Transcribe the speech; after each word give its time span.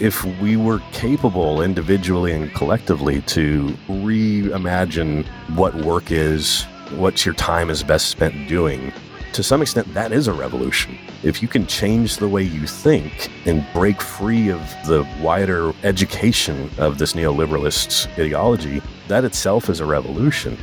if 0.00 0.24
we 0.40 0.56
were 0.56 0.80
capable 0.92 1.62
individually 1.62 2.32
and 2.32 2.52
collectively 2.54 3.22
to 3.22 3.68
reimagine 3.88 5.26
what 5.54 5.74
work 5.76 6.10
is, 6.10 6.64
what 6.96 7.24
your 7.24 7.34
time 7.34 7.70
is 7.70 7.82
best 7.82 8.08
spent 8.08 8.48
doing, 8.48 8.92
to 9.32 9.42
some 9.42 9.62
extent, 9.62 9.92
that 9.94 10.12
is 10.12 10.28
a 10.28 10.32
revolution. 10.32 10.98
If 11.22 11.42
you 11.42 11.48
can 11.48 11.66
change 11.66 12.16
the 12.16 12.28
way 12.28 12.42
you 12.42 12.66
think 12.66 13.30
and 13.46 13.66
break 13.72 14.00
free 14.00 14.50
of 14.50 14.60
the 14.86 15.06
wider 15.20 15.72
education 15.82 16.70
of 16.78 16.98
this 16.98 17.14
neoliberalist 17.14 18.08
ideology, 18.18 18.82
that 19.08 19.24
itself 19.24 19.68
is 19.68 19.80
a 19.80 19.86
revolution. 19.86 20.58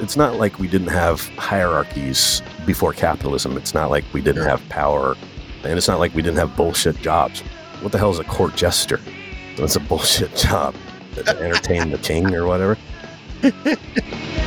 It's 0.00 0.16
not 0.16 0.36
like 0.36 0.58
we 0.58 0.66
didn't 0.66 0.88
have 0.88 1.20
hierarchies 1.36 2.42
before 2.66 2.92
capitalism. 2.92 3.56
It's 3.56 3.74
not 3.74 3.90
like 3.90 4.04
we 4.12 4.20
didn't 4.20 4.44
have 4.44 4.66
power. 4.68 5.16
And 5.64 5.76
it's 5.76 5.88
not 5.88 5.98
like 5.98 6.14
we 6.14 6.22
didn't 6.22 6.38
have 6.38 6.56
bullshit 6.56 6.98
jobs. 6.98 7.40
What 7.80 7.92
the 7.92 7.98
hell 7.98 8.10
is 8.10 8.18
a 8.18 8.24
court 8.24 8.56
jester? 8.56 9.00
That's 9.56 9.76
a 9.76 9.80
bullshit 9.80 10.34
job 10.36 10.74
to 11.14 11.28
entertain 11.40 11.90
the 11.90 11.98
king 11.98 12.34
or 12.34 12.46
whatever. 12.46 12.78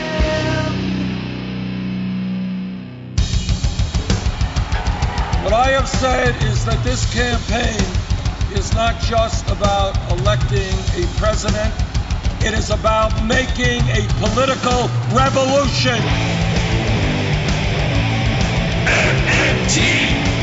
What 5.44 5.52
I 5.52 5.72
have 5.72 5.90
said 5.90 6.42
is 6.46 6.64
that 6.64 6.82
this 6.86 7.04
campaign 7.14 7.78
is 8.58 8.74
not 8.74 9.00
just 9.02 9.48
about 9.52 9.94
electing 10.18 10.74
a 10.96 11.06
president, 11.20 11.74
it 12.42 12.54
is 12.54 12.72
about 12.72 13.12
making 13.26 13.84
a 13.92 14.08
political 14.24 14.88
revolution. 15.12 16.00
MMT. 18.88 20.43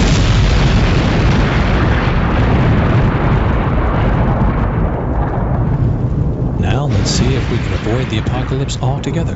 Let's 7.01 7.13
see 7.13 7.33
if 7.33 7.51
we 7.51 7.57
can 7.57 7.73
avoid 7.73 8.09
the 8.11 8.19
apocalypse 8.19 8.77
altogether. 8.79 9.35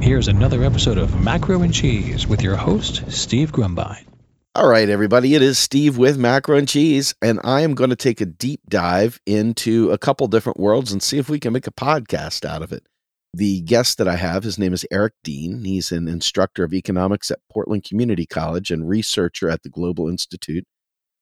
Here's 0.00 0.28
another 0.28 0.64
episode 0.64 0.96
of 0.96 1.22
Macro 1.22 1.60
and 1.60 1.72
Cheese 1.72 2.26
with 2.26 2.40
your 2.40 2.56
host, 2.56 3.02
Steve 3.12 3.52
Grumbine. 3.52 4.06
All 4.54 4.66
right, 4.66 4.88
everybody, 4.88 5.34
it 5.34 5.42
is 5.42 5.58
Steve 5.58 5.98
with 5.98 6.16
Macro 6.16 6.56
and 6.56 6.66
Cheese, 6.66 7.14
and 7.20 7.38
I 7.44 7.60
am 7.60 7.74
going 7.74 7.90
to 7.90 7.96
take 7.96 8.22
a 8.22 8.26
deep 8.26 8.62
dive 8.66 9.20
into 9.26 9.90
a 9.90 9.98
couple 9.98 10.26
different 10.26 10.58
worlds 10.58 10.90
and 10.90 11.02
see 11.02 11.18
if 11.18 11.28
we 11.28 11.38
can 11.38 11.52
make 11.52 11.66
a 11.66 11.70
podcast 11.70 12.46
out 12.46 12.62
of 12.62 12.72
it. 12.72 12.86
The 13.34 13.60
guest 13.60 13.98
that 13.98 14.08
I 14.08 14.16
have, 14.16 14.42
his 14.42 14.58
name 14.58 14.72
is 14.72 14.86
Eric 14.90 15.12
Dean. 15.22 15.64
He's 15.66 15.92
an 15.92 16.08
instructor 16.08 16.64
of 16.64 16.72
economics 16.72 17.30
at 17.30 17.40
Portland 17.52 17.84
Community 17.84 18.24
College 18.24 18.70
and 18.70 18.88
researcher 18.88 19.50
at 19.50 19.62
the 19.64 19.68
Global 19.68 20.08
Institute 20.08 20.64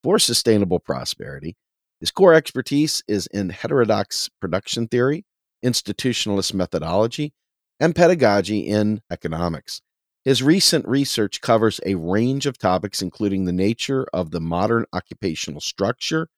for 0.04 0.20
Sustainable 0.20 0.78
Prosperity. 0.78 1.56
His 1.98 2.12
core 2.12 2.32
expertise 2.32 3.02
is 3.08 3.26
in 3.32 3.50
heterodox 3.50 4.30
production 4.40 4.86
theory, 4.86 5.24
institutionalist 5.64 6.54
methodology, 6.54 7.32
and 7.78 7.94
pedagogy 7.94 8.60
in 8.60 9.00
economics. 9.10 9.80
His 10.24 10.42
recent 10.42 10.86
research 10.86 11.40
covers 11.40 11.80
a 11.86 11.94
range 11.94 12.44
of 12.44 12.58
topics, 12.58 13.00
including 13.00 13.44
the 13.44 13.52
nature 13.52 14.06
of 14.12 14.30
the 14.30 14.40
modern 14.40 14.84
occupational 14.92 15.62
structure 15.62 16.28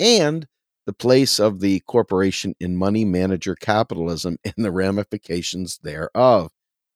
and 0.00 0.46
the 0.86 0.94
place 0.94 1.38
of 1.38 1.60
the 1.60 1.80
corporation 1.80 2.54
in 2.60 2.76
money 2.76 3.04
manager 3.04 3.54
capitalism 3.54 4.38
and 4.44 4.64
the 4.64 4.70
ramifications 4.70 5.78
thereof. 5.82 6.50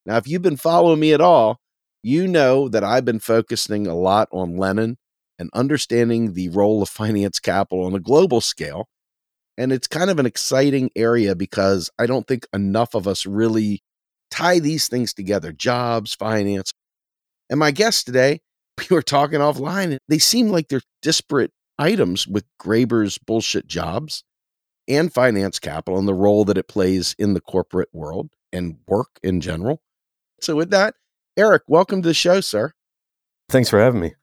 Now, 0.06 0.16
if 0.16 0.26
you've 0.26 0.42
been 0.42 0.56
following 0.56 1.00
me 1.00 1.12
at 1.12 1.20
all, 1.20 1.60
you 2.02 2.26
know 2.26 2.68
that 2.68 2.84
I've 2.84 3.04
been 3.04 3.20
focusing 3.20 3.86
a 3.86 3.94
lot 3.94 4.28
on 4.32 4.56
Lenin 4.56 4.96
and 5.38 5.50
understanding 5.52 6.32
the 6.32 6.48
role 6.48 6.82
of 6.82 6.88
finance 6.88 7.38
capital 7.38 7.84
on 7.84 7.94
a 7.94 8.00
global 8.00 8.40
scale. 8.40 8.88
And 9.60 9.72
it's 9.72 9.86
kind 9.86 10.08
of 10.08 10.18
an 10.18 10.24
exciting 10.24 10.90
area 10.96 11.34
because 11.34 11.90
I 11.98 12.06
don't 12.06 12.26
think 12.26 12.46
enough 12.54 12.94
of 12.94 13.06
us 13.06 13.26
really 13.26 13.82
tie 14.30 14.58
these 14.58 14.88
things 14.88 15.12
together 15.12 15.52
jobs, 15.52 16.14
finance. 16.14 16.72
And 17.50 17.60
my 17.60 17.70
guest 17.70 18.06
today, 18.06 18.40
we 18.78 18.94
were 18.96 19.02
talking 19.02 19.40
offline, 19.40 19.98
they 20.08 20.18
seem 20.18 20.48
like 20.48 20.68
they're 20.68 20.80
disparate 21.02 21.52
items 21.78 22.26
with 22.26 22.46
Graeber's 22.58 23.18
bullshit 23.18 23.66
jobs 23.66 24.24
and 24.88 25.12
finance 25.12 25.58
capital 25.58 25.98
and 25.98 26.08
the 26.08 26.14
role 26.14 26.46
that 26.46 26.56
it 26.56 26.66
plays 26.66 27.14
in 27.18 27.34
the 27.34 27.40
corporate 27.42 27.90
world 27.92 28.30
and 28.54 28.78
work 28.88 29.20
in 29.22 29.42
general. 29.42 29.82
So, 30.40 30.56
with 30.56 30.70
that, 30.70 30.94
Eric, 31.36 31.64
welcome 31.68 32.00
to 32.00 32.08
the 32.08 32.14
show, 32.14 32.40
sir. 32.40 32.72
Thanks 33.50 33.68
for 33.68 33.78
having 33.78 34.00
me. 34.00 34.14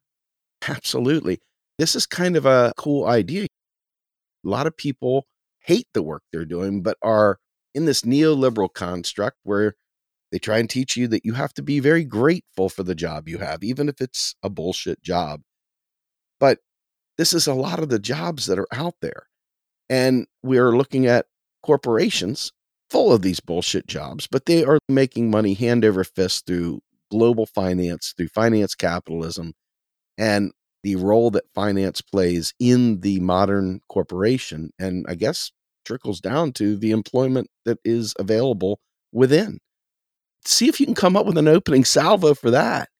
Absolutely. 0.67 1.37
This 1.77 1.95
is 1.95 2.07
kind 2.07 2.35
of 2.35 2.47
a 2.47 2.73
cool 2.75 3.05
idea. 3.05 3.45
A 4.45 4.49
lot 4.49 4.67
of 4.67 4.77
people 4.77 5.27
hate 5.59 5.87
the 5.93 6.03
work 6.03 6.23
they're 6.31 6.45
doing, 6.45 6.81
but 6.81 6.97
are 7.01 7.39
in 7.73 7.85
this 7.85 8.01
neoliberal 8.01 8.73
construct 8.73 9.37
where 9.43 9.75
they 10.31 10.39
try 10.39 10.57
and 10.57 10.69
teach 10.69 10.97
you 10.97 11.07
that 11.07 11.25
you 11.25 11.33
have 11.33 11.53
to 11.53 11.61
be 11.61 11.79
very 11.79 12.03
grateful 12.03 12.69
for 12.69 12.83
the 12.83 12.95
job 12.95 13.29
you 13.29 13.37
have, 13.37 13.63
even 13.63 13.87
if 13.87 14.01
it's 14.01 14.35
a 14.43 14.49
bullshit 14.49 15.01
job. 15.01 15.41
But 16.39 16.59
this 17.17 17.33
is 17.33 17.47
a 17.47 17.53
lot 17.53 17.79
of 17.79 17.89
the 17.89 17.99
jobs 17.99 18.45
that 18.45 18.59
are 18.59 18.67
out 18.71 18.95
there. 19.01 19.27
And 19.89 20.27
we're 20.43 20.75
looking 20.75 21.05
at 21.05 21.27
corporations 21.63 22.51
full 22.89 23.11
of 23.11 23.21
these 23.21 23.39
bullshit 23.39 23.87
jobs, 23.87 24.27
but 24.27 24.45
they 24.45 24.63
are 24.63 24.79
making 24.87 25.29
money 25.29 25.53
hand 25.53 25.83
over 25.83 26.03
fist 26.03 26.45
through 26.45 26.81
global 27.09 27.45
finance, 27.45 28.13
through 28.15 28.27
finance 28.29 28.75
capitalism, 28.75 29.53
and 30.17 30.51
the 30.83 30.95
role 30.95 31.31
that 31.31 31.45
finance 31.53 32.01
plays 32.01 32.53
in 32.59 33.01
the 33.01 33.19
modern 33.19 33.81
corporation. 33.89 34.71
And 34.79 35.05
I 35.09 35.15
guess 35.15 35.51
trickles 35.85 36.19
down 36.19 36.51
to 36.53 36.75
the 36.75 36.91
employment 36.91 37.49
that 37.65 37.79
is 37.83 38.13
available 38.19 38.79
within. 39.11 39.59
See 40.45 40.67
if 40.67 40.79
you 40.79 40.85
can 40.85 40.95
come 40.95 41.17
up 41.17 41.25
with 41.25 41.37
an 41.37 41.47
opening 41.47 41.85
salvo 41.85 42.33
for 42.33 42.51
that. 42.51 42.89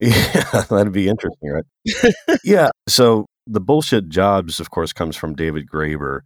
Yeah, 0.00 0.62
that'd 0.70 0.92
be 0.92 1.08
interesting, 1.08 1.50
right? 1.50 2.14
yeah. 2.44 2.68
So 2.86 3.26
the 3.48 3.60
bullshit 3.60 4.08
jobs, 4.08 4.60
of 4.60 4.70
course, 4.70 4.92
comes 4.92 5.16
from 5.16 5.34
David 5.34 5.66
Graeber. 5.68 6.20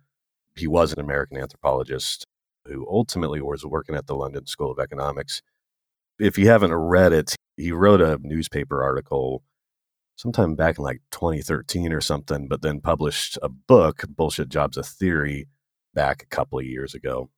He 0.54 0.66
was 0.66 0.92
an 0.92 1.00
American 1.00 1.38
anthropologist 1.38 2.26
who 2.66 2.86
ultimately 2.86 3.40
was 3.40 3.64
working 3.64 3.94
at 3.94 4.06
the 4.06 4.14
London 4.14 4.46
School 4.46 4.70
of 4.70 4.78
Economics. 4.78 5.40
If 6.18 6.36
you 6.36 6.48
haven't 6.48 6.74
read 6.74 7.14
it, 7.14 7.34
he 7.56 7.72
wrote 7.72 8.02
a 8.02 8.18
newspaper 8.22 8.82
article 8.82 9.42
sometime 10.22 10.54
back 10.54 10.78
in 10.78 10.84
like 10.84 11.02
2013 11.10 11.92
or 11.92 12.00
something, 12.00 12.46
but 12.46 12.62
then 12.62 12.80
published 12.80 13.36
a 13.42 13.48
book, 13.48 14.04
Bullshit 14.08 14.48
Jobs, 14.48 14.76
a 14.76 14.82
Theory, 14.84 15.48
back 15.94 16.22
a 16.22 16.26
couple 16.26 16.60
of 16.60 16.64
years 16.64 16.94
ago. 16.94 17.28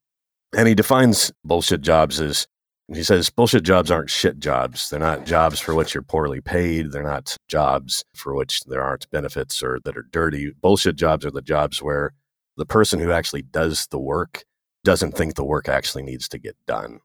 And 0.54 0.68
he 0.68 0.74
defines 0.74 1.32
bullshit 1.44 1.80
jobs 1.80 2.20
as 2.20 2.46
he 2.92 3.02
says 3.02 3.30
bullshit 3.30 3.64
jobs 3.64 3.90
aren't 3.90 4.10
shit 4.10 4.38
jobs. 4.38 4.90
They're 4.90 5.00
not 5.00 5.24
jobs 5.24 5.58
for 5.58 5.74
which 5.74 5.94
you're 5.94 6.02
poorly 6.02 6.42
paid. 6.42 6.92
They're 6.92 7.02
not 7.02 7.36
jobs 7.48 8.04
for 8.14 8.34
which 8.34 8.60
there 8.64 8.82
aren't 8.82 9.10
benefits 9.10 9.62
or 9.62 9.80
that 9.84 9.96
are 9.96 10.06
dirty. 10.12 10.52
Bullshit 10.60 10.96
jobs 10.96 11.24
are 11.24 11.30
the 11.30 11.40
jobs 11.40 11.82
where 11.82 12.12
the 12.58 12.66
person 12.66 13.00
who 13.00 13.10
actually 13.10 13.42
does 13.42 13.86
the 13.86 13.98
work 13.98 14.44
doesn't 14.84 15.16
think 15.16 15.34
the 15.34 15.44
work 15.44 15.68
actually 15.68 16.02
needs 16.02 16.28
to 16.28 16.38
get 16.38 16.56
done. 16.66 17.00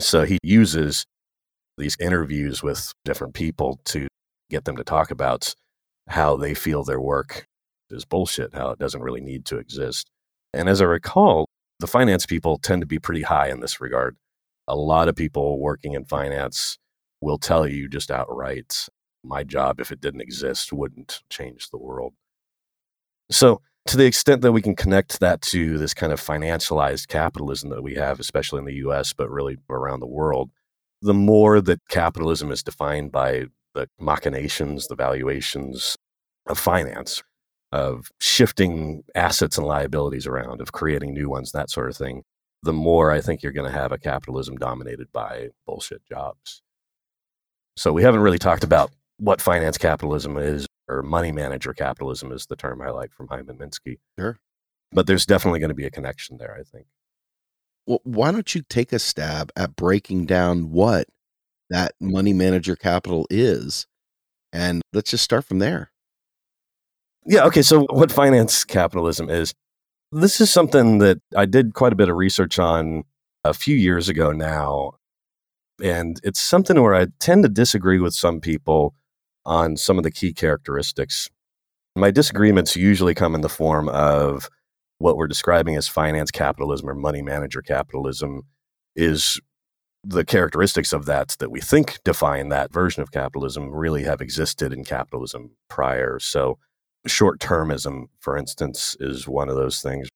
So 0.00 0.24
he 0.24 0.38
uses 0.42 1.04
these 1.76 1.96
interviews 2.00 2.62
with 2.62 2.94
different 3.04 3.34
people 3.34 3.80
to 3.84 4.08
get 4.54 4.64
them 4.64 4.76
to 4.76 4.84
talk 4.84 5.10
about 5.10 5.54
how 6.08 6.36
they 6.36 6.54
feel 6.54 6.84
their 6.84 7.00
work 7.00 7.46
is 7.90 8.04
bullshit, 8.04 8.54
how 8.54 8.70
it 8.70 8.78
doesn't 8.78 9.02
really 9.02 9.20
need 9.20 9.44
to 9.46 9.58
exist. 9.58 10.10
And 10.52 10.68
as 10.68 10.80
I 10.80 10.84
recall, 10.84 11.48
the 11.80 11.86
finance 11.88 12.24
people 12.24 12.58
tend 12.58 12.82
to 12.82 12.86
be 12.86 13.00
pretty 13.00 13.22
high 13.22 13.48
in 13.48 13.60
this 13.60 13.80
regard. 13.80 14.16
A 14.68 14.76
lot 14.76 15.08
of 15.08 15.16
people 15.16 15.58
working 15.58 15.94
in 15.94 16.04
finance 16.04 16.78
will 17.20 17.38
tell 17.38 17.66
you 17.66 17.88
just 17.88 18.10
outright, 18.10 18.88
my 19.24 19.42
job, 19.42 19.80
if 19.80 19.90
it 19.90 20.00
didn't 20.00 20.20
exist, 20.20 20.72
wouldn't 20.72 21.22
change 21.28 21.70
the 21.70 21.78
world. 21.78 22.14
So, 23.30 23.60
to 23.86 23.96
the 23.96 24.06
extent 24.06 24.40
that 24.42 24.52
we 24.52 24.62
can 24.62 24.76
connect 24.76 25.20
that 25.20 25.42
to 25.42 25.76
this 25.76 25.92
kind 25.92 26.12
of 26.12 26.20
financialized 26.20 27.08
capitalism 27.08 27.70
that 27.70 27.82
we 27.82 27.94
have, 27.96 28.20
especially 28.20 28.60
in 28.60 28.64
the 28.64 28.86
US, 28.86 29.12
but 29.12 29.30
really 29.30 29.58
around 29.68 30.00
the 30.00 30.06
world, 30.06 30.50
the 31.02 31.12
more 31.12 31.60
that 31.60 31.80
capitalism 31.88 32.50
is 32.50 32.62
defined 32.62 33.12
by 33.12 33.46
the 33.74 33.88
machinations, 33.98 34.86
the 34.86 34.94
valuations 34.94 35.96
of 36.46 36.58
finance, 36.58 37.22
of 37.72 38.10
shifting 38.20 39.02
assets 39.14 39.58
and 39.58 39.66
liabilities 39.66 40.26
around, 40.26 40.60
of 40.60 40.72
creating 40.72 41.12
new 41.12 41.28
ones, 41.28 41.52
that 41.52 41.70
sort 41.70 41.90
of 41.90 41.96
thing, 41.96 42.22
the 42.62 42.72
more 42.72 43.10
I 43.10 43.20
think 43.20 43.42
you're 43.42 43.52
going 43.52 43.70
to 43.70 43.78
have 43.78 43.92
a 43.92 43.98
capitalism 43.98 44.56
dominated 44.56 45.08
by 45.12 45.48
bullshit 45.66 46.02
jobs. 46.08 46.62
So 47.76 47.92
we 47.92 48.02
haven't 48.02 48.20
really 48.20 48.38
talked 48.38 48.64
about 48.64 48.90
what 49.18 49.40
finance 49.40 49.76
capitalism 49.78 50.36
is, 50.36 50.66
or 50.88 51.02
money 51.02 51.32
manager 51.32 51.72
capitalism 51.72 52.30
is 52.32 52.46
the 52.46 52.56
term 52.56 52.80
I 52.80 52.90
like 52.90 53.12
from 53.12 53.28
Hyman 53.28 53.58
Minsky. 53.58 53.98
Sure. 54.18 54.38
But 54.92 55.06
there's 55.06 55.26
definitely 55.26 55.60
going 55.60 55.70
to 55.70 55.74
be 55.74 55.86
a 55.86 55.90
connection 55.90 56.38
there, 56.38 56.56
I 56.58 56.62
think. 56.62 56.86
Well, 57.86 58.00
why 58.04 58.30
don't 58.32 58.54
you 58.54 58.62
take 58.62 58.92
a 58.92 58.98
stab 58.98 59.50
at 59.56 59.76
breaking 59.76 60.26
down 60.26 60.70
what 60.70 61.06
that 61.70 61.92
money 62.00 62.32
manager 62.32 62.76
capital 62.76 63.26
is? 63.30 63.86
And 64.52 64.82
let's 64.92 65.10
just 65.10 65.24
start 65.24 65.44
from 65.44 65.58
there. 65.58 65.90
Yeah. 67.26 67.44
Okay. 67.44 67.62
So, 67.62 67.86
what 67.90 68.12
finance 68.12 68.64
capitalism 68.64 69.28
is, 69.30 69.54
this 70.12 70.40
is 70.40 70.50
something 70.50 70.98
that 70.98 71.20
I 71.36 71.46
did 71.46 71.74
quite 71.74 71.92
a 71.92 71.96
bit 71.96 72.08
of 72.08 72.16
research 72.16 72.58
on 72.58 73.04
a 73.44 73.54
few 73.54 73.76
years 73.76 74.08
ago 74.08 74.32
now. 74.32 74.92
And 75.82 76.20
it's 76.22 76.40
something 76.40 76.80
where 76.80 76.94
I 76.94 77.06
tend 77.18 77.42
to 77.42 77.48
disagree 77.48 77.98
with 77.98 78.14
some 78.14 78.40
people 78.40 78.94
on 79.44 79.76
some 79.76 79.98
of 79.98 80.04
the 80.04 80.10
key 80.10 80.32
characteristics. 80.32 81.28
My 81.96 82.10
disagreements 82.10 82.76
usually 82.76 83.14
come 83.14 83.34
in 83.34 83.40
the 83.40 83.48
form 83.48 83.88
of 83.88 84.48
what 84.98 85.16
we're 85.16 85.26
describing 85.26 85.76
as 85.76 85.88
finance 85.88 86.30
capitalism 86.30 86.88
or 86.88 86.94
money 86.94 87.22
manager 87.22 87.60
capitalism 87.60 88.42
is 88.96 89.40
the 90.04 90.24
characteristics 90.24 90.92
of 90.92 91.06
that 91.06 91.36
that 91.38 91.50
we 91.50 91.60
think 91.60 91.98
define 92.04 92.48
that 92.50 92.72
version 92.72 93.02
of 93.02 93.10
capitalism 93.10 93.70
really 93.70 94.04
have 94.04 94.20
existed 94.20 94.72
in 94.72 94.84
capitalism 94.84 95.52
prior. 95.68 96.18
So, 96.18 96.58
short 97.06 97.38
termism, 97.40 98.06
for 98.20 98.36
instance, 98.36 98.96
is 99.00 99.28
one 99.28 99.48
of 99.48 99.56
those 99.56 99.80
things. 99.80 100.08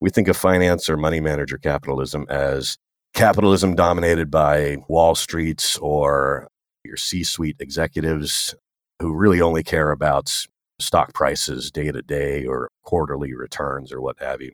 We 0.00 0.10
think 0.10 0.28
of 0.28 0.36
finance 0.36 0.88
or 0.88 0.96
money 0.96 1.20
manager 1.20 1.58
capitalism 1.58 2.26
as 2.28 2.76
capitalism 3.14 3.74
dominated 3.74 4.30
by 4.30 4.78
Wall 4.88 5.14
Streets 5.14 5.78
or 5.78 6.48
your 6.84 6.96
C 6.96 7.24
suite 7.24 7.56
executives 7.60 8.54
who 9.00 9.14
really 9.14 9.40
only 9.40 9.62
care 9.62 9.90
about 9.90 10.46
stock 10.80 11.14
prices 11.14 11.70
day 11.70 11.90
to 11.90 12.02
day 12.02 12.44
or 12.44 12.70
quarterly 12.82 13.34
returns 13.34 13.92
or 13.92 14.00
what 14.00 14.16
have 14.20 14.42
you. 14.42 14.52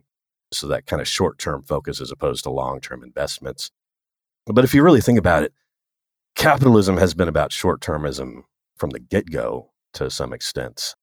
So 0.51 0.67
that 0.67 0.85
kind 0.85 1.01
of 1.01 1.07
short 1.07 1.37
term 1.37 1.63
focus 1.63 2.01
as 2.01 2.11
opposed 2.11 2.43
to 2.43 2.51
long 2.51 2.79
term 2.79 3.03
investments. 3.03 3.71
But 4.47 4.63
if 4.63 4.73
you 4.73 4.83
really 4.83 5.01
think 5.01 5.19
about 5.19 5.43
it, 5.43 5.53
capitalism 6.35 6.97
has 6.97 7.13
been 7.13 7.27
about 7.27 7.51
short 7.51 7.81
termism 7.81 8.43
from 8.77 8.89
the 8.91 8.99
get 8.99 9.29
go 9.29 9.71
to 9.93 10.09
some 10.09 10.33
extent. 10.33 10.95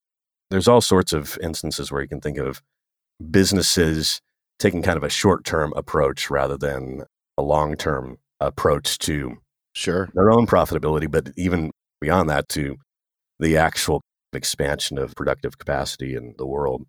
There's 0.51 0.69
all 0.69 0.81
sorts 0.81 1.13
of 1.13 1.39
instances 1.43 1.93
where 1.93 2.03
you 2.03 2.09
can 2.09 2.21
think 2.21 2.39
of 2.39 2.63
businesses 3.31 4.21
taking 4.59 4.83
kind 4.83 4.97
of 4.97 5.05
a 5.05 5.09
short 5.11 5.45
term 5.45 5.73
approach 5.77 6.31
rather 6.31 6.57
than 6.57 7.03
a 7.37 7.43
long 7.43 7.77
term 7.77 8.19
approach 8.41 8.99
to 8.99 9.37
Sure. 9.75 10.09
their 10.15 10.31
own 10.31 10.47
profitability, 10.47 11.09
but 11.11 11.31
even 11.37 11.71
beyond 12.01 12.29
that 12.31 12.49
to 12.49 12.77
the 13.39 13.57
actual 13.57 14.03
expansion 14.33 14.99
of 14.99 15.15
productive 15.15 15.59
capacity 15.59 16.15
in 16.17 16.35
the 16.39 16.47
world. 16.47 16.87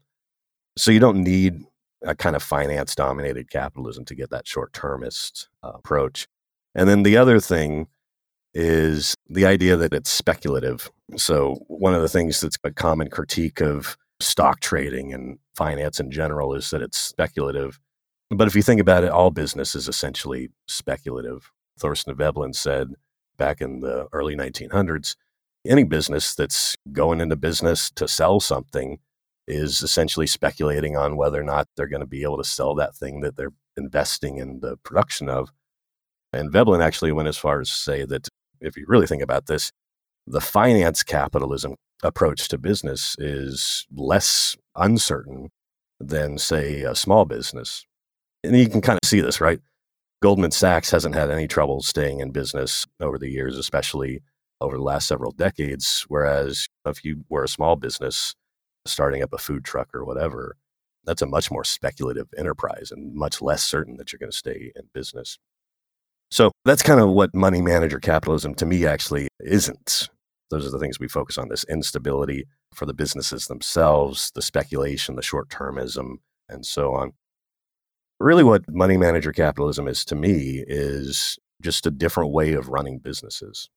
So 0.77 0.89
you 0.91 0.99
don't 0.99 1.23
need 1.23 1.63
a 2.03 2.15
kind 2.15 2.35
of 2.35 2.41
finance 2.41 2.95
dominated 2.95 3.49
capitalism 3.51 4.05
to 4.05 4.15
get 4.15 4.29
that 4.31 4.47
short 4.47 4.73
termist 4.73 5.49
uh, 5.61 5.71
approach. 5.75 6.27
And 6.75 6.89
then 6.89 7.03
the 7.03 7.17
other 7.17 7.39
thing 7.39 7.87
is 8.53 9.15
the 9.27 9.45
idea 9.45 9.75
that 9.77 9.93
it's 9.93 10.09
speculative. 10.09 10.91
So 11.17 11.63
one 11.67 11.93
of 11.93 12.01
the 12.01 12.09
things 12.09 12.41
that's 12.41 12.57
a 12.63 12.71
common 12.71 13.09
critique 13.09 13.61
of 13.61 13.97
stock 14.19 14.59
trading 14.59 15.13
and 15.13 15.39
finance 15.55 15.99
in 15.99 16.11
general 16.11 16.53
is 16.53 16.69
that 16.71 16.81
it's 16.81 16.97
speculative. 16.97 17.79
But 18.29 18.47
if 18.47 18.55
you 18.55 18.61
think 18.61 18.81
about 18.81 19.03
it, 19.03 19.11
all 19.11 19.31
business 19.31 19.75
is 19.75 19.87
essentially 19.87 20.49
speculative. 20.67 21.51
Thorstein 21.79 22.15
Veblen 22.15 22.53
said 22.53 22.89
back 23.37 23.61
in 23.61 23.79
the 23.79 24.07
early 24.11 24.35
1900s 24.35 25.15
any 25.65 25.83
business 25.83 26.35
that's 26.35 26.75
going 26.91 27.21
into 27.21 27.35
business 27.35 27.91
to 27.91 28.07
sell 28.07 28.39
something 28.39 28.99
is 29.47 29.81
essentially 29.81 30.27
speculating 30.27 30.95
on 30.95 31.17
whether 31.17 31.39
or 31.39 31.43
not 31.43 31.67
they're 31.75 31.87
going 31.87 32.01
to 32.01 32.05
be 32.05 32.23
able 32.23 32.37
to 32.37 32.43
sell 32.43 32.75
that 32.75 32.95
thing 32.95 33.21
that 33.21 33.35
they're 33.35 33.53
investing 33.75 34.37
in 34.37 34.59
the 34.59 34.77
production 34.77 35.27
of. 35.27 35.51
And 36.31 36.51
Veblen 36.51 36.81
actually 36.81 37.11
went 37.11 37.27
as 37.27 37.37
far 37.37 37.59
as 37.59 37.69
to 37.69 37.75
say 37.75 38.05
that 38.05 38.27
if 38.61 38.77
you 38.77 38.85
really 38.87 39.07
think 39.07 39.23
about 39.23 39.47
this, 39.47 39.71
the 40.27 40.41
finance 40.41 41.03
capitalism 41.03 41.75
approach 42.03 42.47
to 42.49 42.57
business 42.57 43.15
is 43.19 43.87
less 43.95 44.55
uncertain 44.75 45.49
than, 45.99 46.37
say, 46.37 46.81
a 46.83 46.95
small 46.95 47.25
business. 47.25 47.85
And 48.43 48.55
you 48.55 48.69
can 48.69 48.81
kind 48.81 48.99
of 49.01 49.07
see 49.07 49.21
this, 49.21 49.41
right? 49.41 49.59
Goldman 50.21 50.51
Sachs 50.51 50.91
hasn't 50.91 51.15
had 51.15 51.31
any 51.31 51.47
trouble 51.47 51.81
staying 51.81 52.19
in 52.19 52.31
business 52.31 52.85
over 52.99 53.17
the 53.17 53.29
years, 53.29 53.57
especially 53.57 54.21
over 54.61 54.77
the 54.77 54.83
last 54.83 55.07
several 55.07 55.31
decades. 55.31 56.05
Whereas 56.09 56.67
if 56.85 57.03
you 57.03 57.25
were 57.29 57.43
a 57.43 57.49
small 57.49 57.75
business 57.75 58.35
starting 58.85 59.23
up 59.23 59.33
a 59.33 59.37
food 59.37 59.63
truck 59.63 59.89
or 59.93 60.05
whatever, 60.05 60.57
that's 61.05 61.21
a 61.21 61.27
much 61.27 61.49
more 61.49 61.63
speculative 61.63 62.27
enterprise 62.37 62.91
and 62.91 63.15
much 63.15 63.41
less 63.41 63.63
certain 63.63 63.97
that 63.97 64.11
you're 64.11 64.19
going 64.19 64.31
to 64.31 64.37
stay 64.37 64.71
in 64.75 64.83
business. 64.93 65.39
So 66.31 66.51
that's 66.63 66.83
kind 66.83 66.99
of 66.99 67.09
what 67.09 67.33
money 67.33 67.61
manager 67.61 67.99
capitalism 67.99 68.53
to 68.55 68.65
me 68.65 68.85
actually 68.85 69.27
isn't. 69.39 70.09
Those 70.51 70.67
are 70.67 70.71
the 70.71 70.79
things 70.79 70.99
we 70.99 71.07
focus 71.07 71.37
on 71.37 71.49
this 71.49 71.63
instability 71.65 72.45
for 72.73 72.85
the 72.85 72.93
businesses 72.93 73.47
themselves, 73.47 74.31
the 74.35 74.41
speculation, 74.41 75.15
the 75.15 75.21
short 75.21 75.49
termism, 75.49 76.17
and 76.47 76.65
so 76.65 76.93
on. 76.93 77.13
Really, 78.19 78.43
what 78.43 78.63
money 78.69 78.97
manager 78.97 79.31
capitalism 79.31 79.87
is 79.87 80.03
to 80.05 80.15
me 80.15 80.63
is 80.67 81.37
just 81.61 81.85
a 81.87 81.91
different 81.91 82.31
way 82.31 82.53
of 82.53 82.69
running 82.69 82.99
businesses. 82.99 83.69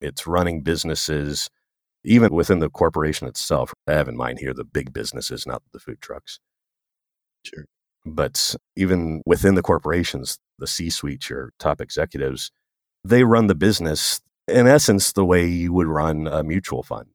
It's 0.00 0.26
running 0.26 0.62
businesses 0.62 1.48
even 2.04 2.32
within 2.32 2.60
the 2.60 2.70
corporation 2.70 3.26
itself. 3.26 3.74
I 3.86 3.92
have 3.92 4.08
in 4.08 4.16
mind 4.16 4.38
here 4.38 4.54
the 4.54 4.64
big 4.64 4.92
businesses, 4.92 5.46
not 5.46 5.62
the 5.72 5.80
food 5.80 6.00
trucks. 6.00 6.38
Sure. 7.44 7.64
But 8.06 8.54
even 8.76 9.22
within 9.26 9.56
the 9.56 9.62
corporations, 9.62 10.38
the 10.58 10.66
C 10.66 10.90
suite, 10.90 11.28
your 11.30 11.52
top 11.58 11.80
executives, 11.80 12.50
they 13.04 13.24
run 13.24 13.46
the 13.46 13.54
business 13.54 14.20
in 14.46 14.66
essence 14.66 15.12
the 15.12 15.24
way 15.24 15.46
you 15.46 15.72
would 15.72 15.86
run 15.86 16.26
a 16.26 16.42
mutual 16.42 16.82
fund. 16.82 17.08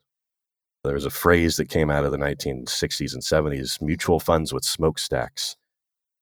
There's 0.83 1.05
a 1.05 1.09
phrase 1.09 1.57
that 1.57 1.69
came 1.69 1.89
out 1.89 2.03
of 2.03 2.11
the 2.11 2.17
1960s 2.17 3.13
and 3.13 3.23
70s 3.23 3.81
mutual 3.81 4.19
funds 4.19 4.53
with 4.53 4.65
smokestacks. 4.65 5.55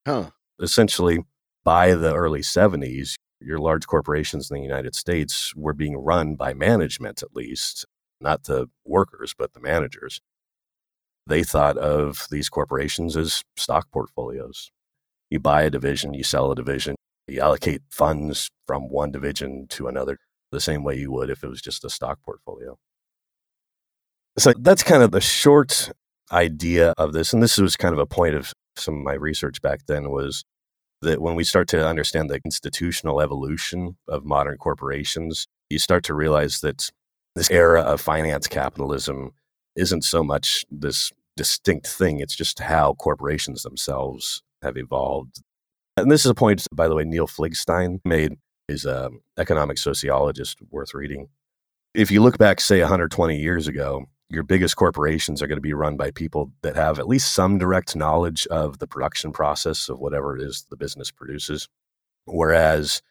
Huh. 0.05 0.29
Essentially, 0.61 1.23
by 1.63 1.93
the 1.95 2.13
early 2.13 2.41
70s, 2.41 3.15
your 3.39 3.57
large 3.57 3.87
corporations 3.87 4.51
in 4.51 4.57
the 4.57 4.63
United 4.63 4.95
States 4.95 5.55
were 5.55 5.73
being 5.73 5.97
run 5.97 6.35
by 6.35 6.53
management, 6.53 7.23
at 7.23 7.35
least, 7.35 7.85
not 8.19 8.43
the 8.43 8.67
workers, 8.85 9.33
but 9.37 9.53
the 9.53 9.59
managers. 9.59 10.21
They 11.25 11.43
thought 11.43 11.77
of 11.77 12.27
these 12.29 12.49
corporations 12.49 13.17
as 13.17 13.43
stock 13.55 13.89
portfolios. 13.91 14.71
You 15.29 15.39
buy 15.39 15.63
a 15.63 15.69
division, 15.69 16.13
you 16.13 16.23
sell 16.23 16.51
a 16.51 16.55
division, 16.55 16.95
you 17.27 17.41
allocate 17.41 17.81
funds 17.89 18.49
from 18.65 18.89
one 18.89 19.11
division 19.11 19.67
to 19.69 19.87
another 19.87 20.19
the 20.51 20.59
same 20.59 20.83
way 20.83 20.97
you 20.97 21.11
would 21.11 21.29
if 21.29 21.43
it 21.43 21.49
was 21.49 21.61
just 21.61 21.85
a 21.85 21.89
stock 21.89 22.19
portfolio. 22.23 22.77
So 24.37 24.53
that's 24.59 24.83
kind 24.83 25.03
of 25.03 25.11
the 25.11 25.21
short 25.21 25.91
idea 26.31 26.93
of 26.97 27.13
this. 27.13 27.33
And 27.33 27.41
this 27.41 27.57
was 27.57 27.75
kind 27.75 27.93
of 27.93 27.99
a 27.99 28.05
point 28.05 28.35
of 28.35 28.53
some 28.75 28.95
of 28.95 29.03
my 29.03 29.13
research 29.13 29.61
back 29.61 29.81
then 29.87 30.09
was 30.09 30.43
that 31.01 31.21
when 31.21 31.35
we 31.35 31.43
start 31.43 31.67
to 31.69 31.87
understand 31.87 32.29
the 32.29 32.39
institutional 32.45 33.21
evolution 33.21 33.97
of 34.07 34.25
modern 34.25 34.57
corporations, 34.57 35.47
you 35.69 35.79
start 35.79 36.03
to 36.05 36.13
realize 36.13 36.61
that 36.61 36.89
this 37.35 37.49
era 37.49 37.81
of 37.81 38.01
finance 38.01 38.47
capitalism 38.47 39.31
isn't 39.75 40.03
so 40.03 40.23
much 40.23 40.65
this 40.69 41.11
distinct 41.37 41.87
thing, 41.87 42.19
it's 42.19 42.35
just 42.35 42.59
how 42.59 42.93
corporations 42.93 43.63
themselves 43.63 44.43
have 44.61 44.77
evolved. 44.77 45.41
And 45.97 46.09
this 46.09 46.25
is 46.25 46.31
a 46.31 46.35
point, 46.35 46.65
by 46.73 46.87
the 46.87 46.95
way, 46.95 47.03
Neil 47.03 47.27
Fligstein 47.27 47.99
made. 48.05 48.37
He's 48.67 48.85
an 48.85 49.19
economic 49.37 49.77
sociologist 49.77 50.59
worth 50.69 50.93
reading. 50.93 51.27
If 51.93 52.09
you 52.09 52.21
look 52.21 52.37
back, 52.37 52.61
say, 52.61 52.79
120 52.79 53.37
years 53.37 53.67
ago, 53.67 54.05
your 54.29 54.43
biggest 54.43 54.77
corporations 54.77 55.41
are 55.41 55.47
going 55.47 55.57
to 55.57 55.61
be 55.61 55.73
run 55.73 55.97
by 55.97 56.11
people 56.11 56.53
that 56.61 56.77
have 56.77 56.99
at 56.99 57.07
least 57.07 57.33
some 57.33 57.57
direct 57.57 57.97
knowledge 57.97 58.47
of 58.47 58.79
the 58.79 58.87
production 58.87 59.33
process 59.33 59.89
of 59.89 59.99
whatever 59.99 60.37
it 60.37 60.41
is 60.41 60.65
the 60.69 60.77
business 60.77 61.11
produces. 61.11 61.67
Whereas 62.25 63.01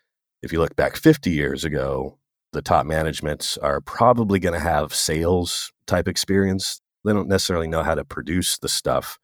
if 0.42 0.50
you 0.50 0.58
look 0.58 0.76
back 0.76 0.96
50 0.96 1.30
years 1.30 1.64
ago, 1.64 2.16
the 2.52 2.62
top 2.62 2.86
managements 2.86 3.58
are 3.58 3.82
probably 3.82 4.38
going 4.38 4.54
to 4.54 4.58
have 4.58 4.94
sales 4.94 5.72
type 5.86 6.08
experience. 6.08 6.80
They 7.04 7.12
don't 7.12 7.28
necessarily 7.28 7.68
know 7.68 7.82
how 7.82 7.94
to 7.94 8.04
produce 8.04 8.58
the 8.58 8.68
stuff, 8.68 9.18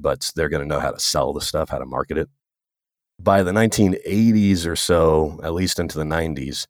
but 0.00 0.32
they're 0.34 0.48
going 0.48 0.62
to 0.62 0.68
know 0.68 0.80
how 0.80 0.90
to 0.90 1.00
sell 1.00 1.32
the 1.32 1.40
stuff, 1.40 1.70
how 1.70 1.78
to 1.78 1.86
market 1.86 2.18
it. 2.18 2.28
By 3.18 3.42
the 3.42 3.52
1980s 3.52 4.66
or 4.66 4.76
so, 4.76 5.40
at 5.42 5.54
least 5.54 5.78
into 5.78 5.98
the 5.98 6.04
90s, 6.04 6.66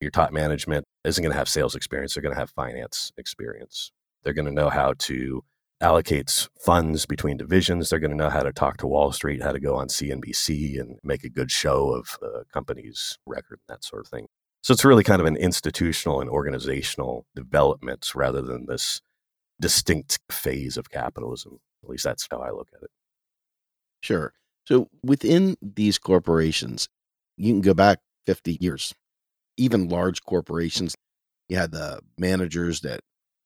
your 0.00 0.10
top 0.10 0.32
management 0.32 0.86
isn't 1.04 1.22
going 1.22 1.32
to 1.32 1.38
have 1.38 1.48
sales 1.48 1.74
experience. 1.74 2.14
They're 2.14 2.22
going 2.22 2.34
to 2.34 2.40
have 2.40 2.50
finance 2.50 3.12
experience. 3.18 3.92
They're 4.22 4.32
going 4.32 4.46
to 4.46 4.52
know 4.52 4.70
how 4.70 4.94
to 4.98 5.44
allocate 5.80 6.48
funds 6.58 7.06
between 7.06 7.36
divisions. 7.36 7.90
They're 7.90 7.98
going 7.98 8.10
to 8.10 8.16
know 8.16 8.30
how 8.30 8.42
to 8.42 8.52
talk 8.52 8.78
to 8.78 8.86
Wall 8.86 9.12
Street, 9.12 9.42
how 9.42 9.52
to 9.52 9.60
go 9.60 9.76
on 9.76 9.88
CNBC 9.88 10.80
and 10.80 10.98
make 11.02 11.24
a 11.24 11.30
good 11.30 11.50
show 11.50 11.92
of 11.92 12.18
the 12.20 12.44
company's 12.52 13.18
record, 13.26 13.60
that 13.68 13.84
sort 13.84 14.04
of 14.04 14.08
thing. 14.08 14.26
So 14.62 14.72
it's 14.72 14.84
really 14.84 15.04
kind 15.04 15.20
of 15.20 15.26
an 15.26 15.36
institutional 15.36 16.20
and 16.20 16.28
organizational 16.28 17.26
development 17.34 18.14
rather 18.14 18.42
than 18.42 18.66
this 18.66 19.00
distinct 19.60 20.18
phase 20.30 20.76
of 20.76 20.90
capitalism. 20.90 21.60
At 21.82 21.88
least 21.88 22.04
that's 22.04 22.26
how 22.30 22.38
I 22.38 22.50
look 22.50 22.68
at 22.74 22.82
it. 22.82 22.90
Sure. 24.02 24.34
So 24.70 24.88
within 25.02 25.56
these 25.60 25.98
corporations, 25.98 26.88
you 27.36 27.52
can 27.52 27.60
go 27.60 27.74
back 27.74 27.98
50 28.26 28.58
years. 28.60 28.94
Even 29.56 29.88
large 29.88 30.22
corporations, 30.22 30.94
you 31.48 31.56
had 31.56 31.72
the 31.72 32.00
managers 32.16 32.80
that 32.82 33.00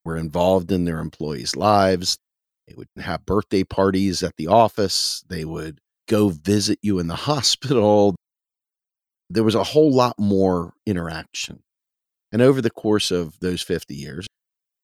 were 0.05 0.19
involved 0.19 0.71
in 0.71 0.85
their 0.85 0.99
employees' 0.99 1.57
lives. 1.57 2.19
They 2.69 2.75
would 2.75 2.89
have 2.99 3.25
birthday 3.25 3.65
parties 3.65 4.23
at 4.23 4.37
the 4.37 4.49
office. 4.49 5.25
They 5.29 5.47
would 5.47 5.79
go 6.09 6.29
visit 6.29 6.79
you 6.83 6.99
in 6.99 7.07
the 7.07 7.15
hospital. 7.31 8.15
There 9.31 9.45
was 9.45 9.55
a 9.55 9.65
whole 9.65 9.93
lot 9.93 10.19
more 10.19 10.75
interaction. 10.85 11.63
And 12.33 12.43
over 12.43 12.61
the 12.61 12.71
course 12.71 13.11
of 13.11 13.41
those 13.41 13.63
50 13.63 13.95
years, 13.95 14.27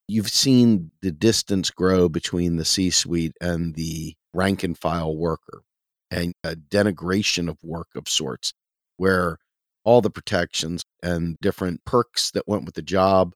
you've 0.08 0.30
seen 0.30 0.90
the 1.02 1.12
distance 1.12 1.70
grow 1.70 2.08
between 2.08 2.56
the 2.56 2.64
C 2.64 2.88
suite 2.88 3.36
and 3.42 3.74
the 3.74 4.14
rank 4.32 4.62
and 4.62 4.78
file 4.78 5.14
worker 5.14 5.64
and 6.10 6.32
a 6.42 6.56
denigration 6.56 7.48
of 7.48 7.58
work 7.62 7.88
of 7.94 8.08
sorts, 8.08 8.52
where 8.96 9.38
all 9.84 10.00
the 10.00 10.10
protections 10.10 10.82
and 11.02 11.36
different 11.40 11.84
perks 11.84 12.30
that 12.32 12.46
went 12.46 12.64
with 12.64 12.74
the 12.74 12.82
job 12.82 13.34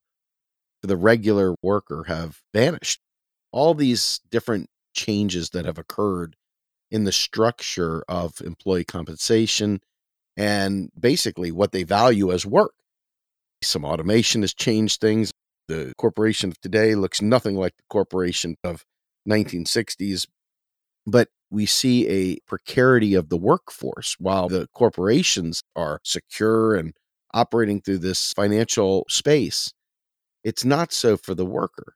for 0.80 0.88
the 0.88 0.96
regular 0.96 1.54
worker 1.62 2.04
have 2.08 2.40
vanished. 2.52 3.00
All 3.52 3.74
these 3.74 4.20
different 4.30 4.68
changes 4.92 5.50
that 5.50 5.64
have 5.64 5.78
occurred 5.78 6.36
in 6.90 7.04
the 7.04 7.12
structure 7.12 8.04
of 8.08 8.40
employee 8.40 8.84
compensation 8.84 9.80
and 10.36 10.90
basically 10.98 11.50
what 11.50 11.72
they 11.72 11.84
value 11.84 12.32
as 12.32 12.44
work. 12.44 12.74
Some 13.62 13.84
automation 13.84 14.42
has 14.42 14.52
changed 14.52 15.00
things. 15.00 15.32
The 15.68 15.92
corporation 15.96 16.50
of 16.50 16.60
today 16.60 16.94
looks 16.94 17.22
nothing 17.22 17.56
like 17.56 17.76
the 17.76 17.84
corporation 17.88 18.56
of 18.62 18.84
1960s, 19.28 20.26
but 21.06 21.28
we 21.50 21.66
see 21.66 22.08
a 22.08 22.38
precarity 22.46 23.14
of 23.14 23.28
the 23.28 23.36
workforce 23.36 24.16
while 24.18 24.48
the 24.48 24.68
corporations 24.74 25.62
are 25.76 26.00
secure 26.04 26.74
and 26.74 26.94
operating 27.32 27.80
through 27.80 27.98
this 27.98 28.32
financial 28.34 29.04
space. 29.08 29.72
It's 30.42 30.64
not 30.64 30.92
so 30.92 31.16
for 31.16 31.34
the 31.34 31.46
worker. 31.46 31.94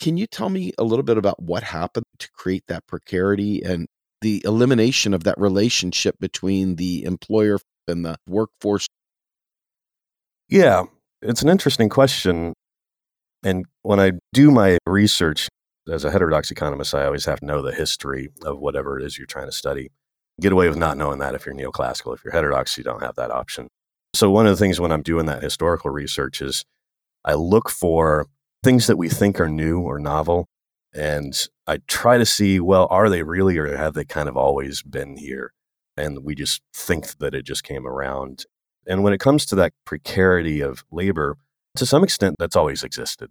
Can 0.00 0.16
you 0.16 0.26
tell 0.26 0.50
me 0.50 0.72
a 0.78 0.84
little 0.84 1.02
bit 1.02 1.16
about 1.16 1.42
what 1.42 1.62
happened 1.62 2.04
to 2.18 2.28
create 2.32 2.64
that 2.68 2.86
precarity 2.86 3.62
and 3.62 3.86
the 4.20 4.42
elimination 4.44 5.14
of 5.14 5.24
that 5.24 5.38
relationship 5.38 6.18
between 6.20 6.76
the 6.76 7.04
employer 7.04 7.58
and 7.88 8.04
the 8.04 8.16
workforce? 8.28 8.86
Yeah, 10.48 10.84
it's 11.22 11.42
an 11.42 11.48
interesting 11.48 11.88
question. 11.88 12.52
And 13.42 13.64
when 13.82 14.00
I 14.00 14.12
do 14.32 14.50
my 14.50 14.78
research 14.86 15.48
as 15.88 16.04
a 16.04 16.10
heterodox 16.10 16.50
economist, 16.50 16.94
I 16.94 17.06
always 17.06 17.24
have 17.26 17.40
to 17.40 17.46
know 17.46 17.62
the 17.62 17.74
history 17.74 18.30
of 18.44 18.58
whatever 18.58 18.98
it 18.98 19.04
is 19.04 19.18
you're 19.18 19.26
trying 19.26 19.46
to 19.46 19.52
study. 19.52 19.90
Get 20.40 20.52
away 20.52 20.68
with 20.68 20.78
not 20.78 20.96
knowing 20.96 21.18
that 21.20 21.34
if 21.34 21.46
you're 21.46 21.54
neoclassical. 21.54 22.14
If 22.14 22.24
you're 22.24 22.32
heterodox, 22.32 22.76
you 22.76 22.84
don't 22.84 23.02
have 23.02 23.14
that 23.16 23.30
option. 23.30 23.68
So, 24.14 24.30
one 24.30 24.46
of 24.46 24.52
the 24.56 24.62
things 24.62 24.80
when 24.80 24.92
I'm 24.92 25.02
doing 25.02 25.26
that 25.26 25.42
historical 25.42 25.90
research 25.90 26.40
is 26.42 26.64
I 27.24 27.34
look 27.34 27.70
for 27.70 28.26
things 28.62 28.86
that 28.86 28.96
we 28.96 29.08
think 29.08 29.40
are 29.40 29.48
new 29.48 29.80
or 29.80 29.98
novel. 29.98 30.48
And 30.92 31.36
I 31.66 31.78
try 31.86 32.16
to 32.16 32.26
see, 32.26 32.58
well, 32.58 32.86
are 32.90 33.10
they 33.10 33.22
really 33.22 33.58
or 33.58 33.76
have 33.76 33.94
they 33.94 34.04
kind 34.04 34.28
of 34.28 34.36
always 34.36 34.82
been 34.82 35.16
here? 35.16 35.52
And 35.96 36.24
we 36.24 36.34
just 36.34 36.62
think 36.74 37.18
that 37.18 37.34
it 37.34 37.44
just 37.44 37.64
came 37.64 37.86
around. 37.86 38.44
And 38.86 39.02
when 39.02 39.12
it 39.12 39.20
comes 39.20 39.44
to 39.46 39.56
that 39.56 39.72
precarity 39.84 40.60
of 40.60 40.84
labor, 40.90 41.36
to 41.76 41.86
some 41.86 42.04
extent, 42.04 42.36
that's 42.38 42.56
always 42.56 42.82
existed. 42.82 43.30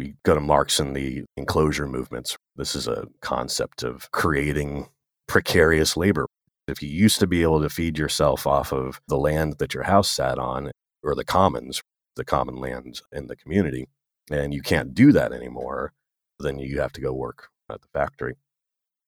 We 0.00 0.14
go 0.22 0.34
to 0.34 0.40
Marx 0.40 0.80
and 0.80 0.96
the 0.96 1.24
enclosure 1.36 1.86
movements. 1.86 2.38
This 2.56 2.74
is 2.74 2.88
a 2.88 3.08
concept 3.20 3.82
of 3.82 4.10
creating 4.12 4.88
precarious 5.28 5.94
labor. 5.94 6.24
If 6.66 6.82
you 6.82 6.88
used 6.88 7.20
to 7.20 7.26
be 7.26 7.42
able 7.42 7.60
to 7.60 7.68
feed 7.68 7.98
yourself 7.98 8.46
off 8.46 8.72
of 8.72 8.98
the 9.08 9.18
land 9.18 9.58
that 9.58 9.74
your 9.74 9.82
house 9.82 10.10
sat 10.10 10.38
on 10.38 10.70
or 11.02 11.14
the 11.14 11.22
commons, 11.22 11.82
the 12.16 12.24
common 12.24 12.56
land 12.56 13.02
in 13.12 13.26
the 13.26 13.36
community, 13.36 13.88
and 14.30 14.54
you 14.54 14.62
can't 14.62 14.94
do 14.94 15.12
that 15.12 15.34
anymore, 15.34 15.92
then 16.38 16.58
you 16.58 16.80
have 16.80 16.92
to 16.92 17.02
go 17.02 17.12
work 17.12 17.48
at 17.70 17.82
the 17.82 17.88
factory. 17.92 18.36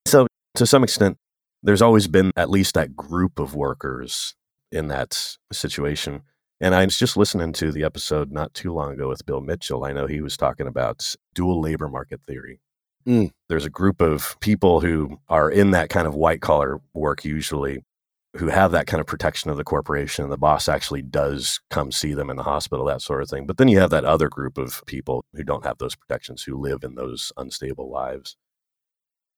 So, 0.05 0.27
to 0.53 0.67
some 0.67 0.83
extent, 0.83 1.17
there's 1.63 1.81
always 1.81 2.07
been 2.07 2.31
at 2.35 2.51
least 2.51 2.75
that 2.75 2.95
group 2.95 3.39
of 3.39 3.55
workers 3.55 4.35
in 4.71 4.89
that 4.89 5.37
situation. 5.51 6.21
And 6.61 6.73
I 6.73 6.85
was 6.85 6.97
just 6.97 7.17
listening 7.17 7.51
to 7.53 7.71
the 7.71 7.83
episode 7.83 8.31
not 8.31 8.53
too 8.53 8.73
long 8.73 8.93
ago 8.93 9.09
with 9.09 9.25
Bill 9.25 9.41
Mitchell. 9.41 9.83
I 9.83 9.91
know 9.91 10.07
he 10.07 10.21
was 10.21 10.37
talking 10.37 10.67
about 10.67 11.15
dual 11.33 11.59
labor 11.59 11.89
market 11.89 12.21
theory. 12.25 12.59
Mm. 13.05 13.31
There's 13.49 13.65
a 13.65 13.69
group 13.69 14.01
of 14.01 14.39
people 14.39 14.79
who 14.79 15.19
are 15.27 15.49
in 15.49 15.71
that 15.71 15.89
kind 15.89 16.07
of 16.07 16.15
white 16.15 16.41
collar 16.41 16.79
work 16.93 17.25
usually 17.25 17.83
who 18.37 18.47
have 18.47 18.71
that 18.71 18.87
kind 18.87 18.99
of 18.99 19.05
protection 19.05 19.51
of 19.51 19.57
the 19.57 19.63
corporation. 19.63 20.23
And 20.23 20.31
the 20.31 20.37
boss 20.37 20.67
actually 20.67 21.03
does 21.03 21.59
come 21.69 21.91
see 21.91 22.13
them 22.13 22.29
in 22.29 22.37
the 22.37 22.43
hospital, 22.43 22.85
that 22.85 23.01
sort 23.01 23.21
of 23.21 23.29
thing. 23.29 23.45
But 23.45 23.57
then 23.57 23.67
you 23.67 23.79
have 23.79 23.91
that 23.91 24.05
other 24.05 24.29
group 24.29 24.57
of 24.57 24.81
people 24.87 25.25
who 25.33 25.43
don't 25.43 25.65
have 25.65 25.77
those 25.77 25.95
protections, 25.95 26.43
who 26.43 26.57
live 26.57 26.83
in 26.83 26.95
those 26.95 27.31
unstable 27.37 27.91
lives. 27.91 28.35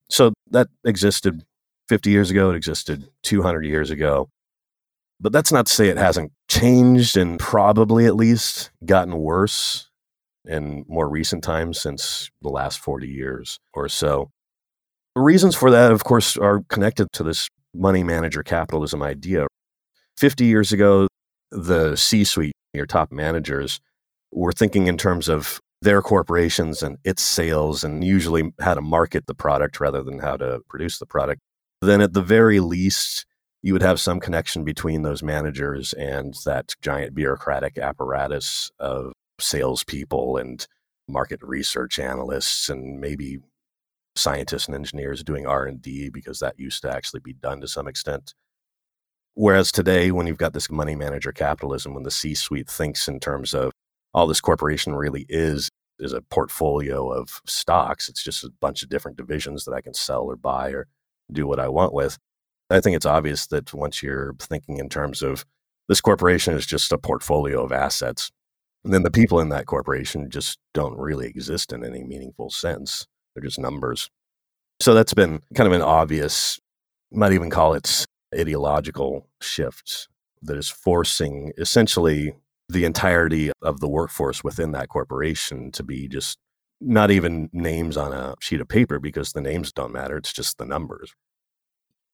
So 0.10 0.34
that 0.52 0.68
existed 0.86 1.44
50 1.90 2.10
years 2.10 2.32
ago, 2.32 2.52
it 2.52 2.56
existed 2.56 3.10
200 3.24 3.66
years 3.66 3.90
ago. 3.92 4.30
But 5.20 5.32
that's 5.32 5.52
not 5.52 5.68
to 5.68 5.74
say 5.74 5.90
it 5.90 5.98
hasn't 5.98 6.32
changed 6.48 7.18
and 7.18 7.40
probably 7.40 8.06
at 8.06 8.16
least 8.16 8.72
gotten 8.86 9.18
worse 9.18 9.90
in 10.46 10.86
more 10.88 11.10
recent 11.10 11.44
times 11.44 11.80
since 11.80 12.30
the 12.42 12.50
last 12.50 12.80
40 12.80 13.08
years 13.08 13.60
or 13.74 13.90
so. 13.90 14.32
The 15.16 15.22
reasons 15.22 15.56
for 15.56 15.72
that, 15.72 15.92
of 15.92 16.04
course, 16.04 16.38
are 16.38 16.62
connected 16.70 17.08
to 17.14 17.24
this 17.24 17.48
money 17.74 18.04
manager 18.04 18.44
capitalism 18.44 19.02
idea. 19.02 19.48
50 20.18 20.46
years 20.46 20.72
ago, 20.72 21.08
the 21.52 21.96
C 21.96 22.24
suite, 22.24 22.54
your 22.74 22.86
top 22.86 23.12
managers, 23.12 23.80
were 24.32 24.52
thinking 24.52 24.88
in 24.88 24.98
terms 24.98 25.30
of 25.30 25.60
their 25.82 26.02
corporations 26.02 26.84
and 26.84 26.98
its 27.04 27.22
sales 27.22 27.84
and 27.84 28.04
usually 28.04 28.52
how 28.60 28.74
to 28.74 28.82
market 28.82 29.28
the 29.28 29.36
product 29.36 29.80
rather 29.80 30.04
than 30.04 30.20
how 30.20 30.36
to 30.36 30.60
produce 30.68 31.00
the 31.00 31.06
product. 31.06 31.42
Then, 31.82 32.02
at 32.02 32.14
the 32.14 32.22
very 32.22 32.60
least, 32.60 33.26
you 33.66 33.74
would 33.74 33.82
have 33.82 34.00
some 34.00 34.20
connection 34.20 34.64
between 34.64 35.02
those 35.02 35.24
managers 35.24 35.92
and 35.94 36.36
that 36.46 36.76
giant 36.84 37.16
bureaucratic 37.16 37.80
apparatus 37.80 38.70
of 38.78 39.12
salespeople 39.40 40.38
and 40.38 40.68
market 41.08 41.40
research 41.42 41.98
analysts 41.98 42.70
and 42.70 43.02
maybe 43.02 43.40
scientists 44.16 44.68
and 44.68 44.76
engineers 44.76 45.24
doing 45.24 45.48
r&d 45.48 46.10
because 46.10 46.38
that 46.40 46.60
used 46.60 46.84
to 46.84 46.92
actually 46.92 47.20
be 47.20 47.34
done 47.34 47.60
to 47.60 47.68
some 47.68 47.88
extent. 47.88 48.36
Whereas 49.34 49.72
today 49.72 50.12
when 50.12 50.28
you've 50.28 50.38
got 50.38 50.54
this 50.54 50.70
money 50.70 50.96
manager 50.96 51.32
capitalism 51.32 51.96
when 51.96 52.04
the 52.04 52.12
c-suite 52.12 52.70
thinks 52.70 53.08
in 53.08 53.20
terms 53.20 53.56
of 53.56 53.72
all 54.14 54.28
this 54.28 54.42
corporation 54.42 54.94
really 54.94 55.26
is 55.28 55.70
is 55.98 56.14
a 56.14 56.22
portfolio 56.22 57.12
of 57.12 57.42
stocks 57.48 58.10
it's 58.10 58.24
just 58.24 58.44
a 58.44 58.52
bunch 58.62 58.84
of 58.84 58.90
different 58.90 59.18
divisions 59.18 59.66
that 59.66 59.74
i 59.74 59.82
can 59.82 59.96
sell 59.96 60.26
or 60.26 60.36
buy 60.36 60.70
or 60.70 60.86
do 61.32 61.48
what 61.48 61.60
i 61.60 61.68
want 61.68 61.94
with 61.94 62.20
i 62.70 62.80
think 62.80 62.96
it's 62.96 63.06
obvious 63.06 63.48
that 63.48 63.74
once 63.74 64.02
you're 64.02 64.36
thinking 64.40 64.78
in 64.78 64.90
terms 64.90 65.22
of 65.22 65.46
this 65.88 66.02
corporation 66.02 66.56
is 66.56 66.66
just 66.66 66.92
a 66.92 66.98
portfolio 66.98 67.64
of 67.64 67.72
assets 67.72 68.32
and 68.84 68.94
then 68.94 69.04
the 69.04 69.12
people 69.12 69.40
in 69.40 69.50
that 69.50 69.66
corporation 69.66 70.30
just 70.30 70.60
don't 70.74 70.98
really 70.98 71.28
exist 71.28 71.74
in 71.74 71.84
any 71.84 72.04
meaningful 72.04 72.50
sense 72.50 73.08
they're 73.36 73.44
just 73.44 73.60
numbers. 73.60 74.10
So 74.82 74.94
that's 74.94 75.14
been 75.14 75.42
kind 75.54 75.68
of 75.68 75.74
an 75.74 75.82
obvious, 75.82 76.60
might 77.12 77.34
even 77.34 77.50
call 77.50 77.74
it 77.74 78.06
ideological 78.34 79.28
shift 79.42 80.08
that 80.42 80.58
is 80.58 80.70
forcing 80.70 81.52
essentially 81.58 82.34
the 82.68 82.86
entirety 82.86 83.52
of 83.62 83.80
the 83.80 83.88
workforce 83.88 84.44
within 84.44 84.72
that 84.72 84.90
corporation 84.90 85.72
to 85.72 85.84
be 85.84 86.08
just 86.08 86.38
not 86.82 87.12
even 87.12 87.50
names 87.54 87.96
on 87.96 88.12
a 88.12 88.36
sheet 88.40 88.60
of 88.60 88.68
paper 88.68 89.00
because 89.00 89.32
the 89.32 89.42
names 89.42 89.72
don't 89.72 89.94
matter. 89.94 90.18
It's 90.18 90.34
just 90.34 90.58
the 90.58 90.66
numbers. 90.66 91.14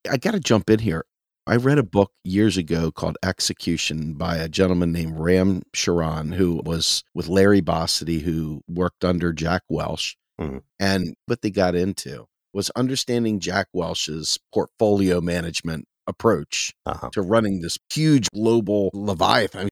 I 0.09 0.17
got 0.17 0.31
to 0.31 0.39
jump 0.39 0.69
in 0.69 0.79
here. 0.79 1.05
I 1.47 1.55
read 1.55 1.79
a 1.79 1.83
book 1.83 2.11
years 2.23 2.55
ago 2.57 2.91
called 2.91 3.17
Execution 3.23 4.13
by 4.13 4.37
a 4.37 4.47
gentleman 4.47 4.91
named 4.91 5.19
Ram 5.19 5.63
Charan, 5.73 6.33
who 6.33 6.61
was 6.65 7.03
with 7.15 7.27
Larry 7.27 7.61
Bossidy, 7.61 8.21
who 8.21 8.61
worked 8.67 9.03
under 9.03 9.33
Jack 9.33 9.63
Welch. 9.67 10.15
Mm-hmm. 10.39 10.59
And 10.79 11.15
what 11.25 11.41
they 11.41 11.49
got 11.49 11.75
into 11.75 12.25
was 12.53 12.69
understanding 12.71 13.39
Jack 13.39 13.67
Welch's 13.73 14.37
portfolio 14.53 15.19
management 15.21 15.85
approach 16.07 16.73
Uh-huh. 16.85 17.09
to 17.13 17.21
running 17.21 17.61
this 17.61 17.77
huge 17.91 18.27
global 18.33 18.91
Leviathan. 18.93 19.69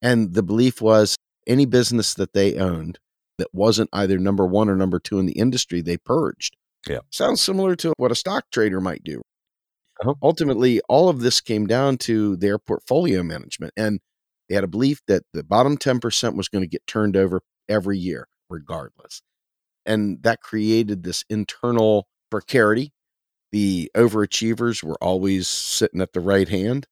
And 0.00 0.34
the 0.34 0.42
belief 0.42 0.80
was 0.80 1.16
any 1.46 1.66
business 1.66 2.14
that 2.14 2.32
they 2.32 2.56
owned 2.56 2.98
that 3.38 3.48
wasn't 3.52 3.90
either 3.92 4.18
number 4.18 4.46
one 4.46 4.68
or 4.68 4.76
number 4.76 4.98
two 4.98 5.18
in 5.18 5.26
the 5.26 5.32
industry, 5.32 5.80
they 5.80 5.96
purged. 5.96 6.56
Yeah. 6.88 6.98
Sounds 7.10 7.40
similar 7.40 7.76
to 7.76 7.92
what 7.96 8.10
a 8.10 8.16
stock 8.16 8.44
trader 8.52 8.80
might 8.80 9.04
do. 9.04 9.22
Uh-huh. 10.02 10.14
Ultimately, 10.22 10.80
all 10.88 11.08
of 11.08 11.20
this 11.20 11.40
came 11.40 11.66
down 11.66 11.96
to 11.98 12.36
their 12.36 12.58
portfolio 12.58 13.22
management. 13.22 13.72
And 13.76 14.00
they 14.48 14.54
had 14.56 14.64
a 14.64 14.68
belief 14.68 15.00
that 15.06 15.22
the 15.32 15.42
bottom 15.44 15.78
10% 15.78 16.36
was 16.36 16.48
going 16.48 16.62
to 16.62 16.68
get 16.68 16.86
turned 16.86 17.16
over 17.16 17.40
every 17.68 17.98
year, 17.98 18.28
regardless. 18.50 19.22
And 19.86 20.22
that 20.22 20.40
created 20.42 21.02
this 21.04 21.24
internal 21.30 22.06
precarity. 22.30 22.92
The 23.52 23.90
overachievers 23.96 24.82
were 24.82 24.96
always 25.02 25.48
sitting 25.48 26.00
at 26.00 26.12
the 26.12 26.20
right 26.20 26.48
hand, 26.48 26.86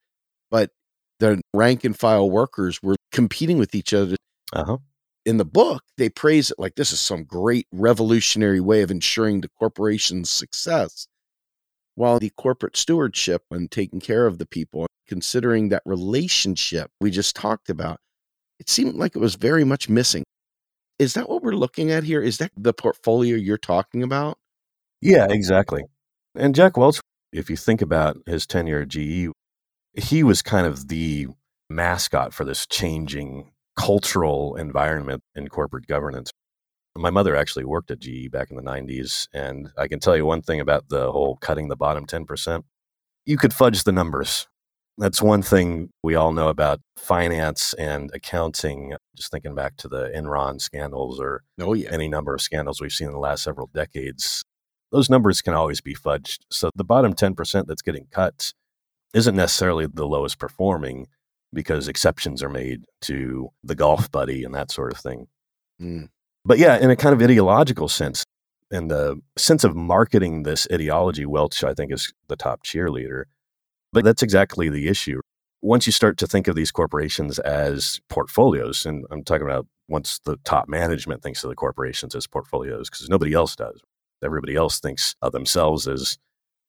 but 0.51 0.71
the 1.19 1.41
rank 1.55 1.85
and 1.85 1.99
file 1.99 2.31
workers 2.31 2.83
were 2.83 2.97
competing 3.13 3.59
with 3.59 3.75
each 3.75 3.93
other 3.95 4.17
Uh 4.53 4.65
huh. 4.65 4.79
in 5.25 5.37
the 5.39 5.45
book, 5.45 5.83
they 5.97 6.09
praise 6.09 6.51
it 6.51 6.59
like 6.59 6.75
this 6.77 6.93
is 6.93 7.01
some 7.01 7.25
great 7.25 7.67
revolutionary 7.73 8.61
way 8.61 8.83
of 8.83 8.91
ensuring 8.91 9.41
the 9.41 9.49
corporation's 9.59 10.31
success. 10.31 11.07
While 12.01 12.19
the 12.19 12.31
corporate 12.31 12.79
stewardship 12.79 13.43
and 13.51 13.71
taking 13.71 14.01
care 14.01 14.27
of 14.27 14.39
the 14.39 14.47
people, 14.47 14.87
considering 15.07 15.69
that 15.69 15.83
relationship 15.85 16.91
we 16.99 17.11
just 17.11 17.37
talked 17.37 17.69
about, 17.69 17.99
it 18.59 18.71
seemed 18.71 18.95
like 18.95 19.15
it 19.15 19.19
was 19.19 19.35
very 19.35 19.65
much 19.65 19.91
missing. 19.91 20.25
Is 20.99 21.13
that 21.13 21.29
what 21.29 21.43
we're 21.43 21.53
looking 21.53 21.91
at 21.91 22.05
here? 22.05 22.23
Is 22.23 22.39
that 22.39 22.53
the 22.57 22.73
portfolio 22.73 23.37
you're 23.37 23.59
talking 23.59 24.03
about? 24.03 24.39
Yeah, 25.03 25.27
exactly. 25.29 25.83
And 26.35 26.55
Jack 26.55 26.79
Welch, 26.79 27.01
if 27.35 27.51
you 27.51 27.57
think 27.57 27.83
about 27.83 28.17
his 28.25 28.47
tenure 28.47 28.81
at 28.81 28.89
GE, 28.89 29.29
he 29.93 30.23
was 30.23 30.41
kind 30.41 30.67
of 30.67 30.89
the 30.89 31.27
mascot 31.69 32.33
for 32.33 32.47
this 32.47 32.67
changing 32.67 33.53
cultural 33.79 34.57
environment 34.57 35.23
in 35.35 35.49
corporate 35.49 35.87
governance. 35.87 36.31
My 36.97 37.11
mother 37.11 37.37
actually 37.37 37.65
worked 37.65 37.91
at 37.91 38.01
GE 38.01 38.31
back 38.31 38.51
in 38.51 38.57
the 38.57 38.63
90s, 38.63 39.29
and 39.33 39.71
I 39.79 39.87
can 39.89 40.01
tell 40.01 40.17
you 40.17 40.27
one 40.27 40.43
thing 40.43 40.61
about 40.61 40.89
the 40.89 41.13
whole 41.13 41.37
cutting 41.37 41.69
the 41.69 41.77
bottom 41.77 42.07
10%. 42.07 42.63
You 43.25 43.37
could 43.37 43.55
fudge 43.55 43.85
the 43.85 43.93
numbers. 43.93 44.49
That's 44.99 45.23
one 45.23 45.41
thing 45.41 45.91
we 46.03 46.15
all 46.15 46.33
know 46.33 46.49
about 46.49 46.81
finance 46.99 47.73
and 47.75 48.11
accounting. 48.13 48.95
Just 49.17 49.31
thinking 49.31 49.55
back 49.55 49.77
to 49.79 49.89
the 49.89 50.11
Enron 50.15 50.61
scandals 50.61 51.21
or 51.21 51.43
Oh, 51.61 51.73
yeah. 51.75 51.89
any 51.91 52.09
number 52.09 52.35
of 52.35 52.43
scandals 52.43 52.81
we've 52.81 52.93
seen 52.93 53.07
in 53.07 53.13
the 53.15 53.19
last 53.21 53.45
several 53.45 53.71
decades, 53.73 54.43
those 54.91 55.09
numbers 55.09 55.41
can 55.41 55.55
always 55.55 55.81
be 55.81 55.95
fudged. 55.95 56.41
So 56.51 56.71
the 56.75 56.85
bottom 56.85 57.15
10% 57.15 57.67
that's 57.67 57.83
getting 57.83 58.09
cut 58.11 58.53
isn't 59.15 59.37
necessarily 59.37 59.87
the 59.87 60.07
lowest 60.07 60.39
performing 60.39 61.07
because 61.53 61.89
exceptions 61.89 62.43
are 62.43 62.49
made 62.51 62.85
to 63.03 63.51
the 63.65 63.75
golf 63.75 64.11
buddy 64.11 64.45
and 64.45 64.55
that 64.55 64.71
sort 64.71 64.93
of 64.93 64.99
thing. 64.99 65.29
Mm. 65.81 66.09
But 66.45 66.59
yeah, 66.59 66.79
in 66.79 66.91
a 66.91 66.97
kind 66.97 67.15
of 67.15 67.23
ideological 67.23 67.89
sense, 67.89 68.25
in 68.71 68.89
the 68.89 69.21
sense 69.37 69.65
of 69.65 69.77
marketing 69.77 70.45
this 70.45 70.67
ideology, 70.73 71.27
Welch, 71.27 71.65
I 71.65 71.75
think, 71.75 71.93
is 71.93 72.13
the 72.29 72.37
top 72.37 72.65
cheerleader. 72.65 73.25
But 73.93 74.05
that's 74.05 74.23
exactly 74.23 74.69
the 74.69 74.89
issue. 74.89 75.21
Once 75.63 75.87
you 75.87 75.93
start 75.93 76.17
to 76.19 76.27
think 76.27 76.49
of 76.49 76.55
these 76.55 76.71
corporations 76.71 77.39
as 77.41 78.01
portfolios, 78.09 78.87
and 78.87 79.05
I'm 79.11 79.25
talking 79.25 79.47
about 79.47 79.67
once 79.89 80.21
the 80.25 80.37
top 80.45 80.69
management 80.69 81.23
thinks 81.23 81.43
of 81.45 81.51
the 81.51 81.57
corporations 81.57 82.15
as 82.15 82.27
portfolios, 82.27 82.89
because 82.89 83.09
nobody 83.09 83.35
else 83.35 83.57
does. 83.57 83.81
Everybody 84.23 84.55
else 84.55 84.81
thinks 84.81 85.15
of 85.21 85.33
themselves 85.33 85.89
as 85.89 86.17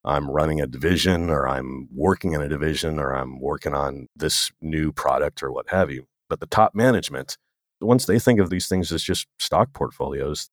I'm 0.04 0.30
running 0.30 0.60
a 0.60 0.68
division 0.68 1.30
or 1.30 1.48
I'm 1.48 1.88
working 1.94 2.34
in 2.34 2.42
a 2.42 2.50
division 2.50 2.98
or 2.98 3.13
I'm 3.13 3.40
working 3.40 3.75
on 3.75 4.08
this 4.16 4.51
new 4.62 4.92
product 4.92 5.44
or 5.44 5.51
what 5.51 5.70
have 5.70 5.92
you. 5.92 6.08
But 6.28 6.40
the 6.40 6.48
top 6.48 6.74
management, 6.74 7.38
once 7.82 8.06
they 8.06 8.20
think 8.20 8.40
of 8.40 8.50
these 8.50 8.68
things 8.68 8.92
as 8.92 9.04
just 9.04 9.28
stock 9.40 9.74
portfolios, 9.74 10.50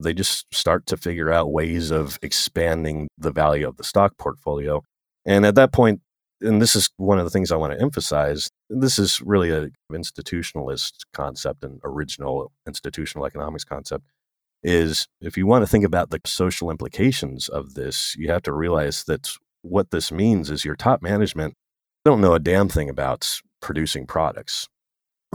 they 0.00 0.14
just 0.14 0.46
start 0.54 0.86
to 0.86 0.96
figure 0.96 1.32
out 1.32 1.52
ways 1.52 1.90
of 1.90 2.18
expanding 2.22 3.08
the 3.18 3.32
value 3.32 3.66
of 3.66 3.76
the 3.76 3.84
stock 3.84 4.16
portfolio. 4.18 4.82
And 5.26 5.44
at 5.44 5.56
that 5.56 5.72
point, 5.72 6.00
and 6.40 6.62
this 6.62 6.76
is 6.76 6.90
one 6.96 7.18
of 7.18 7.24
the 7.24 7.30
things 7.30 7.50
I 7.50 7.56
want 7.56 7.72
to 7.72 7.80
emphasize, 7.80 8.48
this 8.70 8.98
is 8.98 9.20
really 9.20 9.50
an 9.50 9.72
institutionalist 9.92 10.92
concept 11.12 11.64
and 11.64 11.80
original 11.84 12.52
institutional 12.66 13.26
economics 13.26 13.64
concept 13.64 14.04
is 14.62 15.06
if 15.20 15.36
you 15.36 15.46
want 15.46 15.62
to 15.62 15.70
think 15.70 15.84
about 15.84 16.10
the 16.10 16.20
social 16.24 16.70
implications 16.70 17.48
of 17.48 17.74
this, 17.74 18.14
you 18.16 18.30
have 18.30 18.42
to 18.42 18.52
realize 18.52 19.04
that 19.04 19.30
what 19.62 19.90
this 19.90 20.10
means 20.12 20.50
is 20.50 20.64
your 20.64 20.76
top 20.76 21.02
management 21.02 21.54
don't 22.04 22.20
know 22.20 22.34
a 22.34 22.40
damn 22.40 22.68
thing 22.68 22.88
about 22.88 23.40
producing 23.60 24.06
products. 24.06 24.68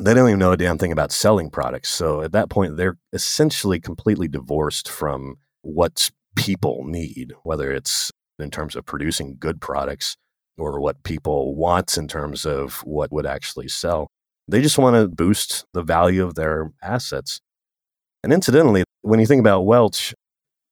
They 0.02 0.14
don't 0.14 0.28
even 0.28 0.40
know 0.40 0.52
a 0.52 0.58
damn 0.58 0.78
thing 0.78 0.92
about 0.92 1.12
selling 1.12 1.50
products. 1.50 1.90
So 1.90 2.22
at 2.22 2.32
that 2.32 2.50
point, 2.50 2.78
they're 2.78 2.98
essentially 3.12 3.80
completely 3.80 4.28
divorced 4.28 4.90
from 4.90 5.36
what 5.62 6.10
people 6.36 6.84
need, 6.86 7.34
whether 7.44 7.72
it's 7.72 8.12
in 8.40 8.50
terms 8.50 8.76
of 8.76 8.86
producing 8.86 9.38
good 9.40 9.62
products 9.62 10.18
or 10.58 10.80
what 10.80 11.04
people 11.04 11.56
want 11.56 11.98
in 11.98 12.08
terms 12.08 12.46
of 12.46 12.80
what 12.86 13.12
would 13.12 13.26
actually 13.26 13.68
sell. 13.68 14.08
They 14.48 14.62
just 14.62 14.78
want 14.78 14.96
to 14.96 15.08
boost 15.08 15.66
the 15.74 15.84
value 15.84 16.24
of 16.24 16.36
their 16.36 16.72
assets. 16.82 17.40
And 18.24 18.34
incidentally, 18.34 18.84
when 19.02 19.20
you 19.20 19.26
think 19.26 19.40
about 19.40 19.66
Welch, 19.66 20.14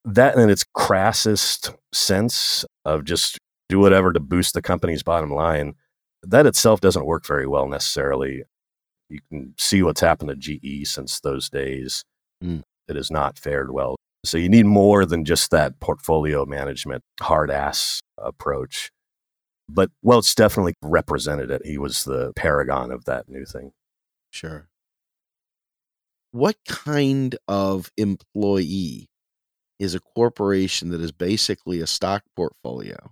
that 0.03 0.36
in 0.36 0.49
its 0.49 0.65
crassest 0.75 1.73
sense 1.93 2.65
of 2.86 3.05
just 3.05 3.38
do 3.69 3.79
whatever 3.79 4.12
to 4.12 4.19
boost 4.19 4.53
the 4.53 4.62
company's 4.62 5.03
bottom 5.03 5.31
line, 5.31 5.75
that 6.23 6.45
itself 6.45 6.81
doesn't 6.81 7.05
work 7.05 7.25
very 7.25 7.47
well 7.47 7.67
necessarily. 7.67 8.43
You 9.12 9.19
can 9.30 9.54
see 9.58 9.84
what's 9.84 10.00
happened 10.00 10.30
to 10.30 10.36
GE 10.36 10.88
since 10.88 11.19
those 11.19 11.50
days. 11.50 12.04
Mm. 12.41 12.63
It 12.88 12.95
has 12.95 13.12
not 13.12 13.38
fared 13.38 13.71
well. 13.71 13.97
So 14.24 14.38
you 14.38 14.47
need 14.47 14.65
more 14.65 15.06
than 15.06 15.26
just 15.26 15.52
that 15.52 15.80
portfolio 15.80 16.45
management 16.45 17.04
hard 17.19 17.52
ass 17.52 18.00
approach. 18.17 18.89
But 19.67 19.91
Welch 20.02 20.34
definitely 20.36 20.76
represented 20.82 21.52
it. 21.52 21.65
He 21.65 21.78
was 21.78 22.04
the 22.06 22.32
paragon 22.36 22.91
of 22.91 23.06
that 23.06 23.28
new 23.28 23.45
thing. 23.45 23.71
Sure. 24.30 24.69
What 26.32 26.56
kind 26.65 27.36
of 27.47 27.91
employee 27.97 29.08
is 29.80 29.95
a 29.95 30.00
corporation 30.00 30.89
that 30.89 31.02
is 31.02 31.12
basically 31.12 31.82
a 31.82 31.88
stock 31.88 32.24
portfolio 32.36 33.12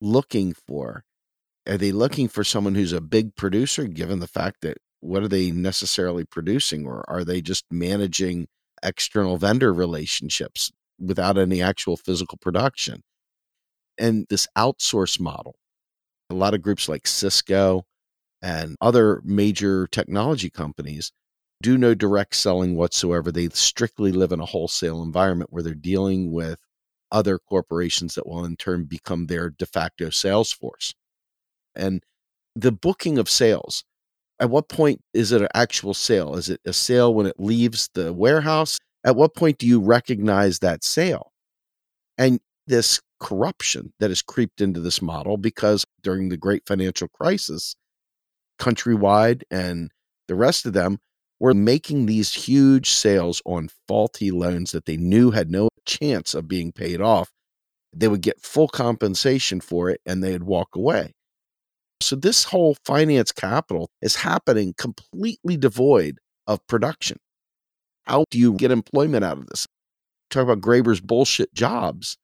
looking 0.00 0.52
for? 0.52 1.04
Are 1.66 1.78
they 1.78 1.92
looking 1.92 2.28
for 2.28 2.44
someone 2.44 2.74
who's 2.74 2.92
a 2.92 3.00
big 3.00 3.36
producer, 3.36 3.86
given 3.86 4.20
the 4.20 4.26
fact 4.26 4.62
that 4.62 4.78
what 5.00 5.22
are 5.22 5.28
they 5.28 5.50
necessarily 5.50 6.24
producing, 6.24 6.86
or 6.86 7.04
are 7.08 7.24
they 7.24 7.40
just 7.40 7.64
managing 7.70 8.48
external 8.82 9.36
vendor 9.36 9.72
relationships 9.72 10.70
without 10.98 11.38
any 11.38 11.62
actual 11.62 11.96
physical 11.96 12.38
production? 12.40 13.02
And 13.98 14.26
this 14.28 14.46
outsource 14.56 15.20
model, 15.20 15.56
a 16.30 16.34
lot 16.34 16.54
of 16.54 16.62
groups 16.62 16.88
like 16.88 17.06
Cisco 17.06 17.84
and 18.42 18.76
other 18.80 19.20
major 19.24 19.86
technology 19.88 20.50
companies 20.50 21.10
do 21.62 21.76
no 21.76 21.94
direct 21.94 22.36
selling 22.36 22.76
whatsoever. 22.76 23.32
They 23.32 23.48
strictly 23.48 24.12
live 24.12 24.30
in 24.32 24.40
a 24.40 24.46
wholesale 24.46 25.02
environment 25.02 25.52
where 25.52 25.62
they're 25.62 25.74
dealing 25.74 26.32
with 26.32 26.60
other 27.10 27.38
corporations 27.38 28.14
that 28.14 28.26
will 28.26 28.44
in 28.44 28.56
turn 28.56 28.84
become 28.84 29.26
their 29.26 29.50
de 29.50 29.66
facto 29.66 30.10
sales 30.10 30.52
force. 30.52 30.94
And 31.74 32.02
the 32.54 32.72
booking 32.72 33.18
of 33.18 33.28
sales, 33.28 33.84
at 34.40 34.50
what 34.50 34.68
point 34.68 35.00
is 35.14 35.32
it 35.32 35.42
an 35.42 35.48
actual 35.54 35.94
sale? 35.94 36.36
Is 36.36 36.48
it 36.48 36.60
a 36.64 36.72
sale 36.72 37.12
when 37.12 37.26
it 37.26 37.38
leaves 37.38 37.88
the 37.94 38.12
warehouse? 38.12 38.78
At 39.04 39.16
what 39.16 39.34
point 39.34 39.58
do 39.58 39.66
you 39.66 39.80
recognize 39.80 40.60
that 40.60 40.84
sale? 40.84 41.32
And 42.16 42.40
this 42.66 43.00
corruption 43.20 43.92
that 43.98 44.10
has 44.10 44.22
creeped 44.22 44.60
into 44.60 44.80
this 44.80 45.02
model 45.02 45.36
because 45.36 45.84
during 46.02 46.28
the 46.28 46.36
great 46.36 46.62
financial 46.66 47.08
crisis, 47.08 47.74
countrywide 48.60 49.42
and 49.50 49.90
the 50.28 50.34
rest 50.34 50.66
of 50.66 50.72
them 50.72 50.98
were 51.40 51.54
making 51.54 52.06
these 52.06 52.32
huge 52.32 52.90
sales 52.90 53.40
on 53.44 53.70
faulty 53.86 54.30
loans 54.30 54.72
that 54.72 54.84
they 54.86 54.96
knew 54.96 55.30
had 55.30 55.50
no 55.50 55.68
chance 55.86 56.34
of 56.34 56.48
being 56.48 56.72
paid 56.72 57.00
off. 57.00 57.30
They 57.94 58.08
would 58.08 58.20
get 58.20 58.40
full 58.40 58.68
compensation 58.68 59.60
for 59.60 59.88
it 59.88 60.00
and 60.04 60.22
they'd 60.22 60.42
walk 60.42 60.76
away. 60.76 61.14
So, 62.00 62.16
this 62.16 62.44
whole 62.44 62.76
finance 62.84 63.32
capital 63.32 63.90
is 64.00 64.16
happening 64.16 64.74
completely 64.76 65.56
devoid 65.56 66.18
of 66.46 66.64
production. 66.66 67.18
How 68.04 68.24
do 68.30 68.38
you 68.38 68.54
get 68.54 68.70
employment 68.70 69.24
out 69.24 69.38
of 69.38 69.46
this? 69.46 69.66
Talk 70.30 70.44
about 70.44 70.60
Graeber's 70.60 71.00
bullshit 71.00 71.52
jobs, 71.54 72.16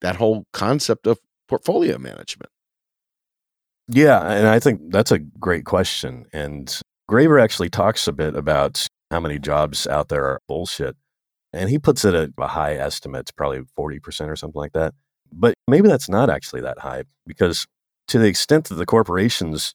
that 0.00 0.16
whole 0.16 0.44
concept 0.52 1.06
of 1.06 1.18
portfolio 1.48 1.98
management. 1.98 2.50
Yeah, 3.88 4.20
and 4.20 4.46
I 4.48 4.58
think 4.58 4.80
that's 4.90 5.12
a 5.12 5.18
great 5.18 5.64
question. 5.64 6.26
And 6.32 6.68
Graeber 7.08 7.42
actually 7.42 7.70
talks 7.70 8.08
a 8.08 8.12
bit 8.12 8.34
about 8.34 8.86
how 9.10 9.20
many 9.20 9.38
jobs 9.38 9.86
out 9.86 10.08
there 10.08 10.24
are 10.24 10.40
bullshit. 10.48 10.96
And 11.52 11.70
he 11.70 11.78
puts 11.78 12.04
it 12.04 12.14
at 12.14 12.30
a 12.36 12.48
high 12.48 12.74
estimate, 12.74 13.30
probably 13.36 13.60
40% 13.78 14.28
or 14.28 14.36
something 14.36 14.58
like 14.58 14.72
that. 14.72 14.94
But 15.32 15.54
maybe 15.68 15.88
that's 15.88 16.08
not 16.08 16.28
actually 16.28 16.60
that 16.62 16.80
high 16.80 17.04
because 17.26 17.66
to 18.08 18.18
the 18.18 18.26
extent 18.26 18.68
that 18.68 18.74
the 18.74 18.86
corporations 18.86 19.74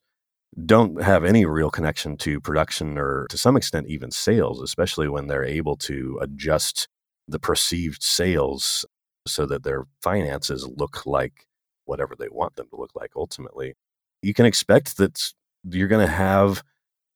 don't 0.65 1.02
have 1.02 1.24
any 1.24 1.46
real 1.46 1.70
connection 1.70 2.17
to 2.17 2.41
production 2.41 2.98
or 2.98 3.26
to 3.30 3.38
some 3.38 3.56
extent 3.56 3.88
even 3.88 4.12
sales, 4.12 4.62
especially 4.62 5.08
when 5.08 5.28
they're 5.28 5.46
able 5.46 5.78
to 5.78 6.20
adjust 6.22 6.88
the 7.28 7.39
perceived 7.39 8.04
sales 8.04 8.86
so 9.28 9.46
that 9.46 9.63
their 9.63 9.86
finances 10.02 10.67
look 10.67 11.06
like 11.06 11.46
whatever 11.86 12.15
they 12.17 12.28
want 12.30 12.56
them 12.56 12.67
to 12.70 12.76
look 12.76 12.91
like 12.96 13.12
ultimately. 13.15 13.76
You 14.22 14.34
can 14.34 14.46
expect 14.46 14.98
that 14.98 15.34
you're 15.63 15.88
going 15.88 16.06
to 16.06 16.12
have 16.12 16.63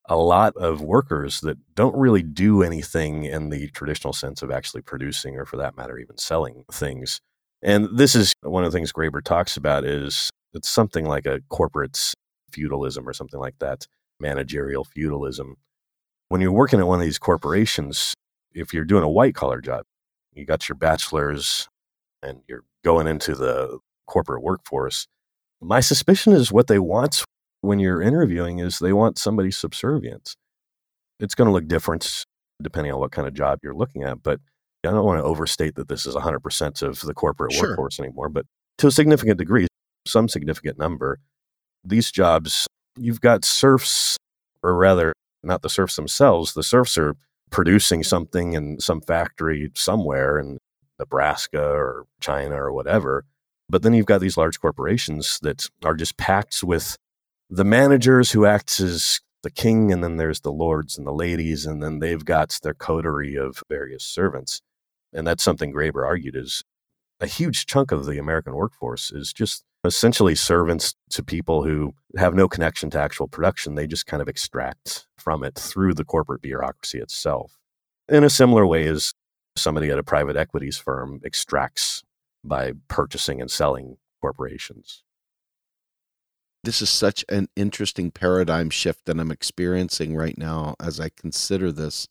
a 0.07 0.15
lot 0.15 0.55
of 0.55 0.81
workers 0.81 1.41
that 1.41 1.57
don't 1.75 1.95
really 1.95 2.21
do 2.21 2.61
anything 2.61 3.25
in 3.25 3.49
the 3.49 3.69
traditional 3.69 4.13
sense 4.13 4.41
of 4.41 4.51
actually 4.51 4.81
producing 4.81 5.35
or 5.35 5.45
for 5.45 5.57
that 5.57 5.75
matter 5.75 5.97
even 5.97 6.17
selling 6.17 6.63
things. 6.71 7.19
And 7.61 7.89
this 7.97 8.15
is 8.15 8.33
one 8.41 8.63
of 8.63 8.71
the 8.71 8.77
things 8.77 8.93
Graeber 8.93 9.23
talks 9.23 9.57
about 9.57 9.83
is 9.83 10.29
it's 10.55 10.69
something 10.69 11.05
like 11.05 11.25
a 11.25 11.41
corporate 11.49 12.13
feudalism 12.51 13.07
or 13.07 13.13
something 13.13 13.39
like 13.39 13.59
that, 13.59 13.87
managerial 14.19 14.83
feudalism. 14.83 15.57
When 16.29 16.41
you're 16.41 16.51
working 16.51 16.79
at 16.79 16.87
one 16.87 16.99
of 16.99 17.05
these 17.05 17.19
corporations, 17.19 18.13
if 18.53 18.73
you're 18.73 18.85
doing 18.85 19.03
a 19.03 19.09
white 19.09 19.35
collar 19.35 19.61
job, 19.61 19.85
you 20.33 20.45
got 20.45 20.67
your 20.67 20.75
bachelor's 20.77 21.67
and 22.23 22.41
you're 22.47 22.63
going 22.83 23.07
into 23.07 23.35
the 23.35 23.79
corporate 24.07 24.41
workforce. 24.41 25.07
My 25.61 25.79
suspicion 25.79 26.33
is 26.33 26.51
what 26.51 26.67
they 26.67 26.79
want 26.79 27.23
when 27.61 27.79
you're 27.79 28.01
interviewing 28.01 28.59
is 28.59 28.79
they 28.79 28.93
want 28.93 29.17
somebody 29.17 29.51
subservient. 29.51 30.35
It's 31.19 31.35
going 31.35 31.47
to 31.47 31.53
look 31.53 31.67
different 31.67 32.25
depending 32.61 32.93
on 32.93 32.99
what 32.99 33.11
kind 33.11 33.27
of 33.27 33.33
job 33.33 33.59
you're 33.63 33.75
looking 33.75 34.03
at, 34.03 34.23
but 34.23 34.39
I 34.85 34.91
don't 34.91 35.05
want 35.05 35.19
to 35.19 35.23
overstate 35.23 35.75
that 35.75 35.87
this 35.87 36.05
is 36.05 36.15
100% 36.15 36.81
of 36.81 37.01
the 37.01 37.13
corporate 37.13 37.53
Sure. 37.53 37.69
workforce 37.69 37.99
anymore, 37.99 38.29
but 38.29 38.45
to 38.77 38.87
a 38.87 38.91
significant 38.91 39.37
degree, 39.37 39.67
some 40.05 40.27
significant 40.27 40.77
number, 40.77 41.19
these 41.83 42.11
jobs, 42.11 42.67
you've 42.97 43.21
got 43.21 43.45
serfs, 43.45 44.17
or 44.63 44.75
rather, 44.75 45.13
not 45.43 45.61
the 45.61 45.69
serfs 45.69 45.95
themselves, 45.95 46.53
the 46.53 46.63
serfs 46.63 46.97
are 46.97 47.15
producing 47.51 48.03
something 48.03 48.53
in 48.53 48.79
some 48.79 49.01
factory 49.01 49.71
somewhere 49.75 50.39
in 50.39 50.57
Nebraska 50.99 51.61
or 51.61 52.05
China 52.19 52.55
or 52.55 52.71
whatever. 52.71 53.25
But 53.69 53.81
then 53.81 53.93
you've 53.93 54.05
got 54.05 54.21
these 54.21 54.37
large 54.37 54.59
corporations 54.59 55.39
that 55.41 55.67
are 55.83 55.95
just 55.95 56.17
packed 56.17 56.63
with 56.63 56.95
the 57.49 57.63
managers 57.63 58.31
who 58.31 58.45
act 58.45 58.79
as 58.79 59.21
the 59.43 59.51
king, 59.51 59.91
and 59.91 60.03
then 60.03 60.17
there's 60.17 60.41
the 60.41 60.51
lords 60.51 60.97
and 60.97 61.05
the 61.05 61.13
ladies, 61.13 61.65
and 61.65 61.81
then 61.81 61.99
they've 61.99 62.25
got 62.25 62.59
their 62.63 62.73
coterie 62.73 63.35
of 63.35 63.61
various 63.69 64.03
servants. 64.03 64.61
And 65.13 65.25
that's 65.25 65.43
something 65.43 65.71
Graeber 65.71 66.05
argued 66.05 66.35
is 66.35 66.63
a 67.19 67.27
huge 67.27 67.65
chunk 67.65 67.91
of 67.91 68.05
the 68.05 68.17
American 68.17 68.55
workforce 68.55 69.11
is 69.11 69.31
just 69.31 69.63
essentially 69.85 70.35
servants 70.35 70.95
to 71.11 71.23
people 71.23 71.63
who 71.63 71.93
have 72.17 72.33
no 72.33 72.47
connection 72.47 72.89
to 72.91 72.99
actual 72.99 73.27
production. 73.27 73.75
They 73.75 73.87
just 73.87 74.05
kind 74.05 74.21
of 74.21 74.27
extract 74.27 75.07
from 75.17 75.43
it 75.43 75.55
through 75.55 75.93
the 75.93 76.05
corporate 76.05 76.41
bureaucracy 76.41 76.99
itself. 76.99 77.57
In 78.07 78.23
a 78.23 78.29
similar 78.29 78.65
way 78.65 78.87
as 78.87 79.13
somebody 79.55 79.89
at 79.89 79.97
a 79.97 80.03
private 80.03 80.35
equities 80.35 80.77
firm 80.77 81.21
extracts 81.23 82.03
by 82.43 82.73
purchasing 82.87 83.41
and 83.41 83.49
selling 83.49 83.97
corporations. 84.21 85.03
This 86.63 86.81
is 86.81 86.89
such 86.89 87.23
an 87.29 87.47
interesting 87.55 88.11
paradigm 88.11 88.69
shift 88.69 89.05
that 89.05 89.19
I'm 89.19 89.31
experiencing 89.31 90.15
right 90.15 90.37
now 90.37 90.75
as 90.79 90.99
I 90.99 91.09
consider 91.09 91.71
this. 91.71 92.07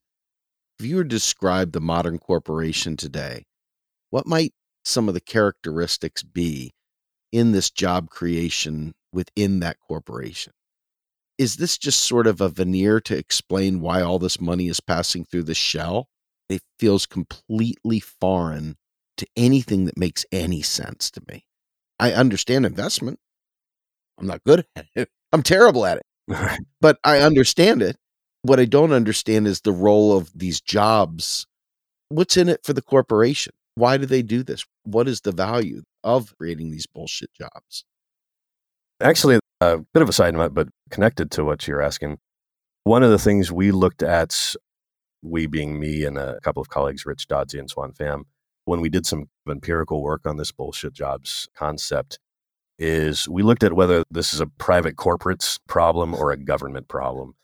If 0.78 0.86
you 0.86 0.96
were 0.96 1.02
to 1.04 1.08
describe 1.08 1.72
the 1.72 1.80
modern 1.80 2.18
corporation 2.18 2.96
today, 2.96 3.46
what 4.10 4.26
might 4.26 4.52
some 4.84 5.08
of 5.08 5.14
the 5.14 5.20
characteristics 5.20 6.22
be 6.22 6.72
in 7.34 7.50
this 7.50 7.68
job 7.68 8.10
creation 8.10 8.94
within 9.12 9.58
that 9.58 9.80
corporation? 9.80 10.52
Is 11.36 11.56
this 11.56 11.76
just 11.76 12.02
sort 12.02 12.28
of 12.28 12.40
a 12.40 12.48
veneer 12.48 13.00
to 13.00 13.16
explain 13.18 13.80
why 13.80 14.02
all 14.02 14.20
this 14.20 14.40
money 14.40 14.68
is 14.68 14.78
passing 14.78 15.24
through 15.24 15.42
the 15.42 15.54
shell? 15.54 16.08
It 16.48 16.62
feels 16.78 17.06
completely 17.06 17.98
foreign 17.98 18.76
to 19.16 19.26
anything 19.36 19.86
that 19.86 19.98
makes 19.98 20.24
any 20.30 20.62
sense 20.62 21.10
to 21.10 21.22
me. 21.28 21.44
I 21.98 22.12
understand 22.12 22.66
investment. 22.66 23.18
I'm 24.16 24.28
not 24.28 24.44
good 24.44 24.64
at 24.76 24.86
it. 24.94 25.08
I'm 25.32 25.42
terrible 25.42 25.84
at 25.84 25.98
it, 25.98 26.60
but 26.80 26.98
I 27.02 27.18
understand 27.18 27.82
it. 27.82 27.96
What 28.42 28.60
I 28.60 28.64
don't 28.64 28.92
understand 28.92 29.48
is 29.48 29.62
the 29.62 29.72
role 29.72 30.16
of 30.16 30.30
these 30.32 30.60
jobs. 30.60 31.48
What's 32.10 32.36
in 32.36 32.48
it 32.48 32.60
for 32.62 32.74
the 32.74 32.82
corporation? 32.82 33.54
Why 33.74 33.96
do 33.96 34.06
they 34.06 34.22
do 34.22 34.42
this? 34.42 34.64
What 34.84 35.08
is 35.08 35.22
the 35.22 35.32
value 35.32 35.82
of 36.02 36.36
creating 36.38 36.70
these 36.70 36.86
bullshit 36.86 37.32
jobs? 37.34 37.84
Actually, 39.00 39.40
a 39.60 39.78
bit 39.92 40.02
of 40.02 40.08
a 40.08 40.12
side 40.12 40.34
note, 40.34 40.54
but 40.54 40.68
connected 40.90 41.30
to 41.32 41.44
what 41.44 41.66
you're 41.66 41.82
asking. 41.82 42.18
One 42.84 43.02
of 43.02 43.10
the 43.10 43.18
things 43.18 43.50
we 43.50 43.72
looked 43.72 44.02
at, 44.02 44.54
we 45.22 45.46
being 45.46 45.80
me 45.80 46.04
and 46.04 46.18
a 46.18 46.38
couple 46.42 46.60
of 46.60 46.68
colleagues, 46.68 47.06
Rich 47.06 47.26
Dodsey 47.28 47.58
and 47.58 47.68
Swan 47.68 47.92
Pham, 47.92 48.24
when 48.66 48.80
we 48.80 48.88
did 48.88 49.06
some 49.06 49.26
empirical 49.48 50.02
work 50.02 50.26
on 50.26 50.36
this 50.36 50.52
bullshit 50.52 50.92
jobs 50.92 51.48
concept, 51.56 52.18
is 52.78 53.28
we 53.28 53.42
looked 53.42 53.64
at 53.64 53.72
whether 53.72 54.04
this 54.10 54.34
is 54.34 54.40
a 54.40 54.46
private 54.46 54.96
corporate's 54.96 55.58
problem 55.68 56.14
or 56.14 56.30
a 56.30 56.36
government 56.36 56.88
problem. 56.88 57.34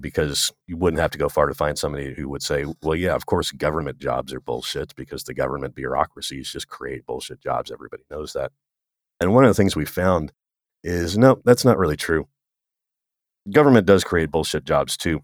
Because 0.00 0.50
you 0.66 0.76
wouldn't 0.78 1.00
have 1.00 1.10
to 1.10 1.18
go 1.18 1.28
far 1.28 1.46
to 1.46 1.54
find 1.54 1.78
somebody 1.78 2.14
who 2.14 2.28
would 2.30 2.42
say, 2.42 2.64
well, 2.82 2.96
yeah, 2.96 3.14
of 3.14 3.26
course, 3.26 3.52
government 3.52 3.98
jobs 3.98 4.32
are 4.32 4.40
bullshit 4.40 4.94
because 4.94 5.24
the 5.24 5.34
government 5.34 5.74
bureaucracies 5.74 6.50
just 6.50 6.68
create 6.68 7.04
bullshit 7.04 7.42
jobs. 7.42 7.70
Everybody 7.70 8.04
knows 8.10 8.32
that. 8.32 8.52
And 9.20 9.34
one 9.34 9.44
of 9.44 9.50
the 9.50 9.54
things 9.54 9.76
we 9.76 9.84
found 9.84 10.32
is 10.82 11.18
no, 11.18 11.42
that's 11.44 11.64
not 11.64 11.76
really 11.76 11.96
true. 11.96 12.28
Government 13.52 13.86
does 13.86 14.02
create 14.02 14.30
bullshit 14.30 14.64
jobs 14.64 14.96
too, 14.96 15.20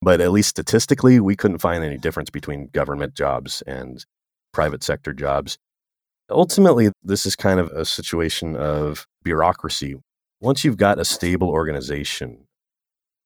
but 0.00 0.20
at 0.20 0.30
least 0.30 0.50
statistically, 0.50 1.18
we 1.18 1.34
couldn't 1.34 1.58
find 1.58 1.82
any 1.82 1.98
difference 1.98 2.30
between 2.30 2.68
government 2.68 3.14
jobs 3.14 3.62
and 3.66 4.04
private 4.52 4.84
sector 4.84 5.12
jobs. 5.12 5.58
Ultimately, 6.30 6.92
this 7.02 7.26
is 7.26 7.34
kind 7.34 7.58
of 7.58 7.68
a 7.72 7.84
situation 7.84 8.54
of 8.54 9.06
bureaucracy. 9.24 9.96
Once 10.40 10.64
you've 10.64 10.76
got 10.76 11.00
a 11.00 11.04
stable 11.04 11.48
organization, 11.48 12.46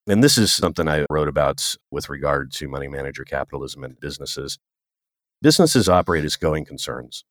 and 0.07 0.23
this 0.23 0.39
is 0.39 0.53
something 0.53 0.89
I 0.89 1.07
wrote 1.11 1.29
about 1.29 1.77
with 1.91 2.09
regard 2.09 2.53
to 2.53 2.69
money 2.69 2.89
manager 2.89 3.25
capitalism 3.25 3.85
and 3.85 3.99
businesses. 3.99 4.59
Businesses 5.43 5.89
operate 5.89 6.25
as 6.25 6.37
going 6.37 6.65
concerns 6.65 7.25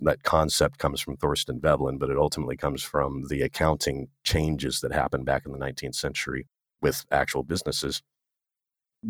that 0.00 0.22
concept 0.22 0.78
comes 0.78 1.00
from 1.00 1.16
Thorstein 1.16 1.60
Veblen, 1.60 1.98
but 1.98 2.10
it 2.10 2.18
ultimately 2.18 2.56
comes 2.56 2.82
from 2.82 3.28
the 3.28 3.42
accounting 3.42 4.08
changes 4.24 4.80
that 4.80 4.92
happened 4.92 5.24
back 5.24 5.46
in 5.46 5.52
the 5.52 5.58
19th 5.58 5.94
century 5.94 6.46
with 6.82 7.04
actual 7.10 7.42
businesses. 7.42 8.02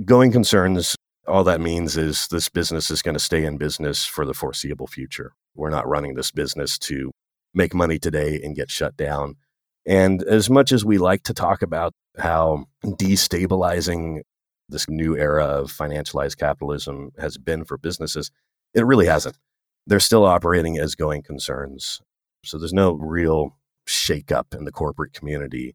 Going 0.04 0.30
concerns, 0.30 0.94
all 1.26 1.44
that 1.44 1.60
means 1.60 1.96
is 1.96 2.28
this 2.28 2.48
business 2.48 2.90
is 2.90 3.02
going 3.02 3.14
to 3.14 3.20
stay 3.20 3.44
in 3.44 3.56
business 3.56 4.04
for 4.04 4.24
the 4.24 4.34
foreseeable 4.34 4.86
future. 4.86 5.32
We're 5.54 5.70
not 5.70 5.88
running 5.88 6.14
this 6.14 6.30
business 6.30 6.78
to 6.80 7.10
make 7.52 7.74
money 7.74 7.98
today 7.98 8.40
and 8.42 8.54
get 8.54 8.70
shut 8.70 8.96
down. 8.96 9.36
And 9.86 10.22
as 10.24 10.50
much 10.50 10.72
as 10.72 10.84
we 10.84 10.98
like 10.98 11.22
to 11.24 11.34
talk 11.34 11.62
about 11.62 11.94
how 12.18 12.66
destabilizing 12.84 14.22
this 14.68 14.88
new 14.88 15.16
era 15.16 15.44
of 15.44 15.72
financialized 15.72 16.38
capitalism 16.38 17.12
has 17.18 17.38
been 17.38 17.64
for 17.64 17.78
businesses, 17.78 18.30
it 18.74 18.84
really 18.84 19.06
hasn't 19.06 19.36
they're 19.86 20.00
still 20.00 20.24
operating 20.24 20.78
as 20.78 20.94
going 20.94 21.22
concerns. 21.22 22.00
So 22.44 22.58
there's 22.58 22.72
no 22.72 22.94
real 22.94 23.56
shakeup 23.88 24.54
in 24.54 24.64
the 24.64 24.72
corporate 24.72 25.12
community. 25.12 25.74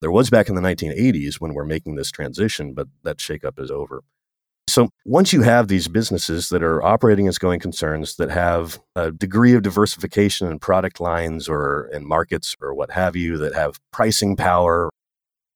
There 0.00 0.10
was 0.10 0.30
back 0.30 0.48
in 0.48 0.56
the 0.56 0.60
1980s 0.60 1.36
when 1.36 1.54
we're 1.54 1.64
making 1.64 1.94
this 1.94 2.10
transition, 2.10 2.74
but 2.74 2.88
that 3.04 3.18
shakeup 3.18 3.58
is 3.58 3.70
over. 3.70 4.02
So 4.68 4.90
once 5.04 5.32
you 5.32 5.42
have 5.42 5.68
these 5.68 5.88
businesses 5.88 6.48
that 6.48 6.62
are 6.62 6.82
operating 6.82 7.28
as 7.28 7.38
going 7.38 7.60
concerns 7.60 8.16
that 8.16 8.30
have 8.30 8.80
a 8.94 9.12
degree 9.12 9.54
of 9.54 9.62
diversification 9.62 10.50
in 10.50 10.58
product 10.58 11.00
lines 11.00 11.48
or 11.48 11.88
in 11.92 12.06
markets 12.06 12.56
or 12.60 12.74
what 12.74 12.90
have 12.90 13.16
you, 13.16 13.38
that 13.38 13.54
have 13.54 13.78
pricing 13.92 14.36
power, 14.36 14.90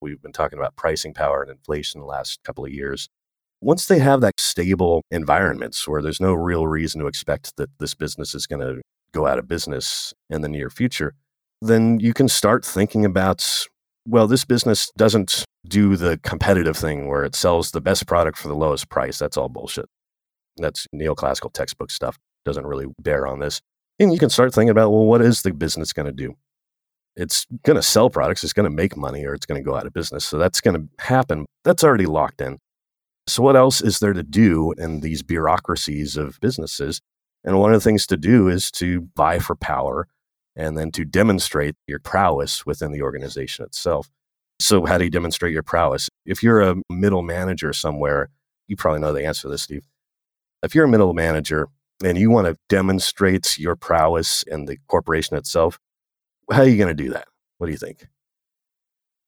we've 0.01 0.23
been 0.23 0.33
talking 0.33 0.59
about 0.59 0.77
pricing 0.77 1.13
power 1.13 1.43
and 1.43 1.51
inflation 1.51 2.01
the 2.01 2.07
last 2.07 2.39
couple 2.45 2.65
of 2.65 2.73
years 2.73 3.09
once 3.61 3.87
they 3.87 3.99
have 3.99 4.21
that 4.23 4.41
stable 4.41 5.03
environments 5.11 5.87
where 5.87 6.01
there's 6.01 6.21
no 6.21 6.33
real 6.33 6.67
reason 6.67 7.01
to 7.01 7.07
expect 7.07 7.57
that 7.57 7.71
this 7.79 7.95
business 7.95 8.35
is 8.35 8.47
going 8.47 8.61
to 8.61 8.81
go 9.13 9.27
out 9.27 9.39
of 9.39 9.49
business 9.49 10.15
in 10.31 10.41
the 10.41 10.49
near 10.49 10.71
future, 10.71 11.15
then 11.61 12.01
you 12.01 12.15
can 12.15 12.29
start 12.29 12.65
thinking 12.65 13.05
about, 13.05 13.67
well, 14.09 14.27
this 14.27 14.45
business 14.45 14.91
doesn't 14.97 15.45
do 15.67 15.97
the 15.97 16.19
competitive 16.19 16.77
thing 16.77 17.09
where 17.09 17.25
it 17.25 17.35
sells 17.35 17.71
the 17.71 17.81
best 17.81 18.07
product 18.07 18.39
for 18.39 18.49
the 18.49 18.55
lowest 18.55 18.89
price. 18.89 19.19
That's 19.19 19.37
all 19.37 19.49
bullshit. 19.49 19.87
That's 20.57 20.87
neoclassical 20.95 21.53
textbook 21.53 21.91
stuff. 21.91 22.19
Doesn't 22.45 22.67
really 22.67 22.87
bear 22.99 23.27
on 23.27 23.41
this. 23.41 23.61
And 23.99 24.13
you 24.13 24.19
can 24.19 24.31
start 24.31 24.55
thinking 24.55 24.71
about, 24.71 24.91
well, 24.91 25.05
what 25.05 25.21
is 25.21 25.43
the 25.43 25.53
business 25.53 25.93
going 25.93 26.07
to 26.07 26.13
do? 26.13 26.35
It's 27.17 27.47
going 27.65 27.77
to 27.77 27.83
sell 27.83 28.09
products, 28.09 28.45
it's 28.45 28.53
going 28.53 28.71
to 28.71 28.75
make 28.75 28.97
money, 28.97 29.27
or 29.27 29.35
it's 29.35 29.45
going 29.45 29.63
to 29.63 29.69
go 29.69 29.77
out 29.77 29.87
of 29.87 29.93
business. 29.93 30.25
So 30.25 30.39
that's 30.39 30.61
going 30.61 30.77
to 30.77 31.05
happen. 31.05 31.45
That's 31.65 31.85
already 31.85 32.07
locked 32.07 32.41
in. 32.41 32.59
So, 33.27 33.43
what 33.43 33.57
else 33.57 33.83
is 33.83 33.99
there 33.99 34.13
to 34.13 34.23
do 34.23 34.73
in 34.79 35.01
these 35.01 35.23
bureaucracies 35.23 36.17
of 36.17 36.41
businesses? 36.41 37.01
And 37.45 37.59
one 37.59 37.73
of 37.73 37.81
the 37.81 37.85
things 37.85 38.07
to 38.07 38.17
do 38.17 38.49
is 38.49 38.71
to 38.73 39.03
buy 39.15 39.39
for 39.39 39.55
power 39.55 40.09
and 40.57 40.77
then 40.77 40.91
to 40.93 41.05
demonstrate 41.05 41.75
your 41.87 41.99
prowess 41.99 42.65
within 42.67 42.93
the 42.93 43.03
organization 43.03 43.65
itself. 43.65 44.11
So, 44.61 44.85
how 44.85 44.99
do 44.99 45.05
you 45.05 45.11
demonstrate 45.11 45.55
your 45.55 45.63
prowess? 45.63 46.11
If 46.27 46.43
you're 46.43 46.61
a 46.61 46.77
middle 46.91 47.23
manager 47.23 47.73
somewhere, 47.73 48.29
you 48.69 48.77
probably 48.77 49.01
know 49.01 49.13
the 49.13 49.25
answer 49.25 49.43
to 49.43 49.49
this, 49.49 49.63
Steve. 49.63 49.85
If 50.63 50.75
you're 50.75 50.85
a 50.85 50.89
middle 50.89 51.15
manager 51.15 51.69
and 52.05 52.19
you 52.19 52.31
want 52.31 52.47
to 52.47 52.57
demonstrate 52.69 53.59
your 53.59 53.75
prowess 53.75 54.43
in 54.43 54.67
the 54.67 54.79
corporation 54.87 55.37
itself, 55.37 55.79
how 56.51 56.61
are 56.61 56.69
you 56.69 56.77
going 56.77 56.95
to 56.95 57.03
do 57.03 57.11
that? 57.11 57.27
What 57.57 57.67
do 57.67 57.73
you 57.73 57.79
think? 57.79 58.07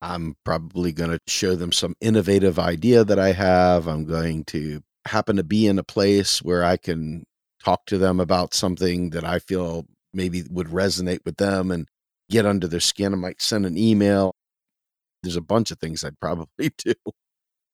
I'm 0.03 0.35
probably 0.45 0.93
going 0.93 1.11
to 1.11 1.19
show 1.27 1.55
them 1.55 1.73
some 1.73 1.95
innovative 2.01 2.59
idea 2.59 3.03
that 3.03 3.19
I 3.19 3.33
have. 3.33 3.87
I'm 3.87 4.05
going 4.05 4.45
to 4.47 4.83
happen 5.07 5.37
to 5.37 5.45
be 5.45 5.67
in 5.67 5.79
a 5.79 5.85
place 5.85 6.43
where 6.43 6.63
I 6.63 6.77
can 6.77 7.25
talk 7.65 7.87
to 7.87 7.97
them 7.97 8.21
about 8.21 8.53
something 8.53 9.11
that 9.11 9.25
I 9.25 9.39
feel 9.39 9.87
maybe 10.13 10.45
would 10.51 10.69
resonate 10.69 11.21
with 11.25 11.39
them 11.39 11.71
and 11.71 11.89
get 12.29 12.45
under 12.45 12.67
their 12.67 12.81
skin. 12.81 13.15
I 13.15 13.17
might 13.17 13.41
send 13.41 13.65
an 13.65 13.79
email. 13.79 14.35
There's 15.23 15.37
a 15.37 15.41
bunch 15.41 15.71
of 15.71 15.79
things 15.79 16.05
I'd 16.05 16.19
probably 16.21 16.71
do. 16.79 16.95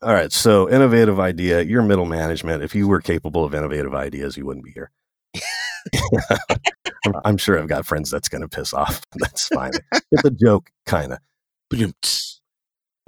All 0.03 0.13
right. 0.15 0.31
So, 0.33 0.69
innovative 0.71 1.19
idea. 1.19 1.63
You're 1.63 1.83
middle 1.83 2.07
management. 2.07 2.63
If 2.63 2.75
you 2.75 2.87
were 2.87 3.01
capable 3.01 3.45
of 3.45 3.55
innovative 3.55 3.95
ideas, 3.95 4.37
you 4.37 4.47
wouldn't 4.47 4.65
be 4.65 4.73
here. 4.73 4.91
I'm- 7.07 7.21
I'm 7.25 7.37
sure 7.37 7.59
I've 7.59 7.69
got 7.69 7.87
friends 7.87 8.11
that's 8.11 8.29
going 8.29 8.43
to 8.43 8.49
piss 8.49 8.75
off. 8.75 9.01
That's 9.15 9.49
fine. 9.49 9.71
It's 10.13 10.25
a 10.25 10.31
joke, 10.31 10.71
kind 10.85 11.13
of. 11.13 11.19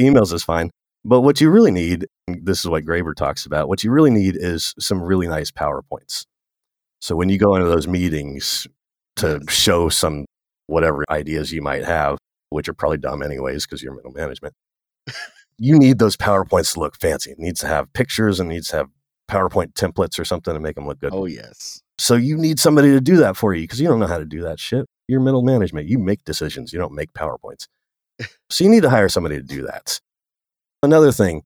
Emails 0.01 0.33
is 0.33 0.43
fine. 0.45 0.71
But 1.05 1.21
what 1.23 1.41
you 1.41 1.51
really 1.51 1.71
need, 1.71 2.07
and 2.29 2.45
this 2.47 2.61
is 2.61 2.67
what 2.69 2.85
Graeber 2.85 3.15
talks 3.15 3.47
about, 3.47 3.69
what 3.69 3.83
you 3.85 3.91
really 3.91 4.11
need 4.11 4.37
is 4.37 4.75
some 4.79 5.03
really 5.03 5.29
nice 5.29 5.51
PowerPoints. 5.51 6.25
So 7.01 7.17
when 7.17 7.29
you 7.29 7.39
go 7.39 7.57
into 7.57 7.69
those 7.69 7.89
meetings 7.89 8.67
to 9.17 9.41
show 9.49 9.89
some 9.89 10.27
whatever 10.67 11.05
ideas 11.11 11.53
you 11.53 11.63
might 11.63 11.85
have, 11.85 12.19
which 12.51 12.69
are 12.69 12.75
probably 12.75 12.99
dumb 12.99 13.23
anyways 13.23 13.67
because 13.67 13.83
you're 13.83 13.95
middle 13.95 14.13
management, 14.13 14.55
you 15.59 15.79
need 15.79 15.99
those 15.99 16.17
PowerPoints 16.17 16.75
to 16.75 16.81
look 16.81 16.97
fancy. 16.97 17.33
It 17.33 17.39
needs 17.39 17.61
to 17.61 17.67
have 17.67 17.93
pictures 17.93 18.39
and 18.39 18.49
needs 18.49 18.69
to 18.69 18.77
have 18.77 18.89
PowerPoint 19.31 19.73
templates 19.75 20.19
or 20.19 20.25
something 20.25 20.53
to 20.53 20.61
make 20.61 20.75
them 20.75 20.87
look 20.87 21.01
good. 21.01 21.13
Oh, 21.15 21.27
yes. 21.27 21.83
So 21.99 22.15
you 22.15 22.37
need 22.37 22.59
somebody 22.59 22.89
to 22.91 23.01
do 23.01 23.17
that 23.19 23.37
for 23.37 23.55
you 23.55 23.63
because 23.63 23.81
you 23.81 23.89
don't 23.89 24.01
know 24.01 24.07
how 24.07 24.19
to 24.19 24.25
do 24.25 24.43
that 24.43 24.59
shit. 24.59 24.87
You're 25.07 25.21
middle 25.21 25.43
management. 25.43 25.89
You 25.89 25.99
make 25.99 26.25
decisions. 26.25 26.73
You 26.73 26.79
don't 26.79 26.95
make 26.95 27.13
PowerPoints. 27.13 27.67
so 28.51 28.65
you 28.65 28.71
need 28.71 28.83
to 28.83 28.91
hire 28.91 29.09
somebody 29.09 29.37
to 29.37 29.43
do 29.43 29.63
that. 29.63 30.01
Another 30.83 31.13
thing, 31.13 31.43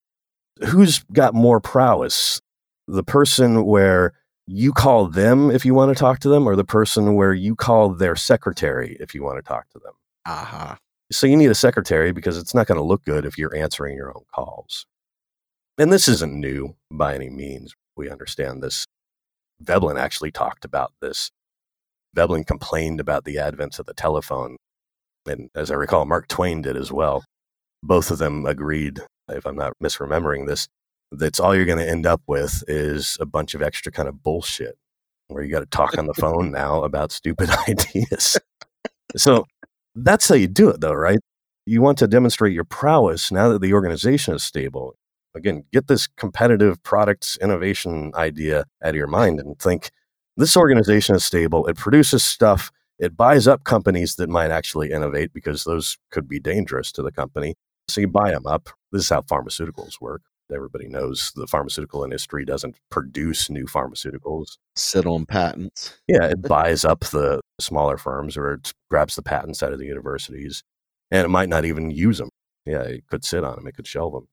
who's 0.69 1.01
got 1.13 1.35
more 1.35 1.61
prowess? 1.61 2.41
The 2.87 3.03
person 3.03 3.65
where 3.65 4.13
you 4.47 4.73
call 4.73 5.09
them 5.09 5.51
if 5.51 5.65
you 5.65 5.75
want 5.75 5.97
to 5.97 5.99
talk 5.99 6.21
to 6.21 6.29
them, 6.29 6.47
or 6.47 6.55
the 6.55 6.65
person 6.65 7.15
where 7.15 7.33
you 7.33 7.57
call 7.57 7.91
their 7.91 8.15
secretary 8.15 8.97
if 9.01 9.15
you 9.15 9.23
want 9.23 9.39
to 9.39 9.43
talk 9.43 9.69
to 9.71 9.79
them? 9.79 9.95
Aha. 10.27 10.79
So 11.15 11.29
you 11.29 11.37
need 11.37 11.51
a 11.51 11.55
secretary 11.55 12.11
because 12.11 12.37
it's 12.37 12.55
not 12.55 12.67
going 12.67 12.79
to 12.79 12.85
look 12.85 13.05
good 13.05 13.25
if 13.25 13.39
you're 13.39 13.55
answering 13.55 13.97
your 13.97 14.09
own 14.09 14.25
calls. 14.35 14.85
And 15.79 15.93
this 15.93 16.09
isn't 16.09 16.35
new 16.35 16.75
by 16.91 17.15
any 17.15 17.31
means. 17.31 17.73
We 17.97 18.11
understand 18.11 18.63
this. 18.63 18.85
Veblen 19.61 19.97
actually 19.97 20.33
talked 20.33 20.65
about 20.65 20.93
this. 21.01 21.31
Veblen 22.15 22.43
complained 22.43 22.99
about 22.99 23.25
the 23.25 23.39
advent 23.39 23.79
of 23.79 23.87
the 23.87 23.95
telephone. 23.95 24.57
And 25.25 25.51
as 25.55 25.71
I 25.71 25.75
recall, 25.75 26.05
Mark 26.05 26.27
Twain 26.27 26.63
did 26.63 26.77
as 26.77 26.91
well. 26.91 27.25
Both 27.81 28.11
of 28.11 28.19
them 28.19 28.45
agreed, 28.45 29.01
if 29.29 29.47
I'm 29.47 29.57
not 29.57 29.75
misremembering 29.83 30.49
this, 30.49 30.67
that's 31.13 31.39
all 31.39 31.55
you're 31.55 31.65
going 31.65 31.79
to 31.79 31.89
end 31.89 32.07
up 32.07 32.23
with 32.27 32.65
is 32.67 33.17
a 33.21 33.27
bunch 33.27 33.55
of 33.55 33.63
extra 33.63 33.93
kind 33.93 34.09
of 34.09 34.21
bullshit 34.21 34.77
where 35.29 35.45
you 35.45 35.53
got 35.53 35.61
to 35.61 35.67
talk 35.67 35.97
on 35.97 36.07
the 36.07 36.15
phone 36.15 36.51
now 36.51 36.83
about 36.83 37.13
stupid 37.13 37.51
ideas. 37.69 38.37
So 39.17 39.47
that's 39.95 40.29
how 40.29 40.35
you 40.35 40.49
do 40.49 40.69
it, 40.71 40.81
though, 40.81 40.93
right? 40.93 41.19
You 41.67 41.81
want 41.81 41.99
to 41.99 42.07
demonstrate 42.07 42.53
your 42.53 42.65
prowess 42.65 43.33
now 43.33 43.49
that 43.49 43.63
the 43.63 43.73
organization 43.73 44.35
is 44.35 44.43
stable. 44.43 44.97
Again, 45.35 45.65
get 45.73 45.89
this 45.89 46.07
competitive 46.07 46.83
products 46.83 47.37
innovation 47.41 48.13
idea 48.15 48.65
out 48.83 48.91
of 48.91 48.95
your 48.95 49.07
mind 49.07 49.41
and 49.41 49.59
think 49.59 49.91
this 50.37 50.57
organization 50.57 51.17
is 51.17 51.25
stable. 51.25 51.67
It 51.67 51.77
produces 51.77 52.23
stuff. 52.23 52.71
It 52.99 53.17
buys 53.17 53.49
up 53.49 53.65
companies 53.65 54.17
that 54.17 54.29
might 54.29 54.51
actually 54.51 54.91
innovate 54.91 55.33
because 55.33 55.65
those 55.65 55.99
could 56.11 56.29
be 56.29 56.39
dangerous 56.39 56.93
to 56.93 57.03
the 57.03 57.11
company. 57.11 57.55
So 57.89 58.01
you 58.01 58.09
buy 58.09 58.31
them 58.31 58.47
up. 58.47 58.71
This 58.93 59.03
is 59.03 59.09
how 59.09 59.23
pharmaceuticals 59.23 60.01
work. 60.01 60.23
Everybody 60.55 60.89
knows 60.89 61.33
the 61.35 61.47
pharmaceutical 61.47 62.05
industry 62.05 62.45
doesn't 62.45 62.77
produce 62.91 63.51
new 63.51 63.65
pharmaceuticals. 63.65 64.59
Sit 64.77 65.07
on 65.07 65.27
patents. 65.27 65.99
Yeah, 66.07 66.27
it 66.27 66.43
buys 66.43 66.85
up 66.85 67.01
the 67.01 67.41
smaller 67.61 67.97
firms 67.97 68.37
or 68.37 68.55
it 68.55 68.73
grabs 68.91 69.15
the 69.15 69.23
patents 69.23 69.63
out 69.63 69.73
of 69.73 69.79
the 69.79 69.87
universities 69.87 70.63
and 71.11 71.25
it 71.25 71.29
might 71.29 71.49
not 71.49 71.65
even 71.65 71.91
use 71.91 72.19
them. 72.19 72.31
Yeah, 72.67 72.83
it 72.83 73.07
could 73.09 73.25
sit 73.25 73.45
on 73.45 73.57
them, 73.57 73.67
it 73.67 73.77
could 73.77 73.87
shelve 73.87 74.13
them. 74.13 74.27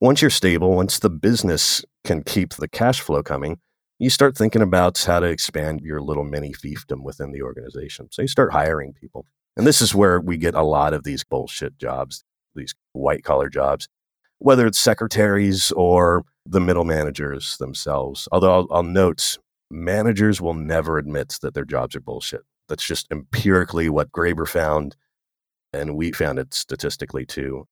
Once 0.00 0.22
you're 0.22 0.30
stable, 0.30 0.74
once 0.74 0.98
the 0.98 1.10
business 1.10 1.84
can 2.04 2.22
keep 2.22 2.54
the 2.54 2.68
cash 2.68 3.00
flow 3.00 3.22
coming, 3.22 3.58
you 3.98 4.08
start 4.08 4.36
thinking 4.36 4.62
about 4.62 4.98
how 5.04 5.20
to 5.20 5.26
expand 5.26 5.82
your 5.82 6.00
little 6.00 6.24
mini 6.24 6.54
fiefdom 6.54 7.02
within 7.02 7.32
the 7.32 7.42
organization. 7.42 8.08
So 8.10 8.22
you 8.22 8.28
start 8.28 8.52
hiring 8.52 8.94
people. 8.94 9.26
And 9.56 9.66
this 9.66 9.82
is 9.82 9.94
where 9.94 10.20
we 10.20 10.38
get 10.38 10.54
a 10.54 10.62
lot 10.62 10.94
of 10.94 11.04
these 11.04 11.22
bullshit 11.22 11.76
jobs, 11.76 12.24
these 12.54 12.74
white 12.92 13.24
collar 13.24 13.50
jobs, 13.50 13.88
whether 14.38 14.66
it's 14.66 14.78
secretaries 14.78 15.70
or 15.72 16.24
the 16.46 16.60
middle 16.60 16.84
managers 16.84 17.58
themselves. 17.58 18.26
Although 18.32 18.54
I'll, 18.54 18.66
I'll 18.70 18.82
note, 18.82 19.36
managers 19.70 20.40
will 20.40 20.54
never 20.54 20.98
admit 20.98 21.38
that 21.42 21.54
their 21.54 21.64
jobs 21.64 21.94
are 21.94 22.00
bullshit. 22.00 22.42
That's 22.68 22.86
just 22.86 23.06
empirically 23.10 23.88
what 23.88 24.12
Graeber 24.12 24.46
found, 24.46 24.96
and 25.72 25.96
we 25.96 26.12
found 26.12 26.38
it 26.38 26.54
statistically 26.54 27.26
too. 27.26 27.66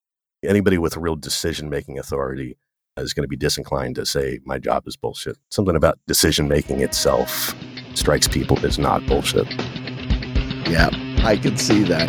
Anybody 0.45 0.79
with 0.79 0.97
real 0.97 1.17
decision 1.17 1.69
making 1.69 1.99
authority 1.99 2.57
is 2.97 3.13
going 3.13 3.25
to 3.25 3.29
be 3.29 3.37
disinclined 3.37 3.97
to 3.97 4.07
say, 4.07 4.41
My 4.45 4.59
job 4.59 4.87
is 4.87 4.97
bullshit. 4.97 5.37
Something 5.51 5.77
about 5.77 5.99
decision 6.07 6.49
making 6.49 6.81
itself 6.81 7.55
strikes 7.95 8.29
people 8.29 8.65
as 8.65 8.79
not 8.79 9.05
bullshit. 9.07 9.49
Yeah, 10.69 10.91
I 11.25 11.37
can 11.41 11.57
see 11.57 11.83
that. 11.85 12.09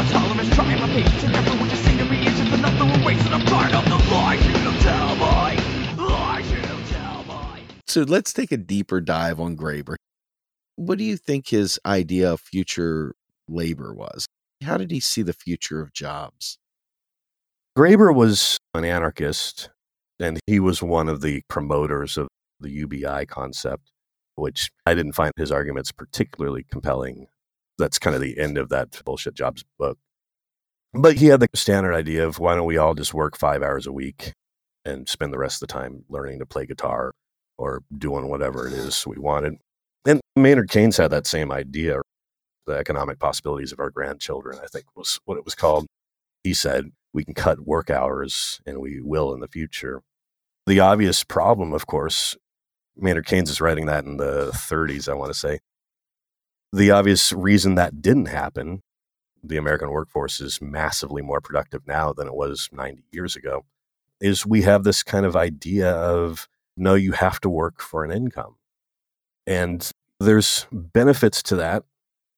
My 0.00 0.06
tolerance, 0.06 0.54
trying 0.54 0.80
my 0.80 0.88
patience, 0.88 1.24
and 1.24 1.32
never 1.32 1.50
would 1.60 1.70
you 1.70 1.76
see 1.76 1.94
me. 1.94 2.26
It's 2.26 2.38
just 2.38 2.52
another 2.54 2.86
one 2.86 3.04
waiting. 3.04 3.34
I'm 3.34 3.44
tired 3.44 3.74
of 3.74 3.84
the 3.84 4.10
lies 4.10 4.46
you 4.46 4.54
tell 4.80 5.14
me. 5.14 6.02
Lies 6.02 6.50
you 6.50 6.62
tell 6.86 7.22
me. 7.24 7.62
So 7.86 8.00
let's 8.04 8.32
take 8.32 8.50
a 8.50 8.56
deeper 8.56 9.02
dive 9.02 9.38
on 9.38 9.58
Graeber. 9.58 9.96
What 10.76 10.96
do 10.96 11.04
you 11.04 11.18
think 11.18 11.48
his 11.48 11.78
idea 11.84 12.32
of 12.32 12.40
future 12.40 13.14
labor 13.46 13.92
was? 13.92 14.24
How 14.64 14.78
did 14.78 14.90
he 14.90 15.00
see 15.00 15.20
the 15.20 15.34
future 15.34 15.82
of 15.82 15.92
jobs? 15.92 16.56
Graeber 17.76 18.14
was 18.14 18.56
an 18.72 18.86
anarchist, 18.86 19.68
and 20.18 20.40
he 20.46 20.60
was 20.60 20.82
one 20.82 21.10
of 21.10 21.20
the 21.20 21.42
promoters 21.46 22.16
of 22.16 22.28
the 22.58 22.70
UBI 22.70 23.26
concept, 23.26 23.90
which 24.36 24.70
I 24.86 24.94
didn't 24.94 25.12
find 25.12 25.32
his 25.36 25.52
arguments 25.52 25.92
particularly 25.92 26.64
compelling. 26.70 27.26
That's 27.80 27.98
kind 27.98 28.14
of 28.14 28.22
the 28.22 28.38
end 28.38 28.58
of 28.58 28.68
that 28.68 29.02
bullshit 29.04 29.34
jobs 29.34 29.64
book. 29.78 29.98
But 30.92 31.16
he 31.16 31.26
had 31.26 31.40
the 31.40 31.48
standard 31.54 31.94
idea 31.94 32.26
of 32.26 32.38
why 32.38 32.54
don't 32.54 32.66
we 32.66 32.76
all 32.76 32.94
just 32.94 33.14
work 33.14 33.36
five 33.36 33.62
hours 33.62 33.86
a 33.86 33.92
week 33.92 34.32
and 34.84 35.08
spend 35.08 35.32
the 35.32 35.38
rest 35.38 35.62
of 35.62 35.68
the 35.68 35.72
time 35.72 36.04
learning 36.08 36.38
to 36.40 36.46
play 36.46 36.66
guitar 36.66 37.12
or 37.58 37.82
doing 37.96 38.28
whatever 38.28 38.66
it 38.66 38.72
is 38.72 39.06
we 39.06 39.16
wanted. 39.18 39.54
And 40.06 40.20
Maynard 40.34 40.70
Keynes 40.70 40.96
had 40.96 41.10
that 41.10 41.26
same 41.26 41.52
idea. 41.52 42.00
The 42.66 42.72
economic 42.74 43.18
possibilities 43.18 43.72
of 43.72 43.80
our 43.80 43.90
grandchildren, 43.90 44.58
I 44.62 44.66
think, 44.66 44.86
was 44.96 45.20
what 45.24 45.36
it 45.36 45.44
was 45.44 45.54
called. 45.54 45.86
He 46.42 46.54
said, 46.54 46.86
we 47.12 47.24
can 47.24 47.34
cut 47.34 47.60
work 47.60 47.90
hours 47.90 48.60
and 48.66 48.78
we 48.78 49.00
will 49.00 49.34
in 49.34 49.40
the 49.40 49.48
future. 49.48 50.02
The 50.66 50.80
obvious 50.80 51.24
problem, 51.24 51.72
of 51.72 51.86
course, 51.86 52.36
Maynard 52.96 53.26
Keynes 53.26 53.50
is 53.50 53.60
writing 53.60 53.86
that 53.86 54.04
in 54.04 54.16
the 54.16 54.50
30s, 54.52 55.08
I 55.08 55.14
want 55.14 55.32
to 55.32 55.38
say. 55.38 55.58
The 56.72 56.90
obvious 56.90 57.32
reason 57.32 57.74
that 57.74 58.00
didn't 58.00 58.26
happen, 58.26 58.82
the 59.42 59.56
American 59.56 59.90
workforce 59.90 60.40
is 60.40 60.60
massively 60.60 61.22
more 61.22 61.40
productive 61.40 61.86
now 61.86 62.12
than 62.12 62.28
it 62.28 62.34
was 62.34 62.68
90 62.72 63.02
years 63.10 63.34
ago, 63.34 63.64
is 64.20 64.46
we 64.46 64.62
have 64.62 64.84
this 64.84 65.02
kind 65.02 65.26
of 65.26 65.34
idea 65.34 65.90
of 65.90 66.48
no, 66.76 66.94
you 66.94 67.12
have 67.12 67.40
to 67.40 67.50
work 67.50 67.80
for 67.80 68.04
an 68.04 68.12
income. 68.12 68.56
And 69.46 69.90
there's 70.20 70.66
benefits 70.70 71.42
to 71.44 71.56
that 71.56 71.82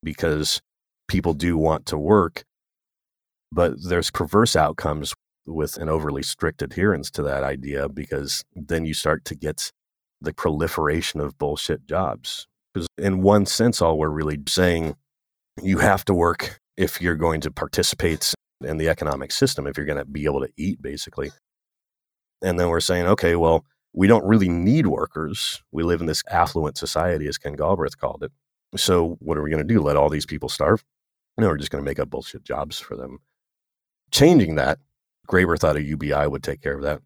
because 0.02 0.62
people 1.08 1.34
do 1.34 1.58
want 1.58 1.84
to 1.86 1.98
work, 1.98 2.44
but 3.52 3.74
there's 3.84 4.10
perverse 4.10 4.56
outcomes 4.56 5.14
with 5.44 5.76
an 5.76 5.88
overly 5.88 6.22
strict 6.22 6.62
adherence 6.62 7.10
to 7.10 7.22
that 7.22 7.42
idea 7.42 7.88
because 7.88 8.44
then 8.54 8.84
you 8.84 8.94
start 8.94 9.24
to 9.26 9.34
get 9.34 9.72
the 10.20 10.32
proliferation 10.32 11.20
of 11.20 11.36
bullshit 11.36 11.86
jobs. 11.86 12.46
Because 12.72 12.88
in 12.98 13.22
one 13.22 13.46
sense, 13.46 13.82
all 13.82 13.98
we're 13.98 14.08
really 14.08 14.38
saying, 14.48 14.94
you 15.62 15.78
have 15.78 16.04
to 16.06 16.14
work 16.14 16.60
if 16.76 17.00
you're 17.02 17.16
going 17.16 17.40
to 17.42 17.50
participate 17.50 18.32
in 18.64 18.78
the 18.78 18.88
economic 18.88 19.32
system, 19.32 19.66
if 19.66 19.76
you're 19.76 19.86
going 19.86 19.98
to 19.98 20.04
be 20.04 20.24
able 20.24 20.40
to 20.40 20.48
eat, 20.56 20.80
basically. 20.80 21.30
And 22.42 22.58
then 22.58 22.68
we're 22.68 22.80
saying, 22.80 23.06
okay, 23.06 23.36
well, 23.36 23.64
we 23.92 24.06
don't 24.06 24.24
really 24.24 24.48
need 24.48 24.86
workers. 24.86 25.62
We 25.70 25.82
live 25.82 26.00
in 26.00 26.06
this 26.06 26.22
affluent 26.30 26.78
society, 26.78 27.26
as 27.28 27.36
Ken 27.38 27.54
Galbraith 27.54 27.98
called 27.98 28.22
it. 28.22 28.32
So 28.76 29.16
what 29.20 29.36
are 29.36 29.42
we 29.42 29.50
going 29.50 29.66
to 29.66 29.74
do? 29.74 29.82
Let 29.82 29.96
all 29.96 30.08
these 30.08 30.24
people 30.24 30.48
starve? 30.48 30.82
No, 31.36 31.48
we're 31.48 31.58
just 31.58 31.70
going 31.70 31.84
to 31.84 31.88
make 31.88 31.98
up 31.98 32.08
bullshit 32.08 32.44
jobs 32.44 32.78
for 32.78 32.96
them. 32.96 33.18
Changing 34.10 34.54
that, 34.54 34.78
Graeber 35.28 35.58
thought 35.58 35.76
a 35.76 35.82
UBI 35.82 36.26
would 36.26 36.42
take 36.42 36.62
care 36.62 36.76
of 36.76 36.82
that. 36.82 37.02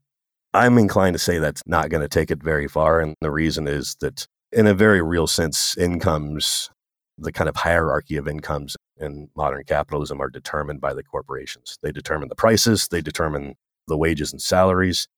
I'm 0.55 0.79
inclined 0.79 1.15
to 1.15 1.19
say 1.19 1.39
that's 1.39 1.63
not 1.67 1.91
going 1.91 2.03
to 2.03 2.09
take 2.09 2.31
it 2.31 2.43
very 2.43 2.69
far. 2.69 3.01
And 3.01 3.15
the 3.21 3.31
reason 3.31 3.67
is 3.67 3.97
that, 4.01 4.27
in 4.53 4.67
a 4.67 4.75
very 4.75 5.03
real 5.03 5.27
sense, 5.27 5.77
incomes, 5.77 6.71
the 7.19 7.33
kind 7.33 7.49
of 7.49 7.57
hierarchy 7.57 8.17
of 8.17 8.29
incomes 8.29 8.77
in 8.99 9.29
modern 9.37 9.65
capitalism 9.65 10.21
are 10.21 10.31
determined 10.31 10.81
by 10.81 10.95
the 10.95 11.03
corporations. 11.03 11.79
They 11.83 11.93
determine 11.93 12.29
the 12.29 12.35
prices, 12.35 12.89
they 12.89 13.01
determine 13.01 13.55
the 13.89 13.97
wages 13.97 14.33
and 14.33 14.41
salaries. 14.41 15.09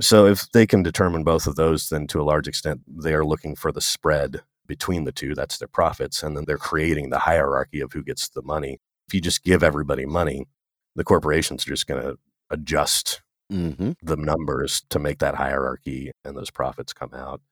So 0.00 0.26
if 0.26 0.50
they 0.52 0.66
can 0.66 0.82
determine 0.82 1.22
both 1.24 1.46
of 1.46 1.56
those, 1.56 1.88
then 1.88 2.06
to 2.08 2.20
a 2.20 2.24
large 2.24 2.48
extent, 2.48 2.80
they 2.86 3.14
are 3.14 3.24
looking 3.24 3.54
for 3.54 3.70
the 3.70 3.80
spread 3.80 4.42
between 4.66 5.04
the 5.04 5.12
two. 5.12 5.34
That's 5.34 5.58
their 5.58 5.68
profits. 5.68 6.22
And 6.22 6.36
then 6.36 6.44
they're 6.46 6.58
creating 6.58 7.10
the 7.10 7.20
hierarchy 7.20 7.80
of 7.80 7.92
who 7.92 8.02
gets 8.02 8.28
the 8.28 8.42
money. 8.42 8.80
If 9.06 9.14
you 9.14 9.20
just 9.20 9.44
give 9.44 9.62
everybody 9.62 10.06
money, 10.06 10.46
the 10.96 11.04
corporations 11.04 11.66
are 11.66 11.70
just 11.70 11.86
going 11.86 12.02
to 12.02 12.18
adjust 12.50 13.20
Mm-hmm. 13.52 13.92
the 14.02 14.16
numbers 14.16 14.82
to 14.88 14.98
make 14.98 15.18
that 15.18 15.34
hierarchy 15.34 16.12
and 16.24 16.34
those 16.34 16.50
profits 16.50 16.94
come 16.94 17.12
out. 17.12 17.42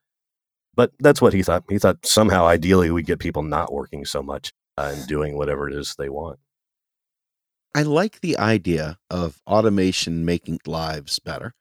But 0.75 0.91
that's 0.99 1.21
what 1.21 1.33
he 1.33 1.43
thought. 1.43 1.63
He 1.69 1.77
thought 1.77 2.05
somehow, 2.05 2.45
ideally, 2.45 2.89
we'd 2.89 3.05
get 3.05 3.19
people 3.19 3.43
not 3.43 3.71
working 3.71 4.05
so 4.05 4.23
much 4.23 4.51
and 4.77 5.05
doing 5.07 5.37
whatever 5.37 5.67
it 5.67 5.75
is 5.75 5.95
they 5.97 6.09
want. 6.09 6.39
I 7.75 7.83
like 7.83 8.21
the 8.21 8.37
idea 8.37 8.97
of 9.09 9.41
automation 9.47 10.25
making 10.25 10.59
lives 10.65 11.19
better 11.19 11.53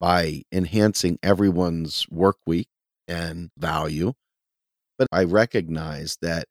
by 0.00 0.42
enhancing 0.52 1.18
everyone's 1.22 2.06
work 2.10 2.36
week 2.46 2.68
and 3.08 3.50
value. 3.56 4.12
But 4.98 5.08
I 5.12 5.24
recognize 5.24 6.18
that 6.22 6.46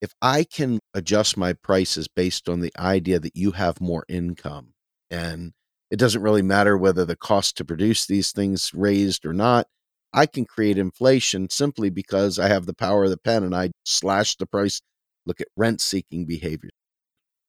if 0.00 0.12
I 0.22 0.44
can 0.44 0.80
adjust 0.94 1.36
my 1.36 1.52
prices 1.52 2.08
based 2.08 2.48
on 2.48 2.60
the 2.60 2.72
idea 2.78 3.18
that 3.18 3.36
you 3.36 3.52
have 3.52 3.80
more 3.80 4.04
income 4.08 4.74
and 5.10 5.52
it 5.90 5.98
doesn't 5.98 6.22
really 6.22 6.42
matter 6.42 6.76
whether 6.76 7.04
the 7.04 7.16
cost 7.16 7.56
to 7.56 7.64
produce 7.64 8.06
these 8.06 8.32
things 8.32 8.72
raised 8.74 9.24
or 9.26 9.32
not. 9.32 9.66
I 10.12 10.26
can 10.26 10.44
create 10.44 10.78
inflation 10.78 11.50
simply 11.50 11.90
because 11.90 12.38
I 12.38 12.48
have 12.48 12.66
the 12.66 12.74
power 12.74 13.04
of 13.04 13.10
the 13.10 13.18
pen 13.18 13.44
and 13.44 13.54
I 13.54 13.70
slash 13.84 14.36
the 14.36 14.46
price. 14.46 14.80
Look 15.26 15.40
at 15.40 15.48
rent 15.56 15.80
seeking 15.80 16.24
behavior 16.24 16.70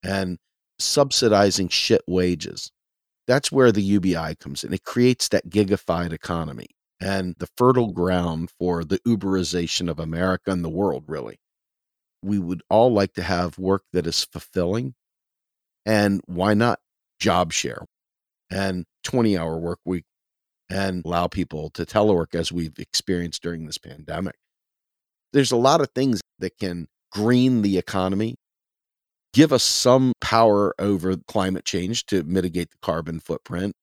and 0.04 0.38
subsidizing 0.80 1.70
shit 1.70 2.02
wages. 2.08 2.72
That's 3.28 3.52
where 3.52 3.72
the 3.72 3.82
UBI 3.82 4.36
comes 4.40 4.64
in. 4.64 4.74
It 4.74 4.84
creates 4.84 5.30
that 5.30 5.50
gigafied 5.50 6.12
economy 6.12 6.68
and 7.00 7.36
the 7.40 7.48
fertile 7.58 7.94
ground 7.94 8.52
for 8.60 8.84
the 8.84 9.00
Uberization 9.00 9.90
of 9.90 10.00
America 10.00 10.52
and 10.52 10.64
the 10.64 10.70
world, 10.70 11.06
really. 11.08 11.38
We 12.22 12.40
would 12.40 12.64
all 12.70 12.92
like 12.92 13.14
to 13.14 13.24
have 13.24 13.58
work 13.58 13.84
that 13.94 14.08
is 14.08 14.26
fulfilling. 14.26 14.96
And 15.86 16.22
why 16.26 16.54
not 16.54 16.80
job 17.20 17.54
share? 17.54 17.86
and 18.50 18.86
20 19.04 19.38
hour 19.38 19.58
work 19.58 19.80
week 19.86 20.06
and 20.70 21.04
allow 21.06 21.28
people 21.28 21.70
to 21.72 21.86
telework 21.86 22.36
as 22.36 22.52
we've 22.52 22.78
experienced 22.78 23.42
during 23.42 23.66
this 23.66 23.78
pandemic. 23.78 24.36
There's 25.34 25.52
a 25.52 25.58
lot 25.58 25.82
of 25.82 25.90
things 25.94 26.22
that 26.40 26.58
can 26.58 26.88
green 27.12 27.62
the 27.62 27.78
economy, 27.78 28.36
give 29.34 29.52
us 29.52 29.64
some 29.64 30.14
power 30.22 30.74
over 30.80 31.18
climate 31.28 31.66
change 31.66 32.06
to 32.08 32.24
mitigate 32.24 32.72
the 32.72 32.78
carbon 32.82 33.20
footprint. 33.20 33.74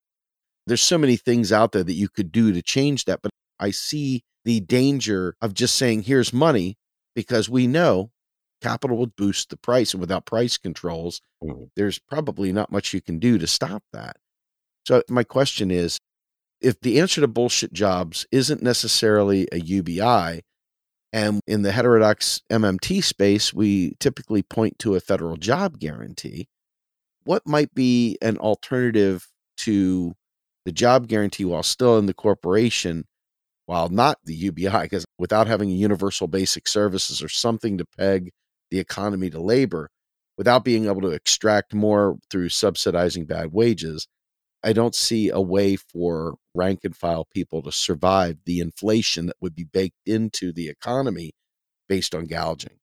There's 0.67 0.83
so 0.83 0.99
many 0.99 1.17
things 1.17 1.53
out 1.53 1.73
there 1.73 1.85
that 1.85 1.93
you 1.93 2.09
could 2.09 2.33
do 2.33 2.53
to 2.53 2.63
change 2.63 3.05
that, 3.05 3.21
but 3.23 3.31
I 3.59 3.71
see 3.71 4.23
the 4.45 4.61
danger 4.61 5.35
of 5.41 5.55
just 5.55 5.77
saying, 5.77 6.03
here's 6.03 6.33
money, 6.33 6.77
because 7.15 7.49
we 7.49 7.67
know 7.67 8.11
capital 8.61 8.97
would 8.99 9.17
boost 9.17 9.51
the 9.51 9.57
price. 9.57 9.93
And 9.93 10.01
without 10.01 10.25
price 10.27 10.57
controls, 10.57 11.21
Mhm. 11.43 11.71
there's 11.77 11.99
probably 11.99 12.53
not 12.53 12.73
much 12.73 12.95
you 12.95 13.01
can 13.01 13.19
do 13.19 13.39
to 13.39 13.47
stop 13.47 13.83
that. 13.93 14.17
So 14.87 15.03
my 15.09 15.25
question 15.25 15.71
is 15.71 15.99
if 16.61 16.81
the 16.81 17.01
answer 17.01 17.21
to 17.21 17.29
bullshit 17.29 17.73
jobs 17.73 18.27
isn't 18.33 18.63
necessarily 18.63 19.47
a 19.53 19.59
UBI, 19.59 20.43
and 21.13 21.41
in 21.47 21.63
the 21.63 21.73
heterodox 21.73 22.43
MMT 22.51 23.03
space, 23.03 23.55
we 23.55 23.95
typically 24.01 24.43
point 24.43 24.79
to 24.81 24.97
a 24.97 25.01
federal 25.01 25.37
job 25.37 25.79
guarantee, 25.79 26.49
what 27.25 27.47
might 27.47 27.75
be 27.75 28.19
an 28.23 28.37
alternative 28.39 29.27
to 29.59 30.15
the 30.65 30.73
job 30.73 31.09
guarantee 31.09 31.45
while 31.45 31.63
still 31.63 31.99
in 31.99 32.07
the 32.07 32.15
corporation, 32.15 33.05
while 33.67 33.89
not 33.89 34.19
the 34.25 34.35
UBI? 34.35 34.83
Because 34.83 35.05
without 35.19 35.47
having 35.47 35.71
universal 35.71 36.27
basic 36.29 36.69
services 36.69 37.23
or 37.23 37.29
something 37.29 37.79
to 37.79 37.85
peg 37.99 38.31
the 38.71 38.79
economy 38.79 39.31
to 39.31 39.41
labor, 39.41 39.89
without 40.37 40.65
being 40.65 40.87
able 40.87 41.01
to 41.01 41.09
extract 41.09 41.73
more 41.73 42.17
through 42.31 42.49
subsidizing 42.49 43.25
bad 43.25 43.53
wages, 43.53 44.07
I 44.65 44.73
don't 44.73 44.95
see 44.95 45.29
a 45.29 45.41
way 45.41 45.77
for 45.77 46.37
rank 46.55 46.81
and 46.85 46.97
file 46.97 47.27
people 47.33 47.63
to 47.63 47.73
survive 47.73 48.39
the 48.47 48.61
inflation 48.61 49.27
that 49.27 49.37
would 49.41 49.55
be 49.55 49.65
baked 49.65 50.01
into 50.07 50.53
the 50.53 50.69
economy 50.69 51.33
based 51.89 52.15
on 52.15 52.27
gouging. 52.27 52.79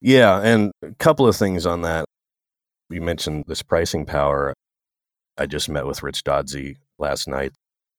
Yeah, 0.00 0.40
and 0.40 0.72
a 0.82 0.94
couple 0.94 1.26
of 1.26 1.36
things 1.36 1.66
on 1.66 1.82
that. 1.82 2.04
You 2.88 3.00
mentioned 3.00 3.44
this 3.46 3.62
pricing 3.62 4.06
power. 4.06 4.54
I 5.36 5.46
just 5.46 5.68
met 5.68 5.86
with 5.86 6.02
Rich 6.02 6.24
Dodsey 6.24 6.76
last 6.98 7.28
night. 7.28 7.52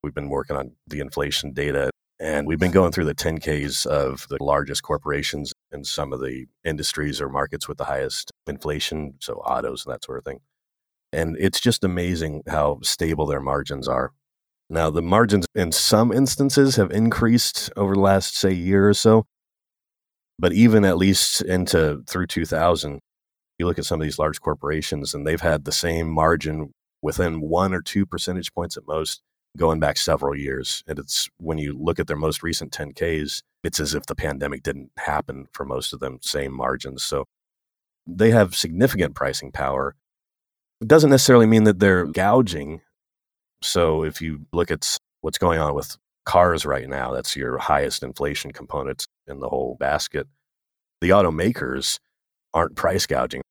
We've 0.03 0.13
been 0.13 0.29
working 0.29 0.57
on 0.57 0.71
the 0.87 0.99
inflation 0.99 1.53
data, 1.53 1.91
and 2.19 2.47
we've 2.47 2.59
been 2.59 2.71
going 2.71 2.91
through 2.91 3.05
the 3.05 3.15
10Ks 3.15 3.85
of 3.85 4.27
the 4.29 4.37
largest 4.41 4.83
corporations 4.83 5.53
in 5.71 5.83
some 5.83 6.11
of 6.11 6.19
the 6.19 6.45
industries 6.63 7.21
or 7.21 7.29
markets 7.29 7.67
with 7.67 7.77
the 7.77 7.85
highest 7.85 8.31
inflation, 8.47 9.13
so 9.19 9.35
autos 9.35 9.85
and 9.85 9.93
that 9.93 10.03
sort 10.03 10.17
of 10.17 10.25
thing. 10.25 10.39
And 11.13 11.35
it's 11.39 11.59
just 11.59 11.83
amazing 11.83 12.43
how 12.47 12.79
stable 12.83 13.25
their 13.25 13.41
margins 13.41 13.87
are. 13.87 14.13
Now, 14.69 14.89
the 14.89 15.01
margins 15.01 15.45
in 15.53 15.73
some 15.73 16.13
instances 16.13 16.77
have 16.77 16.91
increased 16.91 17.69
over 17.75 17.93
the 17.93 17.99
last, 17.99 18.37
say, 18.37 18.53
year 18.53 18.87
or 18.87 18.93
so. 18.93 19.25
But 20.39 20.53
even 20.53 20.85
at 20.85 20.97
least 20.97 21.41
into 21.41 22.03
through 22.07 22.27
2000, 22.27 22.99
you 23.59 23.67
look 23.67 23.77
at 23.77 23.85
some 23.85 23.99
of 23.99 24.05
these 24.05 24.17
large 24.17 24.39
corporations 24.39 25.13
and 25.13 25.27
they've 25.27 25.41
had 25.41 25.65
the 25.65 25.71
same 25.71 26.09
margin 26.09 26.73
within 27.01 27.41
one 27.41 27.73
or 27.73 27.81
two 27.81 28.05
percentage 28.05 28.53
points 28.53 28.77
at 28.77 28.87
most 28.87 29.21
going 29.57 29.79
back 29.79 29.97
several 29.97 30.35
years. 30.35 30.83
And 30.87 30.97
it's 30.97 31.29
when 31.37 31.57
you 31.57 31.77
look 31.77 31.99
at 31.99 32.07
their 32.07 32.15
most 32.15 32.41
recent 32.41 32.71
10Ks, 32.71 33.41
it's 33.63 33.79
as 33.79 33.93
if 33.93 34.05
the 34.05 34.15
pandemic 34.15 34.63
didn't 34.63 34.91
happen 34.97 35.47
for 35.51 35.65
most 35.65 35.93
of 35.93 35.99
them, 35.99 36.19
same 36.21 36.53
margins. 36.53 37.03
So 37.03 37.25
they 38.07 38.31
have 38.31 38.55
significant 38.55 39.15
pricing 39.15 39.51
power. 39.51 39.95
It 40.81 40.87
doesn't 40.87 41.11
necessarily 41.11 41.45
mean 41.45 41.65
that 41.65 41.79
they're 41.79 42.07
gouging. 42.07 42.81
So 43.61 44.03
if 44.03 44.19
you 44.19 44.47
look 44.51 44.71
at 44.71 44.97
what's 45.21 45.37
going 45.37 45.59
on 45.59 45.75
with 45.75 45.95
cars 46.25 46.65
right 46.65 46.89
now, 46.89 47.11
that's 47.11 47.35
your 47.35 47.59
highest 47.59 48.01
inflation 48.01 48.51
component 48.51 49.05
in 49.27 49.39
the 49.39 49.49
whole 49.49 49.77
basket. 49.79 50.27
The 50.99 51.11
automakers 51.11 51.99
aren't 52.53 52.75
price 52.75 53.05
gouging. 53.05 53.43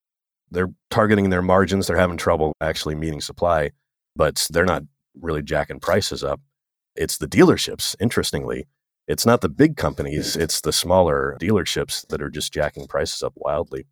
They're 0.51 0.73
targeting 0.91 1.31
their 1.31 1.43
margins. 1.43 1.87
They're 1.87 1.97
having 1.97 2.17
trouble 2.17 2.53
actually 2.61 2.97
meeting 2.97 3.21
supply, 3.21 3.71
but 4.17 4.49
they're 4.51 4.65
not 4.65 4.83
really 5.21 5.43
jacking 5.43 5.79
prices 5.79 6.25
up. 6.25 6.41
It's 6.97 7.19
the 7.19 7.29
dealerships, 7.29 7.95
interestingly. 8.01 8.67
It's 9.07 9.25
not 9.25 9.41
the 9.41 9.49
big 9.49 9.77
companies, 9.77 10.37
it's 10.37 10.61
the 10.61 10.73
smaller 10.73 11.37
dealerships 11.41 12.07
that 12.09 12.23
are 12.23 12.31
just 12.31 12.53
jacking 12.53 12.87
prices 12.87 13.23
up 13.23 13.33
wildly. 13.37 13.87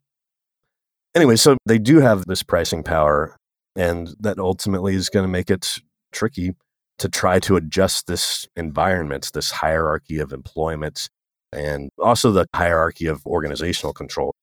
Anyway, 1.14 1.36
so 1.36 1.56
they 1.66 1.78
do 1.78 2.00
have 2.00 2.26
this 2.26 2.42
pricing 2.42 2.82
power, 2.82 3.36
and 3.76 4.14
that 4.20 4.38
ultimately 4.38 4.94
is 4.94 5.08
going 5.08 5.24
to 5.24 5.28
make 5.28 5.50
it 5.50 5.78
tricky 6.12 6.54
to 6.98 7.08
try 7.08 7.38
to 7.38 7.56
adjust 7.56 8.06
this 8.06 8.46
environment, 8.56 9.30
this 9.32 9.50
hierarchy 9.50 10.18
of 10.18 10.32
employment, 10.32 11.08
and 11.52 11.90
also 11.98 12.30
the 12.30 12.46
hierarchy 12.54 13.06
of 13.06 13.24
organizational 13.26 13.92
control 13.92 14.34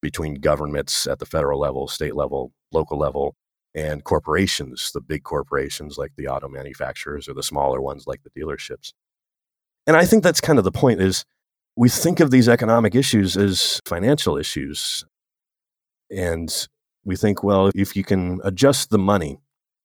between 0.00 0.34
governments 0.34 1.06
at 1.06 1.20
the 1.20 1.26
federal 1.26 1.60
level, 1.60 1.86
state 1.86 2.16
level, 2.16 2.52
local 2.72 2.98
level, 2.98 3.34
and 3.74 4.04
corporations, 4.04 4.90
the 4.92 5.00
big 5.00 5.22
corporations 5.22 5.96
like 5.96 6.12
the 6.16 6.26
auto 6.28 6.48
manufacturers 6.48 7.28
or 7.28 7.34
the 7.34 7.42
smaller 7.42 7.80
ones 7.80 8.04
like 8.06 8.20
the 8.22 8.40
dealerships. 8.40 8.92
And 9.86 9.96
I 9.96 10.04
think 10.04 10.22
that's 10.22 10.40
kind 10.40 10.58
of 10.58 10.64
the 10.64 10.72
point 10.72 11.00
is 11.00 11.24
we 11.76 11.88
think 11.88 12.20
of 12.20 12.30
these 12.30 12.48
economic 12.48 12.94
issues 12.94 13.36
as 13.36 13.80
financial 13.86 14.36
issues. 14.36 15.04
And 16.14 16.68
we 17.04 17.16
think, 17.16 17.42
well, 17.42 17.70
if 17.74 17.96
you 17.96 18.04
can 18.04 18.40
adjust 18.44 18.90
the 18.90 18.98
money, 18.98 19.38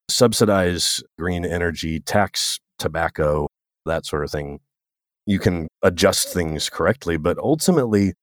subsidize 0.09 1.01
green 1.17 1.45
energy, 1.45 1.99
tax 1.99 2.59
tobacco, 2.78 3.47
that 3.86 4.05
sort 4.05 4.23
of 4.23 4.32
thing, 4.32 4.59
you 5.25 5.39
can 5.39 5.67
adjust 5.82 6.34
things 6.34 6.69
correctly. 6.69 7.17
But 7.17 7.38
ultimately, 7.38 8.13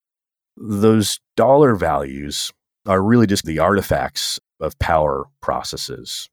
those 0.57 1.19
dollar 1.37 1.75
values 1.75 2.53
are 2.87 3.03
really 3.03 3.27
just 3.27 3.45
the 3.45 3.59
artifacts 3.59 4.39
of 4.61 4.79
power 4.79 5.25
processes. 5.41 6.29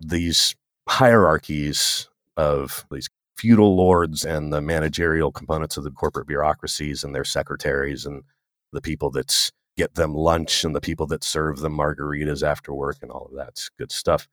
These 0.00 0.54
hierarchies 0.88 2.08
of 2.36 2.84
these 2.90 3.08
feudal 3.36 3.76
lords 3.76 4.24
and 4.24 4.52
the 4.52 4.60
managerial 4.60 5.32
components 5.32 5.76
of 5.76 5.84
the 5.84 5.90
corporate 5.90 6.26
bureaucracies 6.26 7.04
and 7.04 7.14
their 7.14 7.24
secretaries 7.24 8.06
and 8.06 8.22
the 8.72 8.80
people 8.80 9.10
that 9.10 9.50
get 9.76 9.94
them 9.94 10.14
lunch 10.14 10.64
and 10.64 10.74
the 10.74 10.80
people 10.80 11.06
that 11.08 11.24
serve 11.24 11.58
them 11.58 11.76
margaritas 11.76 12.46
after 12.46 12.72
work 12.72 12.98
and 13.02 13.10
all 13.10 13.26
of 13.26 13.36
that's 13.36 13.70
good 13.78 13.92
stuff. 13.92 14.28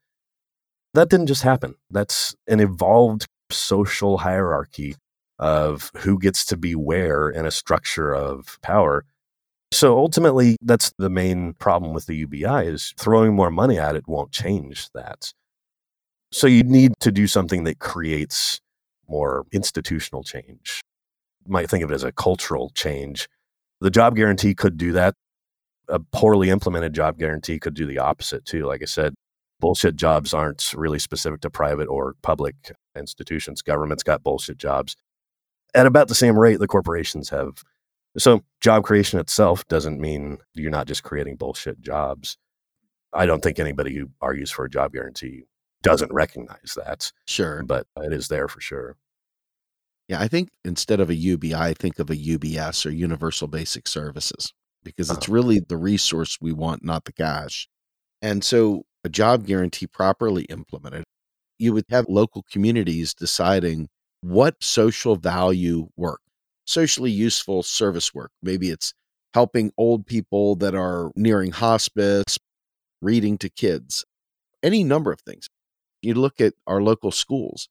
That 0.94 1.08
didn't 1.08 1.26
just 1.26 1.42
happen. 1.42 1.74
That's 1.90 2.34
an 2.46 2.60
evolved 2.60 3.26
social 3.50 4.18
hierarchy 4.18 4.96
of 5.38 5.90
who 5.98 6.18
gets 6.18 6.44
to 6.46 6.56
be 6.56 6.74
where 6.74 7.28
in 7.28 7.46
a 7.46 7.50
structure 7.50 8.14
of 8.14 8.58
power. 8.62 9.04
So 9.72 9.96
ultimately, 9.96 10.56
that's 10.62 10.92
the 10.98 11.10
main 11.10 11.54
problem 11.54 11.94
with 11.94 12.06
the 12.06 12.16
UBI 12.16 12.66
is 12.66 12.94
throwing 12.98 13.34
more 13.34 13.50
money 13.50 13.78
at 13.78 13.96
it 13.96 14.06
won't 14.06 14.30
change 14.30 14.88
that. 14.94 15.32
So 16.30 16.46
you 16.46 16.62
need 16.62 16.92
to 17.00 17.10
do 17.10 17.26
something 17.26 17.64
that 17.64 17.78
creates 17.78 18.60
more 19.08 19.44
institutional 19.50 20.22
change. 20.22 20.82
You 21.44 21.52
might 21.52 21.68
think 21.68 21.82
of 21.82 21.90
it 21.90 21.94
as 21.94 22.04
a 22.04 22.12
cultural 22.12 22.70
change. 22.70 23.28
The 23.80 23.90
job 23.90 24.14
guarantee 24.14 24.54
could 24.54 24.76
do 24.76 24.92
that. 24.92 25.14
A 25.88 25.98
poorly 25.98 26.50
implemented 26.50 26.94
job 26.94 27.18
guarantee 27.18 27.58
could 27.58 27.74
do 27.74 27.86
the 27.86 27.98
opposite 27.98 28.44
too. 28.44 28.66
Like 28.66 28.82
I 28.82 28.86
said, 28.86 29.14
bullshit 29.60 29.96
jobs 29.96 30.34
aren't 30.34 30.72
really 30.74 30.98
specific 30.98 31.40
to 31.40 31.50
private 31.50 31.88
or 31.88 32.14
public 32.22 32.54
institutions. 32.96 33.62
Government's 33.62 34.02
got 34.02 34.22
bullshit 34.22 34.58
jobs 34.58 34.96
at 35.74 35.86
about 35.86 36.08
the 36.08 36.14
same 36.14 36.38
rate 36.38 36.58
the 36.58 36.66
corporations 36.66 37.30
have. 37.30 37.62
So, 38.18 38.42
job 38.60 38.84
creation 38.84 39.18
itself 39.18 39.66
doesn't 39.68 40.00
mean 40.00 40.38
you're 40.52 40.70
not 40.70 40.86
just 40.86 41.02
creating 41.02 41.36
bullshit 41.36 41.80
jobs. 41.80 42.36
I 43.12 43.24
don't 43.24 43.42
think 43.42 43.58
anybody 43.58 43.94
who 43.94 44.10
argues 44.20 44.50
for 44.50 44.64
a 44.64 44.70
job 44.70 44.92
guarantee 44.92 45.44
doesn't 45.82 46.12
recognize 46.12 46.76
that. 46.76 47.12
Sure. 47.26 47.62
But 47.62 47.86
it 47.96 48.12
is 48.12 48.28
there 48.28 48.48
for 48.48 48.60
sure. 48.60 48.96
Yeah, 50.08 50.20
I 50.20 50.28
think 50.28 50.50
instead 50.64 51.00
of 51.00 51.08
a 51.08 51.14
UBI, 51.14 51.54
I 51.54 51.74
think 51.74 51.98
of 51.98 52.10
a 52.10 52.16
UBS 52.16 52.84
or 52.84 52.90
Universal 52.90 53.48
Basic 53.48 53.88
Services 53.88 54.52
because 54.84 55.10
it's 55.10 55.26
Uh-huh. 55.28 55.34
really 55.34 55.60
the 55.60 55.76
resource 55.76 56.38
we 56.40 56.52
want, 56.52 56.84
not 56.84 57.04
the 57.04 57.12
cash. 57.12 57.68
And 58.22 58.44
so, 58.44 58.84
a 59.04 59.08
job 59.08 59.46
guarantee 59.46 59.86
properly 59.86 60.44
implemented, 60.44 61.04
you 61.58 61.72
would 61.72 61.86
have 61.90 62.06
local 62.08 62.44
communities 62.50 63.14
deciding 63.14 63.88
what 64.20 64.56
social 64.62 65.16
value 65.16 65.88
work, 65.96 66.20
socially 66.66 67.10
useful 67.10 67.62
service 67.62 68.14
work. 68.14 68.30
Maybe 68.42 68.70
it's 68.70 68.94
helping 69.34 69.72
old 69.78 70.06
people 70.06 70.56
that 70.56 70.74
are 70.74 71.10
nearing 71.16 71.52
hospice, 71.52 72.38
reading 73.00 73.38
to 73.38 73.48
kids, 73.50 74.04
any 74.62 74.84
number 74.84 75.12
of 75.12 75.20
things. 75.22 75.48
You 76.02 76.14
look 76.14 76.40
at 76.40 76.54
our 76.66 76.82
local 76.82 77.10
schools 77.12 77.68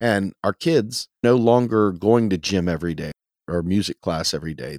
and 0.00 0.32
our 0.42 0.52
kids 0.52 1.08
no 1.22 1.36
longer 1.36 1.92
going 1.92 2.30
to 2.30 2.38
gym 2.38 2.68
every 2.68 2.94
day 2.94 3.12
or 3.48 3.62
music 3.62 4.00
class 4.00 4.34
every 4.34 4.54
day. 4.54 4.78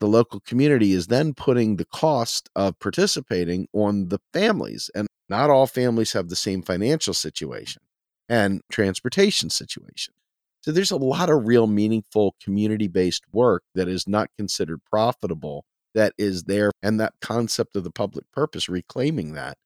The 0.00 0.08
local 0.08 0.40
community 0.40 0.92
is 0.92 1.08
then 1.08 1.34
putting 1.34 1.76
the 1.76 1.84
cost 1.84 2.48
of 2.54 2.78
participating 2.78 3.68
on 3.72 4.08
the 4.08 4.20
families. 4.32 4.90
And 4.94 5.08
not 5.28 5.50
all 5.50 5.66
families 5.66 6.12
have 6.12 6.28
the 6.28 6.36
same 6.36 6.62
financial 6.62 7.14
situation 7.14 7.82
and 8.28 8.62
transportation 8.70 9.50
situation. 9.50 10.14
So 10.60 10.72
there's 10.72 10.90
a 10.90 10.96
lot 10.96 11.30
of 11.30 11.46
real 11.46 11.66
meaningful 11.66 12.34
community 12.42 12.88
based 12.88 13.24
work 13.32 13.62
that 13.74 13.88
is 13.88 14.06
not 14.06 14.30
considered 14.36 14.80
profitable 14.90 15.64
that 15.94 16.12
is 16.18 16.44
there. 16.44 16.70
And 16.82 17.00
that 17.00 17.14
concept 17.20 17.74
of 17.76 17.84
the 17.84 17.90
public 17.90 18.30
purpose, 18.32 18.68
reclaiming 18.68 19.32
that, 19.32 19.56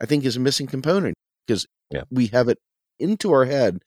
I 0.00 0.06
think 0.06 0.24
is 0.24 0.36
a 0.36 0.40
missing 0.40 0.66
component 0.66 1.14
because 1.46 1.66
Yeah. 1.90 2.04
we 2.10 2.28
have 2.28 2.48
it 2.48 2.58
into 2.98 3.32
our 3.32 3.44
head 3.46 3.82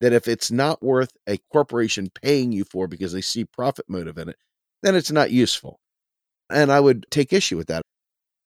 that 0.00 0.12
if 0.12 0.28
it's 0.28 0.50
not 0.50 0.82
worth 0.82 1.12
a 1.26 1.38
corporation 1.52 2.08
paying 2.10 2.52
you 2.52 2.64
for 2.64 2.86
because 2.86 3.12
they 3.12 3.20
see 3.20 3.44
profit 3.44 3.86
motive 3.88 4.18
in 4.18 4.28
it, 4.28 4.36
then 4.82 4.94
it's 4.94 5.10
not 5.10 5.30
useful. 5.30 5.78
And 6.50 6.70
I 6.70 6.80
would 6.80 7.06
take 7.10 7.32
issue 7.32 7.56
with 7.56 7.68
that. 7.68 7.82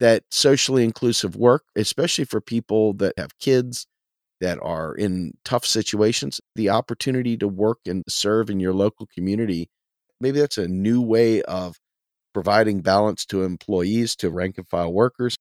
That 0.01 0.23
socially 0.31 0.83
inclusive 0.83 1.37
work, 1.37 1.65
especially 1.77 2.25
for 2.25 2.41
people 2.41 2.95
that 2.95 3.19
have 3.19 3.39
kids 3.39 3.87
that 4.41 4.59
are 4.63 4.95
in 4.95 5.33
tough 5.45 5.67
situations, 5.67 6.41
the 6.57 6.71
opportunity 6.71 7.37
to 7.37 7.47
work 7.47 7.81
and 7.87 8.03
serve 8.09 8.49
in 8.49 8.61
your 8.61 8.73
local 8.73 9.07
community, 9.15 9.69
maybe 10.19 10.41
that's 10.41 10.57
a 10.57 10.69
new 10.69 11.03
way 11.03 11.43
of 11.43 11.77
providing 12.33 12.81
balance 12.81 13.27
to 13.27 13.43
employees, 13.43 14.17
to 14.17 14.31
rank 14.31 14.57
and 14.57 14.69
file 14.69 14.93
workers. 14.93 15.37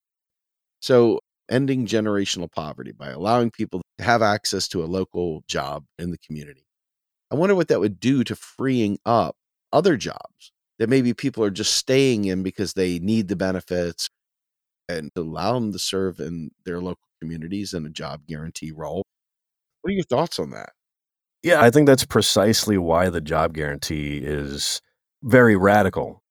So, 0.81 1.21
ending 1.49 1.87
generational 1.87 2.51
poverty 2.51 2.91
by 2.91 3.09
allowing 3.09 3.51
people 3.51 3.81
to 3.97 4.03
have 4.03 4.21
access 4.21 4.67
to 4.69 4.83
a 4.83 4.85
local 4.85 5.43
job 5.47 5.85
in 5.97 6.11
the 6.11 6.17
community. 6.17 6.65
I 7.31 7.35
wonder 7.35 7.55
what 7.55 7.69
that 7.69 7.79
would 7.79 7.99
do 7.99 8.23
to 8.25 8.35
freeing 8.35 8.99
up 9.05 9.35
other 9.71 9.97
jobs 9.97 10.51
that 10.79 10.89
maybe 10.89 11.13
people 11.13 11.43
are 11.43 11.51
just 11.51 11.75
staying 11.75 12.25
in 12.25 12.41
because 12.41 12.73
they 12.73 12.99
need 12.99 13.27
the 13.27 13.35
benefits 13.35 14.09
and 14.87 15.11
allow 15.15 15.53
them 15.53 15.71
to 15.71 15.79
serve 15.79 16.19
in 16.19 16.51
their 16.65 16.79
local 16.79 16.97
communities 17.21 17.73
in 17.73 17.85
a 17.85 17.89
job 17.89 18.21
guarantee 18.27 18.71
role. 18.71 19.03
What 19.81 19.91
are 19.91 19.93
your 19.93 20.03
thoughts 20.03 20.39
on 20.39 20.49
that? 20.51 20.71
Yeah, 21.43 21.61
I 21.61 21.69
think 21.69 21.85
that's 21.85 22.05
precisely 22.05 22.77
why 22.77 23.09
the 23.09 23.21
job 23.21 23.53
guarantee 23.53 24.17
is 24.17 24.81
very 25.23 25.55
radical. 25.55 26.21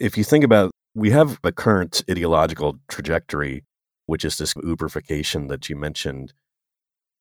If 0.00 0.16
you 0.16 0.24
think 0.24 0.44
about 0.44 0.70
we 0.94 1.10
have 1.10 1.38
a 1.44 1.52
current 1.52 2.02
ideological 2.10 2.78
trajectory, 2.88 3.64
which 4.06 4.24
is 4.24 4.38
this 4.38 4.54
uberification 4.54 5.48
that 5.48 5.68
you 5.68 5.76
mentioned, 5.76 6.32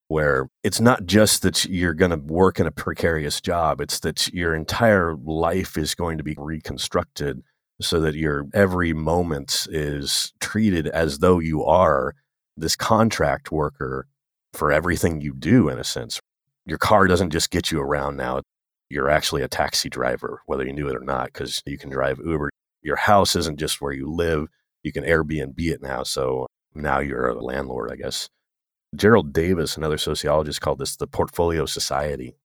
where 0.08 0.50
it's 0.64 0.80
not 0.80 1.06
just 1.06 1.42
that 1.42 1.66
you're 1.66 1.94
going 1.94 2.12
to 2.12 2.34
work 2.34 2.60
in 2.60 2.68
a 2.68 2.72
precarious 2.72 3.42
job, 3.42 3.82
it's 3.82 4.00
that 4.00 4.28
your 4.34 4.56
entire 4.56 5.16
life 5.16 5.78
is 5.78 5.96
going 5.96 6.18
to 6.18 6.24
be 6.24 6.36
reconstructed 6.38 7.44
so 7.82 8.00
that 8.00 8.16
your 8.16 8.46
every 8.54 8.94
moment 8.94 9.68
is 9.70 10.34
treated 10.40 10.88
as 10.88 11.20
though 11.20 11.40
you 11.40 11.64
are 11.64 12.16
this 12.56 12.76
contract 12.76 13.52
worker 13.52 14.08
for 14.54 14.72
everything 14.72 15.22
you 15.22 15.34
do, 15.34 15.70
in 15.70 15.78
a 15.78 15.84
sense. 15.84 16.20
Your 16.66 16.80
car 16.80 17.08
doesn't 17.08 17.30
just 17.30 17.52
get 17.52 17.72
you 17.72 17.80
around 17.80 18.18
now. 18.18 18.42
You're 18.90 19.10
actually 19.10 19.44
a 19.44 19.48
taxi 19.48 19.90
driver, 19.90 20.42
whether 20.46 20.66
you 20.66 20.74
knew 20.74 20.88
it 20.88 20.96
or 20.96 21.04
not, 21.04 21.26
because 21.26 21.62
you 21.66 21.78
can 21.78 21.90
drive 21.90 22.20
Uber. 22.24 22.50
Your 22.82 22.96
house 22.96 23.36
isn't 23.36 23.60
just 23.60 23.82
where 23.82 23.92
you 23.92 24.10
live. 24.10 24.48
You 24.84 24.92
can 24.92 25.04
Airbnb 25.04 25.60
it 25.60 25.82
now. 25.82 26.04
So 26.04 26.48
now 26.74 27.00
you're 27.00 27.28
a 27.28 27.44
landlord, 27.44 27.92
I 27.92 27.96
guess. 27.96 28.28
Gerald 28.96 29.34
Davis, 29.34 29.78
another 29.78 29.98
sociologist, 29.98 30.62
called 30.62 30.80
this 30.80 30.96
the 30.96 31.08
portfolio 31.08 31.66
society. 31.66 32.36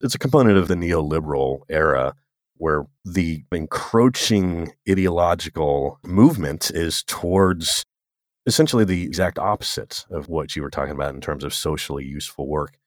It's 0.00 0.14
a 0.14 0.18
component 0.18 0.58
of 0.58 0.68
the 0.68 0.74
neoliberal 0.74 1.60
era 1.68 2.14
where 2.56 2.86
the 3.04 3.44
encroaching 3.52 4.72
ideological 4.88 5.98
movement 6.04 6.70
is 6.70 7.02
towards 7.02 7.84
essentially 8.46 8.84
the 8.84 9.04
exact 9.04 9.38
opposite 9.38 10.04
of 10.10 10.28
what 10.28 10.54
you 10.54 10.62
were 10.62 10.70
talking 10.70 10.94
about 10.94 11.14
in 11.14 11.20
terms 11.20 11.44
of 11.44 11.54
socially 11.54 12.04
useful 12.04 12.46
work. 12.46 12.78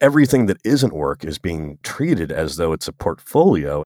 Everything 0.00 0.46
that 0.46 0.58
isn't 0.64 0.92
work 0.92 1.24
is 1.24 1.38
being 1.38 1.78
treated 1.82 2.30
as 2.30 2.56
though 2.56 2.72
it's 2.72 2.88
a 2.88 2.92
portfolio. 2.92 3.82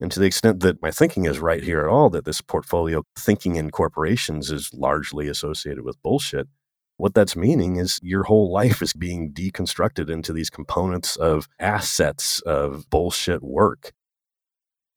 And 0.00 0.10
to 0.12 0.20
the 0.20 0.26
extent 0.26 0.60
that 0.60 0.80
my 0.80 0.90
thinking 0.90 1.24
is 1.24 1.40
right 1.40 1.62
here 1.62 1.80
at 1.80 1.88
all, 1.88 2.08
that 2.10 2.24
this 2.24 2.40
portfolio 2.40 3.02
thinking 3.16 3.56
in 3.56 3.70
corporations 3.70 4.50
is 4.50 4.72
largely 4.72 5.28
associated 5.28 5.84
with 5.84 6.00
bullshit, 6.02 6.46
what 6.98 7.14
that's 7.14 7.36
meaning 7.36 7.76
is 7.76 7.98
your 8.02 8.24
whole 8.24 8.52
life 8.52 8.82
is 8.82 8.92
being 8.92 9.32
deconstructed 9.32 10.10
into 10.10 10.32
these 10.32 10.50
components 10.50 11.16
of 11.16 11.48
assets 11.58 12.40
of 12.40 12.90
bullshit 12.90 13.42
work. 13.42 13.92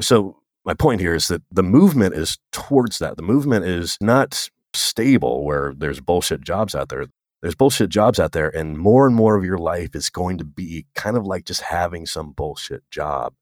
So, 0.02 0.38
my 0.66 0.74
point 0.74 1.00
here 1.00 1.16
is 1.16 1.28
that 1.30 1.42
the 1.52 1.64
movement 1.64 2.14
is 2.16 2.38
towards 2.52 3.00
that. 3.00 3.18
The 3.18 3.24
movement 3.24 3.66
is 3.66 3.98
not 4.00 4.50
stable 4.76 5.44
where 5.44 5.74
there's 5.76 6.00
bullshit 6.00 6.42
jobs 6.42 6.76
out 6.76 6.90
there. 6.90 7.06
there's 7.42 7.56
bullshit 7.56 7.90
jobs 7.90 8.20
out 8.20 8.34
there, 8.34 8.50
and 8.50 8.78
more 8.78 9.08
and 9.08 9.16
more 9.16 9.36
of 9.36 9.44
your 9.44 9.58
life 9.58 9.96
is 9.96 10.12
going 10.12 10.38
to 10.38 10.44
be 10.44 10.86
kind 10.94 11.18
of 11.18 11.26
like 11.26 11.46
just 11.46 11.62
having 11.62 12.06
some 12.06 12.32
bullshit 12.32 12.84
job, 12.92 13.34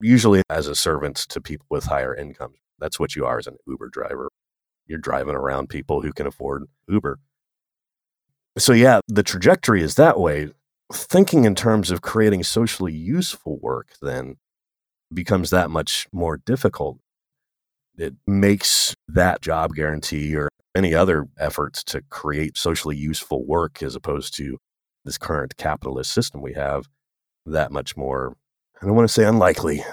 usually 0.00 0.42
as 0.50 0.66
a 0.66 0.74
servant 0.74 1.16
to 1.16 1.40
people 1.40 1.66
with 1.70 1.84
higher 1.84 2.14
incomes. 2.14 2.56
That's 2.78 2.98
what 2.98 3.14
you 3.14 3.24
are 3.24 3.38
as 3.38 3.46
an 3.46 3.56
Uber 3.66 3.88
driver. 3.90 4.28
You're 4.86 4.98
driving 4.98 5.36
around 5.36 5.68
people 5.68 6.02
who 6.02 6.12
can 6.12 6.26
afford 6.26 6.64
Uber. 6.88 7.18
So, 8.56 8.72
yeah, 8.72 9.00
the 9.08 9.22
trajectory 9.22 9.82
is 9.82 9.96
that 9.96 10.18
way. 10.20 10.50
Thinking 10.92 11.44
in 11.44 11.54
terms 11.54 11.90
of 11.90 12.02
creating 12.02 12.44
socially 12.44 12.92
useful 12.92 13.58
work 13.60 13.94
then 14.00 14.36
becomes 15.12 15.50
that 15.50 15.70
much 15.70 16.06
more 16.12 16.36
difficult. 16.36 16.98
It 17.96 18.14
makes 18.26 18.94
that 19.08 19.40
job 19.40 19.74
guarantee 19.74 20.36
or 20.36 20.48
any 20.74 20.94
other 20.94 21.26
efforts 21.38 21.82
to 21.84 22.02
create 22.10 22.56
socially 22.56 22.96
useful 22.96 23.44
work 23.46 23.82
as 23.82 23.94
opposed 23.94 24.36
to 24.36 24.58
this 25.04 25.18
current 25.18 25.56
capitalist 25.56 26.12
system 26.12 26.40
we 26.42 26.54
have 26.54 26.86
that 27.46 27.70
much 27.70 27.96
more, 27.96 28.36
I 28.80 28.86
don't 28.86 28.96
want 28.96 29.08
to 29.08 29.12
say 29.12 29.24
unlikely. 29.24 29.84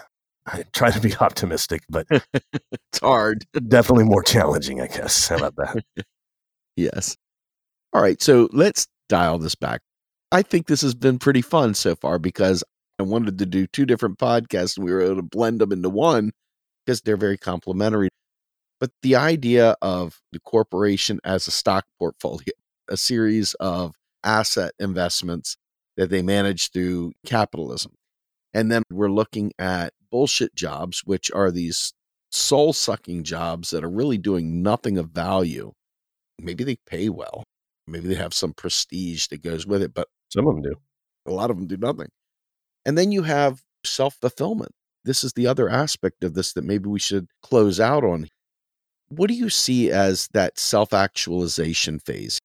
I 0.47 0.63
try 0.73 0.89
to 0.89 0.99
be 0.99 1.15
optimistic, 1.19 1.83
but 1.89 2.07
it's 2.11 2.99
hard. 3.01 3.45
definitely 3.67 4.05
more 4.05 4.23
challenging, 4.23 4.81
I 4.81 4.87
guess. 4.87 5.27
How 5.27 5.37
about 5.37 5.55
that? 5.57 5.83
Yes. 6.77 7.17
All 7.93 8.01
right. 8.01 8.21
So 8.21 8.49
let's 8.51 8.87
dial 9.09 9.37
this 9.39 9.55
back. 9.55 9.81
I 10.31 10.41
think 10.41 10.67
this 10.67 10.81
has 10.81 10.95
been 10.95 11.19
pretty 11.19 11.41
fun 11.41 11.73
so 11.73 11.95
far 11.95 12.17
because 12.17 12.63
I 12.99 13.03
wanted 13.03 13.37
to 13.39 13.45
do 13.45 13.67
two 13.67 13.85
different 13.85 14.17
podcasts 14.17 14.77
and 14.77 14.85
we 14.85 14.91
were 14.93 15.01
able 15.01 15.17
to 15.17 15.21
blend 15.23 15.59
them 15.59 15.71
into 15.71 15.89
one 15.89 16.31
because 16.85 17.01
they're 17.01 17.17
very 17.17 17.37
complementary. 17.37 18.09
But 18.79 18.91
the 19.01 19.15
idea 19.15 19.75
of 19.81 20.21
the 20.31 20.39
corporation 20.39 21.19
as 21.23 21.47
a 21.47 21.51
stock 21.51 21.85
portfolio, 21.99 22.53
a 22.89 22.97
series 22.97 23.53
of 23.55 23.95
asset 24.23 24.73
investments 24.79 25.57
that 25.97 26.09
they 26.09 26.21
manage 26.21 26.71
through 26.71 27.13
capitalism. 27.25 27.93
And 28.53 28.71
then 28.71 28.83
we're 28.91 29.11
looking 29.11 29.51
at 29.59 29.93
bullshit 30.09 30.55
jobs, 30.55 31.01
which 31.05 31.31
are 31.31 31.51
these 31.51 31.93
soul 32.31 32.73
sucking 32.73 33.23
jobs 33.23 33.71
that 33.71 33.83
are 33.83 33.89
really 33.89 34.17
doing 34.17 34.61
nothing 34.63 34.97
of 34.97 35.09
value. 35.09 35.71
Maybe 36.39 36.63
they 36.63 36.77
pay 36.87 37.09
well, 37.09 37.43
maybe 37.87 38.07
they 38.07 38.15
have 38.15 38.33
some 38.33 38.53
prestige 38.53 39.27
that 39.27 39.41
goes 39.43 39.65
with 39.65 39.81
it, 39.81 39.93
but 39.93 40.07
Some 40.29 40.47
of 40.47 40.55
them 40.55 40.63
do. 40.63 40.75
a 41.25 41.31
lot 41.31 41.49
of 41.51 41.57
them 41.57 41.67
do 41.67 41.77
nothing. 41.77 42.09
And 42.85 42.97
then 42.97 43.11
you 43.11 43.23
have 43.23 43.61
self 43.85 44.15
fulfillment. 44.21 44.71
This 45.03 45.23
is 45.23 45.33
the 45.33 45.47
other 45.47 45.69
aspect 45.69 46.23
of 46.23 46.33
this 46.35 46.53
that 46.53 46.63
maybe 46.63 46.87
we 46.89 46.99
should 46.99 47.27
close 47.41 47.79
out 47.79 48.03
on. 48.03 48.27
What 49.09 49.27
do 49.27 49.33
you 49.33 49.49
see 49.49 49.91
as 49.91 50.29
that 50.33 50.57
self 50.59 50.93
actualization 50.93 51.99
phase 51.99 52.39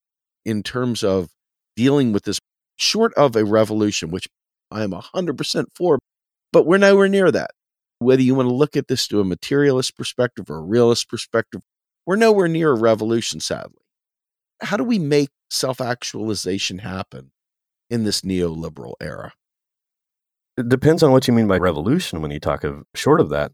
in 0.45 0.62
terms 0.62 1.05
of 1.05 1.30
dealing 1.76 2.12
with 2.12 2.24
this, 2.24 2.39
short 2.76 3.12
of 3.14 3.37
a 3.37 3.45
revolution, 3.45 4.11
which 4.11 4.26
I 4.70 4.82
am 4.82 4.91
100% 4.93 5.66
for, 5.74 5.99
but 6.53 6.66
we're 6.66 6.78
nowhere 6.78 7.09
near 7.09 7.30
that. 7.30 7.51
Whether 7.99 8.22
you 8.22 8.34
want 8.34 8.49
to 8.49 8.55
look 8.55 8.76
at 8.76 8.89
this 8.89 9.07
to 9.09 9.20
a 9.20 9.24
materialist 9.24 9.97
perspective 9.97 10.51
or 10.51 10.57
a 10.59 10.62
realist 10.62 11.09
perspective, 11.09 11.62
we're 12.05 12.16
nowhere 12.16 12.49
near 12.49 12.70
a 12.72 12.78
revolution, 12.78 13.41
sadly. 13.41 13.80
How 14.61 14.77
do 14.77 14.85
we 14.85 14.99
make 14.99 15.31
self 15.51 15.81
actualization 15.81 16.79
happen 16.79 17.33
in 17.91 18.05
this 18.05 18.23
neoliberal 18.23 18.95
era? 19.01 19.33
It 20.57 20.69
depends 20.69 21.03
on 21.03 21.13
what 21.13 21.29
you 21.29 21.35
mean 21.35 21.47
by 21.49 21.59
revolution 21.59 22.23
when 22.23 22.31
you 22.31 22.41
talk 22.41 22.65
of 22.65 22.85
short 22.95 23.21
of 23.21 23.29
that. 23.29 23.53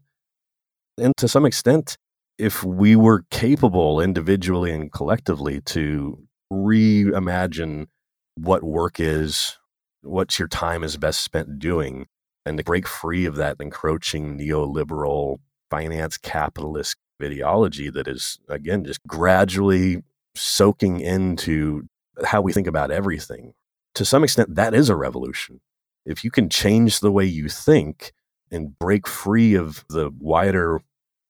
And 0.97 1.13
to 1.17 1.27
some 1.27 1.45
extent, 1.45 1.97
if 2.37 2.63
we 2.63 2.95
were 2.95 3.25
capable 3.29 3.99
individually 3.99 4.71
and 4.71 4.91
collectively 4.91 5.61
to 5.61 6.17
reimagine 6.51 7.87
what 8.35 8.63
work 8.63 8.99
is, 8.99 9.57
what 10.01 10.39
your 10.39 10.47
time 10.47 10.83
is 10.83 10.97
best 10.97 11.21
spent 11.21 11.59
doing, 11.59 12.07
and 12.45 12.57
to 12.57 12.63
break 12.63 12.87
free 12.87 13.25
of 13.25 13.35
that 13.35 13.57
encroaching 13.59 14.37
neoliberal 14.37 15.37
finance 15.69 16.17
capitalist 16.17 16.95
ideology 17.21 17.89
that 17.89 18.07
is, 18.07 18.39
again, 18.49 18.83
just 18.83 19.01
gradually 19.07 20.03
soaking 20.35 20.99
into 20.99 21.83
how 22.25 22.41
we 22.41 22.53
think 22.53 22.67
about 22.67 22.91
everything. 22.91 23.53
To 23.95 24.05
some 24.05 24.23
extent, 24.23 24.55
that 24.55 24.73
is 24.73 24.89
a 24.89 24.95
revolution. 24.95 25.61
If 26.05 26.23
you 26.23 26.31
can 26.31 26.49
change 26.49 26.99
the 26.99 27.11
way 27.11 27.25
you 27.25 27.47
think 27.49 28.13
and 28.51 28.77
break 28.77 29.07
free 29.07 29.55
of 29.55 29.85
the 29.89 30.11
wider 30.19 30.81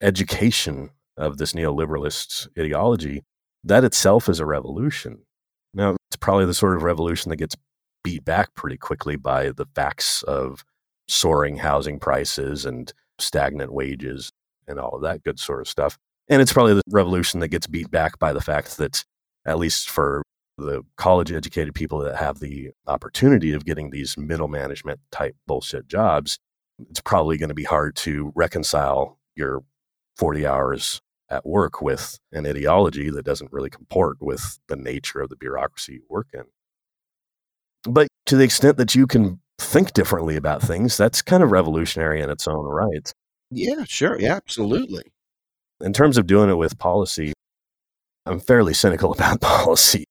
education 0.02 0.90
of 1.18 1.38
this 1.38 1.54
neoliberalist 1.54 2.48
ideology, 2.58 3.24
that 3.64 3.84
itself 3.84 4.28
is 4.28 4.40
a 4.40 4.46
revolution. 4.46 5.20
Now, 5.74 5.96
it's 6.10 6.18
probably 6.18 6.46
the 6.46 6.54
sort 6.54 6.76
of 6.76 6.84
revolution 6.84 7.30
that 7.30 7.38
gets 7.38 7.56
beat 8.04 8.26
back 8.26 8.54
pretty 8.56 8.78
quickly 8.78 9.16
by 9.16 9.52
the 9.52 9.66
facts 9.74 10.24
of 10.24 10.64
soaring 11.08 11.58
housing 11.58 12.00
prices 12.00 12.66
and 12.66 12.94
stagnant 13.20 13.72
wages 13.72 14.32
and 14.68 14.80
all 14.80 14.96
of 14.96 15.02
that 15.02 15.24
good 15.24 15.40
sort 15.40 15.62
of 15.62 15.68
stuff. 15.68 15.98
And 16.30 16.42
it's 16.42 16.54
probably 16.54 16.76
the 16.76 16.82
revolution 16.90 17.40
that 17.42 17.50
gets 17.50 17.68
beat 17.68 17.92
back 17.92 18.20
by 18.20 18.34
the 18.34 18.42
fact 18.42 18.78
that, 18.78 19.04
at 19.46 19.60
least 19.60 19.90
for 19.90 20.24
the 20.58 20.84
college 20.98 21.32
educated 21.32 21.74
people 21.74 22.00
that 22.00 22.16
have 22.16 22.40
the 22.40 22.72
opportunity 22.88 23.54
of 23.54 23.66
getting 23.66 23.90
these 23.90 24.18
middle 24.18 24.48
management 24.48 25.00
type 25.12 25.36
bullshit 25.48 25.88
jobs, 25.88 26.38
it's 26.90 27.02
probably 27.02 27.38
going 27.38 27.50
to 27.50 27.56
be 27.56 27.64
hard 27.64 27.96
to 27.96 28.32
reconcile 28.36 29.20
your 29.36 29.64
40 30.18 30.46
hours 30.46 31.02
at 31.30 31.46
work 31.46 31.82
with 31.82 32.20
an 32.32 32.46
ideology 32.46 33.10
that 33.10 33.26
doesn't 33.26 33.52
really 33.52 33.70
comport 33.70 34.18
with 34.22 34.60
the 34.68 34.76
nature 34.76 35.20
of 35.20 35.30
the 35.30 35.36
bureaucracy 35.36 35.94
you 35.94 36.04
work 36.10 36.28
in. 36.34 36.44
But 37.92 38.08
to 38.28 38.38
the 38.38 38.44
extent 38.44 38.78
that 38.78 38.96
you 38.96 39.08
can 39.08 39.40
think 39.58 39.94
differently 39.94 40.36
about 40.36 40.62
things, 40.62 40.96
that's 40.96 41.22
kind 41.22 41.44
of 41.44 41.52
revolutionary 41.52 42.22
in 42.22 42.30
its 42.30 42.48
own 42.48 42.66
right. 42.66 43.12
Yeah, 43.50 43.84
sure. 43.86 44.20
Yeah, 44.20 44.36
absolutely. 44.36 45.04
In 45.84 45.92
terms 45.92 46.18
of 46.18 46.26
doing 46.26 46.50
it 46.50 46.56
with 46.56 46.80
policy, 46.80 47.34
I'm 48.26 48.40
fairly 48.40 48.74
cynical 48.74 49.14
about 49.14 49.42
policy. 49.42 50.06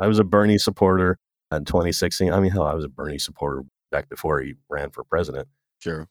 I 0.00 0.06
was 0.06 0.20
a 0.20 0.24
Bernie 0.24 0.56
supporter 0.58 1.16
in 1.52 1.64
2016. 1.64 2.32
I 2.32 2.38
mean, 2.38 2.52
hell, 2.52 2.62
I 2.62 2.74
was 2.74 2.84
a 2.84 2.88
Bernie 2.88 3.18
supporter 3.18 3.64
back 3.90 4.08
before 4.08 4.40
he 4.40 4.54
ran 4.68 4.90
for 4.90 5.02
president. 5.02 5.48
Sure. 5.80 6.06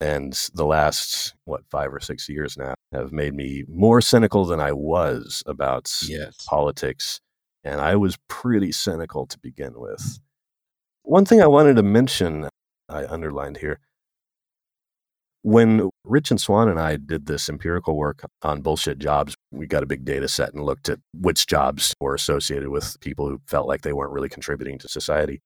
And 0.00 0.32
the 0.54 0.64
last, 0.66 1.34
what, 1.44 1.62
five 1.70 1.94
or 1.94 2.00
six 2.00 2.28
years 2.28 2.56
now 2.56 2.74
have 2.92 3.12
made 3.12 3.34
me 3.34 3.62
more 3.68 4.00
cynical 4.00 4.44
than 4.44 4.58
I 4.58 4.72
was 4.72 5.44
about 5.46 5.92
Yes. 6.02 6.34
politics. 6.48 7.20
And 7.62 7.80
I 7.80 7.94
was 7.94 8.18
pretty 8.28 8.72
cynical 8.72 9.24
to 9.26 9.38
begin 9.38 9.74
with. 9.76 10.18
One 11.04 11.24
thing 11.24 11.40
I 11.40 11.46
wanted 11.46 11.76
to 11.76 11.84
mention, 11.84 12.48
I 12.88 13.06
underlined 13.06 13.58
here. 13.58 13.78
When 15.42 15.90
Rich 16.04 16.32
and 16.32 16.40
Swan 16.40 16.68
and 16.68 16.80
I 16.80 16.96
did 16.96 17.26
this 17.26 17.48
empirical 17.48 17.96
work 17.96 18.24
on 18.42 18.60
bullshit 18.60 18.98
jobs, 18.98 19.36
we 19.52 19.66
got 19.66 19.84
a 19.84 19.86
big 19.86 20.04
data 20.04 20.26
set 20.26 20.52
and 20.52 20.64
looked 20.64 20.88
at 20.88 20.98
which 21.14 21.46
jobs 21.46 21.94
were 22.00 22.14
associated 22.14 22.70
with 22.70 22.98
people 23.00 23.28
who 23.28 23.40
felt 23.46 23.68
like 23.68 23.82
they 23.82 23.92
weren't 23.92 24.12
really 24.12 24.28
contributing 24.28 24.78
to 24.78 24.88
society. 24.88 25.42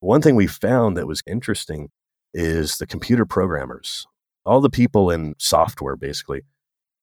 One 0.00 0.20
thing 0.20 0.34
we 0.34 0.48
found 0.48 0.96
that 0.96 1.06
was 1.06 1.22
interesting 1.26 1.90
is 2.34 2.78
the 2.78 2.86
computer 2.86 3.24
programmers, 3.24 4.06
all 4.44 4.60
the 4.60 4.70
people 4.70 5.10
in 5.10 5.34
software, 5.38 5.96
basically, 5.96 6.42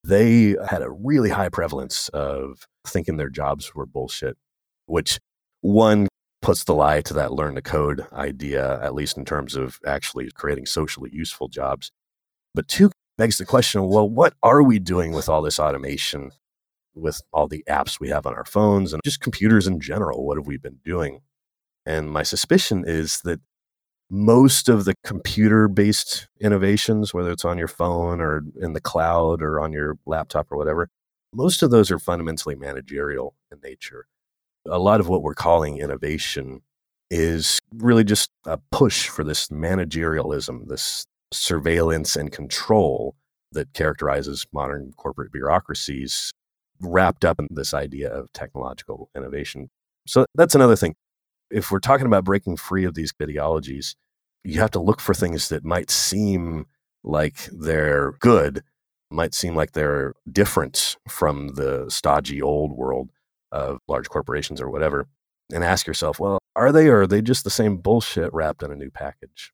they 0.04 0.56
had 0.70 0.82
a 0.82 0.90
really 0.90 1.30
high 1.30 1.50
prevalence 1.50 2.10
of 2.10 2.66
thinking 2.86 3.18
their 3.18 3.30
jobs 3.30 3.74
were 3.74 3.86
bullshit, 3.86 4.38
which 4.86 5.20
one 5.62 6.08
puts 6.42 6.64
the 6.64 6.74
lie 6.74 7.02
to 7.02 7.14
that 7.14 7.34
learn 7.34 7.56
to 7.56 7.62
code 7.62 8.06
idea, 8.14 8.82
at 8.82 8.94
least 8.94 9.18
in 9.18 9.26
terms 9.26 9.56
of 9.56 9.80
actually 9.86 10.30
creating 10.32 10.66
socially 10.66 11.10
useful 11.14 11.48
jobs. 11.48 11.92
But 12.58 12.68
two 12.68 12.90
begs 13.20 13.38
the 13.38 13.46
question 13.46 13.84
well, 13.84 14.10
what 14.10 14.34
are 14.42 14.64
we 14.64 14.80
doing 14.80 15.12
with 15.12 15.30
all 15.30 15.44
this 15.44 15.60
automation, 15.60 16.32
with 16.96 17.22
all 17.32 17.48
the 17.48 17.64
apps 17.70 18.00
we 18.00 18.10
have 18.10 18.26
on 18.26 18.34
our 18.34 18.46
phones 18.46 18.94
and 18.94 19.02
just 19.06 19.22
computers 19.22 19.68
in 19.68 19.80
general? 19.80 20.26
What 20.26 20.38
have 20.38 20.48
we 20.48 20.58
been 20.58 20.80
doing? 20.84 21.20
And 21.86 22.10
my 22.10 22.24
suspicion 22.24 22.84
is 22.88 23.22
that 23.26 23.42
most 24.10 24.70
of 24.70 24.86
the 24.86 24.96
computer 25.04 25.68
based 25.68 26.30
innovations, 26.42 27.14
whether 27.14 27.30
it's 27.30 27.46
on 27.46 27.60
your 27.60 27.68
phone 27.68 28.22
or 28.22 28.42
in 28.60 28.74
the 28.74 28.82
cloud 28.82 29.44
or 29.44 29.60
on 29.60 29.72
your 29.72 30.00
laptop 30.08 30.48
or 30.52 30.58
whatever, 30.58 30.90
most 31.32 31.62
of 31.62 31.70
those 31.70 31.92
are 31.92 32.00
fundamentally 32.00 32.56
managerial 32.56 33.36
in 33.52 33.60
nature. 33.64 34.08
A 34.68 34.80
lot 34.80 35.00
of 35.00 35.08
what 35.08 35.22
we're 35.22 35.36
calling 35.36 35.78
innovation 35.78 36.62
is 37.12 37.62
really 37.72 38.04
just 38.04 38.32
a 38.48 38.58
push 38.72 39.10
for 39.10 39.24
this 39.24 39.50
managerialism, 39.50 40.70
this 40.70 41.06
surveillance 41.32 42.16
and 42.16 42.32
control 42.32 43.16
that 43.52 43.74
characterizes 43.74 44.46
modern 44.52 44.94
corporate 44.98 45.32
bureaucracies, 45.32 46.32
wrapped 46.80 47.26
up 47.26 47.40
in 47.40 47.48
this 47.50 47.74
idea 47.74 48.10
of 48.10 48.32
technological 48.34 49.10
innovation. 49.16 49.70
So 50.06 50.26
that's 50.36 50.56
another 50.56 50.76
thing. 50.76 50.96
If 51.50 51.72
we're 51.72 51.80
talking 51.80 52.06
about 52.06 52.26
breaking 52.26 52.58
free 52.58 52.84
of 52.84 52.94
these 52.94 53.14
ideologies, 53.22 53.96
you 54.44 54.60
have 54.60 54.72
to 54.72 54.80
look 54.80 55.00
for 55.00 55.14
things 55.14 55.50
that 55.50 55.64
might 55.64 55.90
seem 55.90 56.66
like 57.04 57.50
they're 57.52 58.14
good, 58.20 58.64
might 59.10 59.34
seem 59.34 59.56
like 59.56 59.72
they're 59.72 60.14
different 60.32 60.98
from 61.08 61.50
the 61.50 61.86
stodgy 61.90 62.42
old 62.42 62.74
world 62.74 63.10
of 63.52 63.80
large 63.88 64.10
corporations 64.10 64.62
or 64.62 64.70
whatever. 64.70 65.08
and 65.54 65.64
ask 65.64 65.88
yourself, 65.88 66.20
well, 66.20 66.40
are 66.56 66.72
they 66.72 66.88
or 66.88 67.02
are 67.02 67.08
they 67.08 67.22
just 67.22 67.44
the 67.44 67.50
same 67.50 67.78
bullshit 67.78 68.34
wrapped 68.34 68.64
in 68.64 68.72
a 68.72 68.76
new 68.76 68.90
package? 68.90 69.54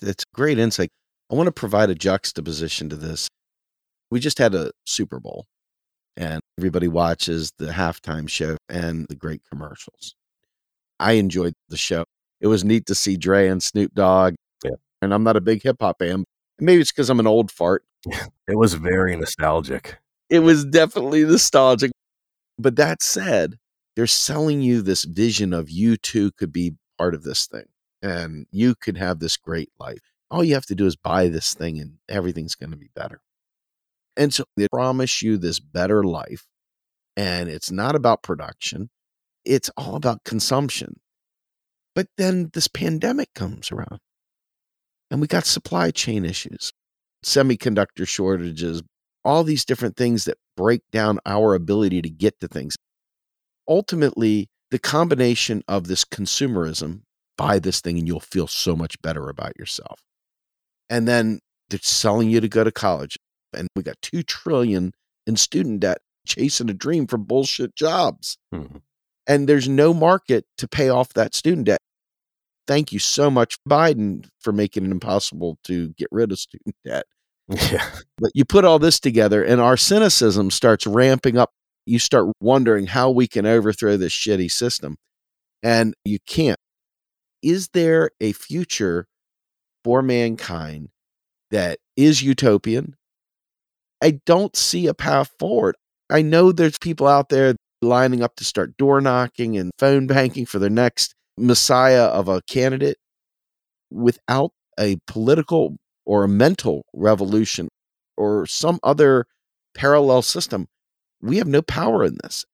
It's 0.00 0.24
great 0.34 0.58
insight. 0.58 0.90
I 1.30 1.34
want 1.34 1.46
to 1.46 1.52
provide 1.52 1.90
a 1.90 1.94
juxtaposition 1.94 2.88
to 2.90 2.96
this. 2.96 3.28
We 4.10 4.20
just 4.20 4.38
had 4.38 4.54
a 4.54 4.70
Super 4.84 5.18
Bowl 5.18 5.46
and 6.16 6.40
everybody 6.58 6.88
watches 6.88 7.52
the 7.58 7.66
halftime 7.66 8.28
show 8.28 8.56
and 8.68 9.06
the 9.08 9.16
great 9.16 9.42
commercials. 9.50 10.14
I 11.00 11.12
enjoyed 11.12 11.54
the 11.68 11.76
show. 11.76 12.04
It 12.40 12.46
was 12.46 12.64
neat 12.64 12.86
to 12.86 12.94
see 12.94 13.16
Dre 13.16 13.48
and 13.48 13.62
Snoop 13.62 13.94
Dogg. 13.94 14.34
Yeah. 14.64 14.72
And 15.02 15.12
I'm 15.12 15.24
not 15.24 15.36
a 15.36 15.40
big 15.40 15.62
hip 15.62 15.76
hop 15.80 15.98
fan. 15.98 16.24
Maybe 16.58 16.80
it's 16.80 16.92
because 16.92 17.10
I'm 17.10 17.20
an 17.20 17.26
old 17.26 17.50
fart. 17.50 17.84
It 18.48 18.56
was 18.56 18.74
very 18.74 19.16
nostalgic. 19.16 19.98
It 20.30 20.40
was 20.40 20.64
definitely 20.64 21.24
nostalgic. 21.24 21.90
But 22.58 22.76
that 22.76 23.02
said, 23.02 23.56
they're 23.96 24.06
selling 24.06 24.60
you 24.60 24.82
this 24.82 25.04
vision 25.04 25.52
of 25.52 25.70
you 25.70 25.96
too 25.96 26.30
could 26.32 26.52
be 26.52 26.74
part 26.98 27.14
of 27.14 27.24
this 27.24 27.46
thing 27.46 27.66
and 28.06 28.46
you 28.52 28.76
could 28.76 28.96
have 28.96 29.18
this 29.18 29.36
great 29.36 29.70
life. 29.80 30.12
All 30.30 30.44
you 30.44 30.54
have 30.54 30.66
to 30.66 30.76
do 30.76 30.86
is 30.86 30.94
buy 30.94 31.28
this 31.28 31.54
thing 31.54 31.80
and 31.80 31.98
everything's 32.08 32.54
going 32.54 32.70
to 32.70 32.76
be 32.76 32.90
better. 32.94 33.20
And 34.16 34.32
so 34.32 34.44
they 34.56 34.68
promise 34.68 35.22
you 35.22 35.36
this 35.36 35.58
better 35.58 36.04
life. 36.04 36.46
And 37.16 37.48
it's 37.48 37.70
not 37.70 37.96
about 37.96 38.22
production, 38.22 38.90
it's 39.44 39.70
all 39.76 39.96
about 39.96 40.24
consumption. 40.24 41.00
But 41.94 42.08
then 42.16 42.50
this 42.52 42.68
pandemic 42.68 43.34
comes 43.34 43.72
around 43.72 43.98
and 45.10 45.20
we 45.20 45.26
got 45.26 45.46
supply 45.46 45.90
chain 45.90 46.24
issues, 46.24 46.72
semiconductor 47.24 48.06
shortages, 48.06 48.82
all 49.24 49.42
these 49.42 49.64
different 49.64 49.96
things 49.96 50.26
that 50.26 50.38
break 50.56 50.82
down 50.92 51.18
our 51.26 51.54
ability 51.54 52.02
to 52.02 52.10
get 52.10 52.38
to 52.40 52.48
things. 52.48 52.76
Ultimately, 53.66 54.48
the 54.70 54.78
combination 54.78 55.64
of 55.66 55.88
this 55.88 56.04
consumerism, 56.04 57.02
buy 57.36 57.58
this 57.58 57.80
thing 57.80 57.98
and 57.98 58.06
you'll 58.06 58.20
feel 58.20 58.46
so 58.46 58.74
much 58.76 59.00
better 59.02 59.28
about 59.28 59.58
yourself. 59.58 60.00
And 60.88 61.06
then 61.06 61.40
they're 61.68 61.80
selling 61.82 62.30
you 62.30 62.40
to 62.40 62.48
go 62.48 62.64
to 62.64 62.72
college. 62.72 63.18
And 63.52 63.68
we 63.74 63.82
got 63.82 64.00
2 64.02 64.22
trillion 64.22 64.92
in 65.26 65.36
student 65.36 65.80
debt 65.80 65.98
chasing 66.26 66.70
a 66.70 66.74
dream 66.74 67.06
for 67.06 67.18
bullshit 67.18 67.74
jobs. 67.74 68.36
Mhm. 68.54 68.82
And 69.26 69.48
there's 69.48 69.68
no 69.68 69.92
market 69.92 70.44
to 70.58 70.68
pay 70.68 70.88
off 70.88 71.12
that 71.14 71.34
student 71.34 71.66
debt. 71.66 71.80
Thank 72.66 72.92
you 72.92 72.98
so 72.98 73.30
much, 73.30 73.58
Biden, 73.68 74.28
for 74.40 74.52
making 74.52 74.84
it 74.86 74.90
impossible 74.90 75.58
to 75.64 75.88
get 75.90 76.08
rid 76.10 76.32
of 76.32 76.38
student 76.38 76.76
debt. 76.84 77.06
Yeah. 77.72 78.00
But 78.18 78.32
you 78.34 78.44
put 78.44 78.64
all 78.64 78.80
this 78.80 78.98
together, 78.98 79.44
and 79.44 79.60
our 79.60 79.76
cynicism 79.76 80.50
starts 80.50 80.84
ramping 80.84 81.38
up. 81.38 81.52
You 81.84 82.00
start 82.00 82.26
wondering 82.40 82.86
how 82.88 83.10
we 83.10 83.28
can 83.28 83.46
overthrow 83.46 83.96
this 83.96 84.12
shitty 84.12 84.50
system. 84.50 84.96
And 85.62 85.94
you 86.04 86.18
can't. 86.26 86.58
Is 87.46 87.68
there 87.68 88.10
a 88.20 88.32
future 88.32 89.06
for 89.84 90.02
mankind 90.02 90.88
that 91.52 91.78
is 91.96 92.20
utopian? 92.20 92.96
I 94.02 94.18
don't 94.26 94.56
see 94.56 94.88
a 94.88 94.94
path 94.94 95.30
forward. 95.38 95.76
I 96.10 96.22
know 96.22 96.50
there's 96.50 96.76
people 96.76 97.06
out 97.06 97.28
there 97.28 97.54
lining 97.80 98.20
up 98.20 98.34
to 98.36 98.44
start 98.44 98.76
door 98.76 99.00
knocking 99.00 99.56
and 99.56 99.70
phone 99.78 100.08
banking 100.08 100.44
for 100.44 100.58
the 100.58 100.68
next 100.68 101.14
messiah 101.38 102.06
of 102.06 102.26
a 102.26 102.42
candidate 102.48 102.96
without 103.92 104.50
a 104.76 104.96
political 105.06 105.76
or 106.04 106.24
a 106.24 106.28
mental 106.28 106.84
revolution 106.92 107.68
or 108.16 108.46
some 108.46 108.80
other 108.82 109.24
parallel 109.72 110.22
system. 110.22 110.66
We 111.22 111.36
have 111.36 111.46
no 111.46 111.62
power 111.62 112.02
in 112.02 112.18
this. 112.24 112.44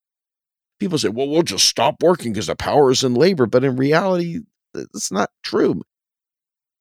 People 0.78 0.98
say, 0.98 1.08
well, 1.08 1.28
we'll 1.28 1.44
just 1.44 1.64
stop 1.64 2.02
working 2.02 2.34
because 2.34 2.48
the 2.48 2.56
power 2.56 2.90
is 2.90 3.02
in 3.02 3.14
labor. 3.14 3.46
But 3.46 3.64
in 3.64 3.76
reality, 3.76 4.40
it's 4.74 5.12
not 5.12 5.30
true. 5.42 5.82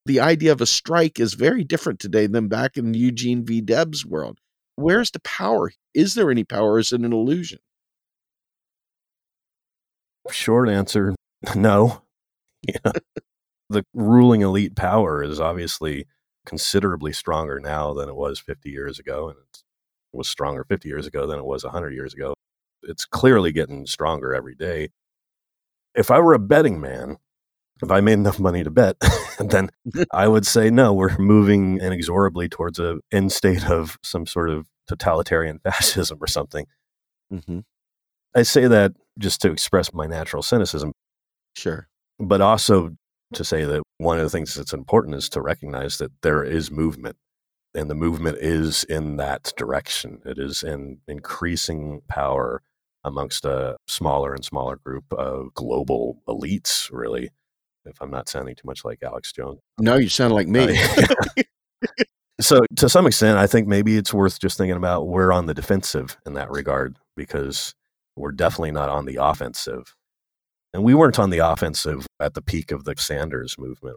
The 0.06 0.20
idea 0.20 0.52
of 0.52 0.60
a 0.60 0.66
strike 0.66 1.20
is 1.20 1.34
very 1.34 1.62
different 1.64 2.00
today 2.00 2.26
than 2.26 2.48
back 2.48 2.76
in 2.76 2.94
Eugene 2.94 3.44
V. 3.44 3.60
Debs' 3.60 4.04
world. 4.04 4.38
Where's 4.76 5.10
the 5.10 5.20
power? 5.20 5.70
Is 5.94 6.14
there 6.14 6.30
any 6.30 6.44
power? 6.44 6.78
Is 6.78 6.92
it 6.92 7.00
an 7.02 7.12
illusion? 7.12 7.58
Short 10.30 10.68
answer 10.68 11.14
no. 11.56 12.02
Yeah. 12.66 12.92
the 13.68 13.84
ruling 13.92 14.42
elite 14.42 14.76
power 14.76 15.22
is 15.22 15.40
obviously 15.40 16.06
considerably 16.46 17.12
stronger 17.12 17.58
now 17.58 17.92
than 17.92 18.08
it 18.08 18.14
was 18.14 18.38
50 18.38 18.70
years 18.70 18.98
ago. 18.98 19.28
And 19.28 19.38
it 19.38 19.62
was 20.16 20.28
stronger 20.28 20.64
50 20.64 20.88
years 20.88 21.06
ago 21.06 21.26
than 21.26 21.38
it 21.38 21.44
was 21.44 21.64
100 21.64 21.92
years 21.92 22.14
ago. 22.14 22.34
It's 22.82 23.04
clearly 23.04 23.52
getting 23.52 23.86
stronger 23.86 24.34
every 24.34 24.54
day. 24.54 24.90
If 25.94 26.10
I 26.10 26.20
were 26.20 26.34
a 26.34 26.38
betting 26.38 26.80
man, 26.80 27.18
if 27.82 27.90
I 27.90 28.00
made 28.00 28.14
enough 28.14 28.38
money 28.38 28.62
to 28.64 28.70
bet, 28.70 28.96
then 29.40 29.70
I 30.12 30.28
would 30.28 30.46
say 30.46 30.70
no, 30.70 30.92
we're 30.92 31.16
moving 31.18 31.78
inexorably 31.80 32.48
towards 32.48 32.78
a 32.78 33.00
end 33.10 33.32
state 33.32 33.68
of 33.68 33.98
some 34.02 34.26
sort 34.26 34.50
of 34.50 34.66
totalitarian 34.86 35.58
fascism 35.64 36.18
or 36.20 36.26
something. 36.26 36.66
Mm-hmm. 37.32 37.60
I 38.34 38.42
say 38.42 38.66
that 38.66 38.92
just 39.18 39.40
to 39.42 39.50
express 39.50 39.92
my 39.92 40.06
natural 40.06 40.42
cynicism, 40.42 40.92
Sure. 41.54 41.88
but 42.18 42.40
also 42.40 42.96
to 43.34 43.44
say 43.44 43.64
that 43.64 43.82
one 43.98 44.18
of 44.18 44.24
the 44.24 44.30
things 44.30 44.54
that's 44.54 44.72
important 44.72 45.16
is 45.16 45.28
to 45.30 45.40
recognize 45.42 45.98
that 45.98 46.12
there 46.22 46.42
is 46.42 46.70
movement 46.70 47.16
and 47.74 47.90
the 47.90 47.94
movement 47.94 48.38
is 48.38 48.84
in 48.84 49.16
that 49.16 49.52
direction. 49.56 50.20
It 50.24 50.38
is 50.38 50.62
in 50.62 50.98
increasing 51.08 52.02
power 52.08 52.62
amongst 53.04 53.44
a 53.44 53.76
smaller 53.86 54.34
and 54.34 54.44
smaller 54.44 54.76
group 54.76 55.12
of 55.12 55.54
global 55.54 56.22
elites, 56.28 56.90
really. 56.92 57.30
If 57.84 58.00
I'm 58.00 58.10
not 58.10 58.28
sounding 58.28 58.54
too 58.54 58.66
much 58.66 58.84
like 58.84 59.02
Alex 59.02 59.32
Jones. 59.32 59.60
No, 59.78 59.96
you 59.96 60.08
sound 60.08 60.34
like 60.34 60.48
me. 60.48 60.78
Uh, 61.84 61.88
so 62.40 62.60
to 62.76 62.88
some 62.88 63.06
extent, 63.06 63.38
I 63.38 63.46
think 63.46 63.66
maybe 63.66 63.96
it's 63.96 64.14
worth 64.14 64.40
just 64.40 64.56
thinking 64.56 64.76
about 64.76 65.08
we're 65.08 65.32
on 65.32 65.46
the 65.46 65.54
defensive 65.54 66.16
in 66.24 66.34
that 66.34 66.50
regard 66.50 66.96
because 67.16 67.74
we're 68.16 68.32
definitely 68.32 68.70
not 68.72 68.88
on 68.88 69.04
the 69.04 69.18
offensive. 69.20 69.94
And 70.74 70.84
we 70.84 70.94
weren't 70.94 71.18
on 71.18 71.30
the 71.30 71.38
offensive 71.38 72.06
at 72.20 72.34
the 72.34 72.42
peak 72.42 72.70
of 72.70 72.84
the 72.84 72.94
Sanders 72.96 73.56
movement. 73.58 73.96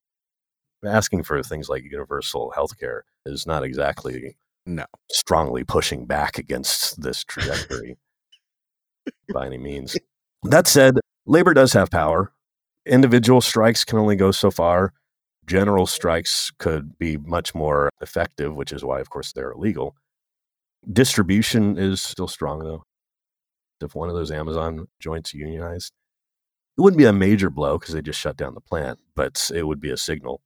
Asking 0.85 1.23
for 1.23 1.41
things 1.41 1.69
like 1.69 1.83
universal 1.83 2.51
health 2.51 2.77
care 2.79 3.05
is 3.25 3.47
not 3.47 3.63
exactly 3.63 4.37
no. 4.65 4.85
strongly 5.11 5.63
pushing 5.63 6.05
back 6.05 6.37
against 6.37 7.01
this 7.01 7.23
trajectory 7.23 7.97
by 9.33 9.45
any 9.47 9.57
means. 9.57 9.97
That 10.43 10.67
said, 10.67 10.95
labor 11.25 11.53
does 11.53 11.73
have 11.73 11.89
power. 11.89 12.31
Individual 12.85 13.41
strikes 13.41 13.83
can 13.83 13.97
only 13.99 14.15
go 14.15 14.31
so 14.31 14.51
far. 14.51 14.93
General 15.45 15.85
strikes 15.85 16.51
could 16.59 16.97
be 16.97 17.17
much 17.17 17.53
more 17.55 17.89
effective, 18.01 18.55
which 18.55 18.71
is 18.71 18.83
why, 18.83 18.99
of 18.99 19.09
course, 19.09 19.31
they're 19.33 19.51
illegal. 19.51 19.95
Distribution 20.91 21.77
is 21.77 22.01
still 22.01 22.27
strong, 22.27 22.59
though. 22.59 22.83
If 23.81 23.95
one 23.95 24.09
of 24.09 24.15
those 24.15 24.31
Amazon 24.31 24.87
joints 24.99 25.33
unionized, 25.33 25.91
it 26.77 26.81
wouldn't 26.81 26.97
be 26.97 27.05
a 27.05 27.13
major 27.13 27.49
blow 27.49 27.77
because 27.77 27.93
they 27.93 28.01
just 28.01 28.19
shut 28.19 28.37
down 28.37 28.53
the 28.53 28.61
plant, 28.61 28.99
but 29.15 29.49
it 29.53 29.63
would 29.63 29.79
be 29.79 29.91
a 29.91 29.97
signal. 29.97 30.41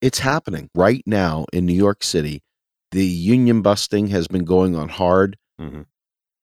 It's 0.00 0.18
happening 0.20 0.68
right 0.74 1.02
now 1.06 1.46
in 1.52 1.66
New 1.66 1.74
York 1.74 2.04
City. 2.04 2.42
The 2.92 3.04
union 3.04 3.62
busting 3.62 4.08
has 4.08 4.28
been 4.28 4.44
going 4.44 4.76
on 4.76 4.88
hard. 4.88 5.36
hmm 5.58 5.82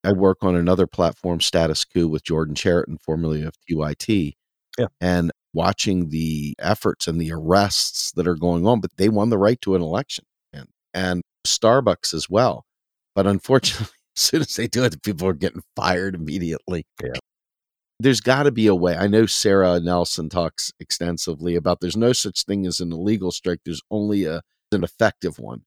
I 0.06 0.12
work 0.12 0.40
on 0.42 0.54
another 0.56 0.86
platform, 0.86 1.40
Status 1.40 1.86
Coup, 1.86 2.10
with 2.10 2.24
Jordan 2.26 2.56
Chariton, 2.56 3.00
formerly 3.02 3.42
of 3.42 3.54
TYT. 3.70 4.34
Yeah. 4.78 4.88
And 5.02 5.32
watching 5.54 6.10
the 6.10 6.56
efforts 6.60 7.08
and 7.08 7.22
the 7.22 7.32
arrests 7.32 8.12
that 8.14 8.28
are 8.28 8.36
going 8.36 8.66
on, 8.66 8.82
but 8.82 8.92
they 8.98 9.10
won 9.10 9.30
the 9.30 9.38
right 9.38 9.60
to 9.62 9.76
an 9.76 9.82
election. 9.82 10.26
And, 10.52 10.68
and 10.94 11.22
Starbucks 11.46 12.14
as 12.14 12.30
well. 12.30 12.66
But 13.16 13.28
unfortunately, 13.28 13.94
as 14.18 14.22
soon 14.22 14.42
as 14.42 14.56
they 14.56 14.68
do 14.68 14.84
it, 14.84 14.92
the 14.92 15.00
people 15.00 15.28
are 15.28 15.34
getting 15.34 15.62
fired 15.76 16.16
immediately. 16.16 16.86
Yeah. 17.04 17.14
There's 18.00 18.22
got 18.22 18.44
to 18.44 18.52
be 18.52 18.68
a 18.68 18.76
way. 18.76 18.98
I 18.98 19.08
know 19.08 19.26
Sarah 19.28 19.80
Nelson 19.80 20.28
talks 20.28 20.74
extensively 20.80 21.56
about 21.56 21.80
there's 21.80 21.96
no 21.96 22.12
such 22.12 22.44
thing 22.44 22.66
as 22.66 22.80
an 22.80 22.92
illegal 22.92 23.32
strike. 23.32 23.60
There's 23.64 23.82
only 23.92 24.26
a 24.26 24.42
an 24.72 24.84
effective 24.84 25.38
one. 25.38 25.62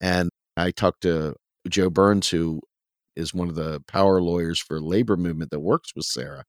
And 0.00 0.28
I 0.56 0.72
talked 0.72 1.02
to 1.02 1.36
Joe 1.68 1.88
Burns, 1.88 2.28
who 2.28 2.60
is 3.16 3.32
one 3.32 3.48
of 3.48 3.54
the 3.54 3.80
power 3.86 4.20
lawyers 4.20 4.58
for 4.58 4.80
labor 4.80 5.16
movement 5.16 5.50
that 5.52 5.60
works 5.60 5.92
with 5.94 6.06
Sarah. 6.06 6.44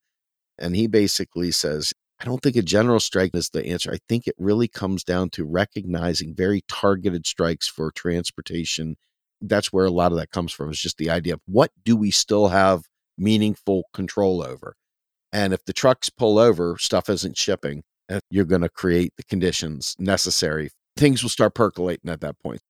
And 0.57 0.75
he 0.75 0.87
basically 0.87 1.51
says, 1.51 1.93
I 2.19 2.25
don't 2.25 2.41
think 2.41 2.55
a 2.55 2.61
general 2.61 2.99
strike 2.99 3.31
is 3.33 3.49
the 3.49 3.65
answer. 3.65 3.91
I 3.91 3.97
think 4.07 4.27
it 4.27 4.35
really 4.37 4.67
comes 4.67 5.03
down 5.03 5.31
to 5.31 5.43
recognizing 5.43 6.35
very 6.35 6.61
targeted 6.67 7.25
strikes 7.25 7.67
for 7.67 7.91
transportation. 7.91 8.95
That's 9.41 9.73
where 9.73 9.85
a 9.85 9.91
lot 9.91 10.11
of 10.11 10.19
that 10.19 10.29
comes 10.29 10.51
from, 10.51 10.69
is 10.69 10.79
just 10.79 10.97
the 10.97 11.09
idea 11.09 11.33
of 11.33 11.41
what 11.47 11.71
do 11.83 11.95
we 11.95 12.11
still 12.11 12.49
have 12.49 12.83
meaningful 13.17 13.85
control 13.91 14.43
over? 14.43 14.75
And 15.33 15.51
if 15.51 15.65
the 15.65 15.73
trucks 15.73 16.09
pull 16.09 16.37
over, 16.37 16.77
stuff 16.77 17.09
isn't 17.09 17.37
shipping, 17.37 17.83
and 18.07 18.21
you're 18.29 18.45
going 18.45 18.61
to 18.61 18.69
create 18.69 19.13
the 19.17 19.23
conditions 19.23 19.95
necessary. 19.97 20.69
Things 20.95 21.23
will 21.23 21.29
start 21.29 21.55
percolating 21.55 22.11
at 22.11 22.21
that 22.21 22.37
point. 22.39 22.61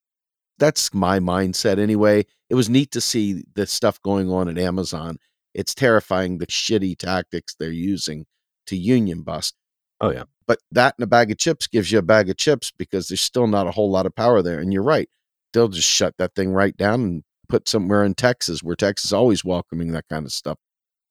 That's 0.60 0.94
my 0.94 1.20
mindset 1.20 1.80
anyway. 1.80 2.26
It 2.50 2.56
was 2.56 2.70
neat 2.70 2.92
to 2.92 3.02
see 3.02 3.44
the 3.56 3.66
stuff 3.66 4.02
going 4.02 4.30
on 4.30 4.48
at 4.48 4.60
Amazon 4.60 5.18
it's 5.54 5.76
terrifying 5.76 6.38
the 6.38 6.47
shitty 6.47 6.97
tactics 6.97 7.56
they're 7.56 7.72
using 7.72 8.26
to 8.68 8.78
union 8.78 9.22
bust. 9.22 9.56
Oh, 9.99 10.12
yeah. 10.12 10.24
But 10.47 10.60
that 10.72 10.95
and 10.97 11.04
a 11.04 11.08
bag 11.08 11.32
of 11.32 11.38
chips 11.38 11.68
gives 11.68 11.91
you 11.91 11.99
a 11.99 12.04
bag 12.04 12.30
of 12.30 12.38
chips 12.38 12.72
because 12.78 13.08
there's 13.08 13.22
still 13.22 13.47
not 13.47 13.68
a 13.68 13.72
whole 13.72 13.91
lot 13.91 14.06
of 14.06 14.16
power 14.16 14.41
there. 14.41 14.60
And 14.60 14.74
you're 14.74 14.84
right. 14.84 15.10
They'll 15.54 15.68
just 15.68 15.88
shut 15.88 16.16
that 16.18 16.34
thing 16.36 16.52
right 16.52 16.76
down 16.76 17.02
and 17.02 17.24
put 17.47 17.68
somewhere 17.68 18.04
in 18.04 18.16
Texas 18.16 18.64
where 18.64 18.76
Texas 18.76 19.06
is 19.06 19.14
always 19.14 19.45
welcoming 19.45 19.91
that 19.91 20.06
kind 20.10 20.26
of 20.26 20.32
stuff. 20.32 20.58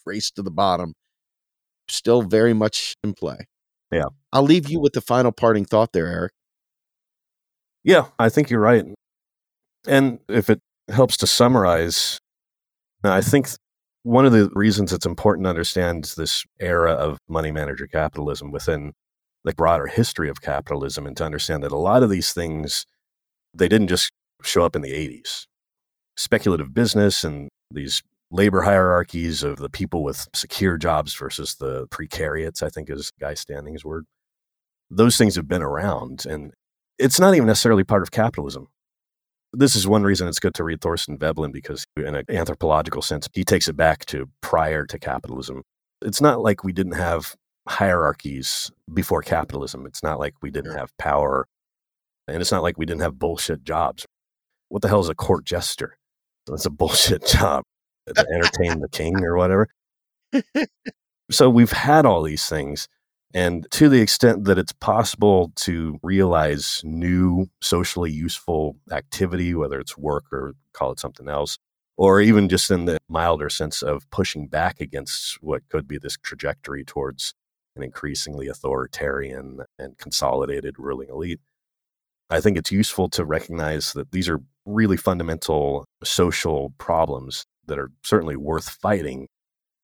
Race 0.05 0.31
to 0.33 0.43
the 0.43 0.51
bottom. 0.51 0.95
Still 1.89 2.23
very 2.23 2.55
much 2.55 2.97
in 3.05 3.15
play. 3.15 3.47
Yeah. 3.93 4.07
I'll 4.33 4.43
leave 4.43 4.69
you 4.69 4.81
with 4.81 4.93
the 4.95 5.01
final 5.01 5.33
parting 5.33 5.65
thought 5.65 5.93
there, 5.93 6.07
Eric. 6.07 6.33
Yeah, 7.85 8.07
I 8.19 8.29
think 8.29 8.51
you're 8.51 8.61
right. 8.61 8.85
And 9.87 10.19
if 10.29 10.51
it 10.51 10.61
helps 10.89 11.17
to 11.19 11.27
summarize, 11.27 12.21
I 13.03 13.21
think 13.21 13.49
one 14.03 14.25
of 14.25 14.33
the 14.33 14.51
reasons 14.55 14.93
it's 14.93 15.07
important 15.07 15.45
to 15.45 15.51
understand 15.51 16.13
this 16.17 16.45
era 16.59 16.93
of 16.93 17.19
money 17.29 17.53
manager 17.53 17.87
capitalism 17.87 18.51
within 18.51 18.93
the 19.45 19.55
broader 19.55 19.87
history 19.87 20.29
of 20.29 20.41
capitalism 20.41 21.07
and 21.07 21.17
to 21.17 21.25
understand 21.25 21.63
that 21.63 21.73
a 21.73 21.77
lot 21.77 22.03
of 22.03 22.11
these 22.11 22.33
things 22.33 22.87
they 23.55 23.69
didn't 23.69 23.89
just 23.89 24.13
show 24.43 24.65
up 24.65 24.77
in 24.77 24.83
the 24.83 24.93
80s 24.93 25.47
speculative 26.17 26.73
business 26.73 27.25
and 27.25 27.49
these 27.71 28.03
labor 28.31 28.63
hierarchies 28.63 29.43
of 29.43 29.57
the 29.57 29.71
people 29.71 30.03
with 30.03 30.29
secure 30.35 30.77
jobs 30.77 31.15
versus 31.15 31.57
the 31.57 31.87
precariats 31.89 32.63
i 32.63 32.69
think 32.69 32.89
is 32.91 33.13
guy 33.21 33.35
standing's 33.35 33.85
word. 33.85 34.07
Those 34.91 35.17
things 35.17 35.37
have 35.37 35.47
been 35.47 35.63
around 35.63 36.27
and 36.27 36.53
it's 36.99 37.21
not 37.21 37.35
even 37.35 37.47
necessarily 37.47 37.85
part 37.85 38.03
of 38.03 38.11
capitalism 38.11 38.69
this 39.53 39.75
is 39.75 39.87
one 39.87 40.03
reason 40.03 40.29
it's 40.29 40.39
good 40.39 40.55
to 40.55 40.65
read 40.65 40.81
Thorstein 40.81 41.19
Veblen 41.19 41.53
because, 41.53 41.87
in 41.97 42.15
an 42.15 42.25
anthropological 42.29 43.03
sense, 43.03 43.29
he 43.33 43.45
takes 43.45 43.69
it 43.69 43.77
back 43.77 44.05
to 44.07 44.29
prior 44.41 44.87
to 44.87 44.99
capitalism. 44.99 45.63
It's 46.03 46.21
not 46.21 46.41
like 46.41 46.65
we 46.65 46.73
didn't 46.73 46.95
have 46.95 47.35
hierarchies 47.69 48.71
before 48.93 49.23
capitalism. 49.23 49.87
It's 49.87 50.03
not 50.03 50.19
like 50.19 50.35
we 50.43 50.51
didn't 50.51 50.77
have 50.77 50.97
power. 50.99 51.47
And 52.29 52.41
it's 52.41 52.53
not 52.53 52.63
like 52.63 52.79
we 52.79 52.87
didn't 52.87 53.03
have 53.03 53.19
bullshit 53.19 53.65
jobs. 53.65 54.07
What 54.69 54.83
the 54.83 54.89
hell 54.89 55.01
is 55.01 55.09
a 55.09 55.15
court 55.15 55.45
jester? 55.45 55.99
It's 56.49 56.67
a 56.67 56.71
bullshit 56.71 57.27
job 57.27 57.65
to 58.07 58.27
entertain 58.33 58.81
the 58.81 58.89
king 58.89 59.23
or 59.23 59.37
whatever. 59.37 59.69
So 61.31 61.49
we've 61.49 61.71
had 61.71 62.07
all 62.07 62.23
these 62.23 62.49
things. 62.49 62.89
And 63.33 63.67
to 63.73 63.89
the 63.89 64.01
extent 64.01 64.45
that 64.45 64.59
it's 64.59 64.73
possible 64.73 65.53
to 65.57 65.99
realize 66.03 66.81
new 66.85 67.47
socially 67.61 68.11
useful 68.11 68.77
activity, 68.91 69.55
whether 69.55 69.79
it's 69.79 69.97
work 69.97 70.25
or 70.33 70.55
call 70.73 70.91
it 70.93 70.99
something 70.99 71.29
else, 71.29 71.57
or 71.97 72.21
even 72.21 72.49
just 72.49 72.71
in 72.71 72.87
the 72.87 72.99
milder 73.09 73.49
sense 73.49 73.83
of 73.83 74.11
pushing 74.11 74.49
back 74.49 74.81
against 74.81 75.39
what 75.43 75.69
could 75.69 75.87
be 75.87 75.99
this 75.99 76.17
trajectory 76.17 76.85
towards 76.85 77.35
an 77.77 77.85
increasingly 77.85 78.49
authoritarian 78.49 79.61
and 79.79 79.97
consolidated 79.99 80.75
ruling 80.79 81.09
elite. 81.09 81.41
I 82.31 82.41
think 82.41 82.57
it's 82.57 82.73
useful 82.73 83.09
to 83.11 83.25
recognize 83.25 83.93
that 83.93 84.13
these 84.13 84.29
are 84.29 84.41
really 84.67 84.97
fundamental 84.97 85.85
social 86.03 86.73
problems 86.79 87.45
that 87.67 87.79
are 87.79 87.91
certainly 88.03 88.37
worth 88.37 88.69
fighting. 88.69 89.29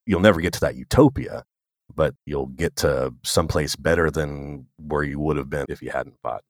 You'll 0.05 0.21
never 0.21 0.41
get 0.41 0.53
to 0.55 0.61
that 0.61 0.77
utopia, 0.77 1.45
but 1.95 2.15
you'll 2.27 2.47
get 2.47 2.77
to 2.77 3.15
someplace 3.25 3.77
better 3.77 4.11
than 4.11 4.67
where 4.79 5.03
you 5.03 5.19
would 5.21 5.37
have 5.37 5.51
been 5.51 5.67
if 5.69 5.83
you 5.83 5.91
hadn't 5.91 6.17
fought. 6.23 6.43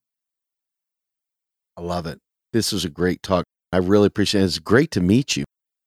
I 1.77 1.83
love 1.83 2.07
it. 2.07 2.19
This 2.53 2.73
was 2.73 2.85
a 2.85 2.91
great 2.91 3.23
talk. 3.23 3.45
I 3.73 3.79
really 3.79 4.07
appreciate 4.07 4.43
it. 4.43 4.45
It's 4.45 4.59
great 4.59 4.91
to 4.93 5.01
meet 5.01 5.37
you. 5.37 5.45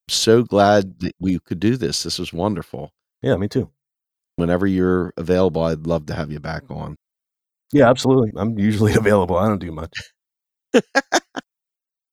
So 0.08 0.44
glad 0.44 1.00
that 1.00 1.14
we 1.20 1.40
could 1.40 1.60
do 1.60 1.78
this. 1.78 2.04
This 2.04 2.20
was 2.20 2.34
wonderful. 2.34 2.92
Yeah, 3.22 3.36
me 3.38 3.48
too. 3.48 3.70
Whenever 4.36 4.68
you're 4.68 5.14
available, 5.18 5.64
I'd 5.64 5.88
love 5.88 6.06
to 6.08 6.16
have 6.16 6.32
you 6.32 6.40
back 6.40 6.64
on. 6.70 6.96
Yeah, 7.72 7.90
absolutely. 7.90 8.32
I'm 8.36 8.58
usually 8.58 8.94
available. 8.98 9.38
I 9.38 9.48
don't 9.48 9.60
do 9.60 9.72
much. 9.72 9.94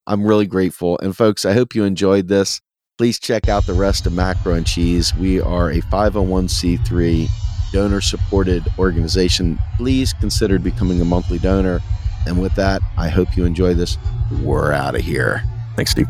I'm 0.07 0.24
really 0.24 0.47
grateful. 0.47 0.99
And 0.99 1.16
folks, 1.16 1.45
I 1.45 1.53
hope 1.53 1.74
you 1.74 1.84
enjoyed 1.84 2.28
this. 2.28 2.61
Please 2.99 3.18
check 3.18 3.51
out 3.51 3.66
the 3.66 3.74
rest 3.74 4.07
of 4.07 4.14
Macro 4.14 4.55
and 4.55 4.66
Cheese. 4.66 5.14
We 5.14 5.38
are 5.38 5.70
a 5.70 5.82
501c3 5.82 7.28
donor 7.70 8.01
supported 8.01 8.66
organization. 8.78 9.59
Please 9.76 10.14
consider 10.14 10.59
becoming 10.59 11.03
a 11.03 11.05
monthly 11.05 11.38
donor. 11.38 11.82
And 12.26 12.40
with 12.40 12.55
that, 12.55 12.80
I 12.97 13.11
hope 13.11 13.36
you 13.36 13.44
enjoy 13.44 13.74
this. 13.74 13.99
We're 14.42 14.72
out 14.72 14.94
of 14.94 15.03
here. 15.03 15.42
Thanks, 15.76 15.90
Steve. 15.90 16.07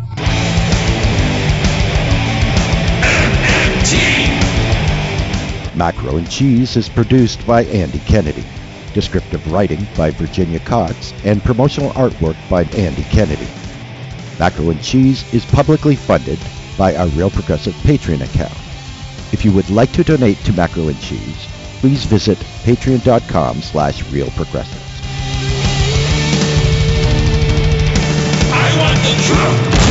Macro 5.76 6.18
and 6.18 6.30
Cheese 6.30 6.76
is 6.76 6.88
produced 6.88 7.44
by 7.48 7.64
Andy 7.64 7.98
Kennedy. 7.98 8.44
Descriptive 8.94 9.44
writing 9.50 9.84
by 9.96 10.12
Virginia 10.12 10.60
Cox 10.60 11.12
and 11.24 11.42
promotional 11.42 11.90
artwork 11.94 12.36
by 12.48 12.62
Andy 12.78 13.02
Kennedy. 13.10 13.48
Macro 14.38 14.70
and 14.70 14.80
Cheese 14.84 15.34
is 15.34 15.44
publicly 15.46 15.96
funded 15.96 16.38
by 16.76 16.94
our 16.96 17.08
Real 17.08 17.30
Progressive 17.30 17.74
Patreon 17.76 18.22
account. 18.24 18.56
If 19.32 19.44
you 19.44 19.52
would 19.52 19.70
like 19.70 19.92
to 19.92 20.04
donate 20.04 20.38
to 20.44 20.52
Macro 20.52 20.88
and 20.88 21.00
Cheese, 21.00 21.46
please 21.80 22.04
visit 22.04 22.38
patreon.com 22.64 23.62
slash 23.62 24.02
realprogressives. 24.04 24.82
I 28.52 28.78
want 28.78 28.96
the 29.02 29.70
truth. 29.72 29.85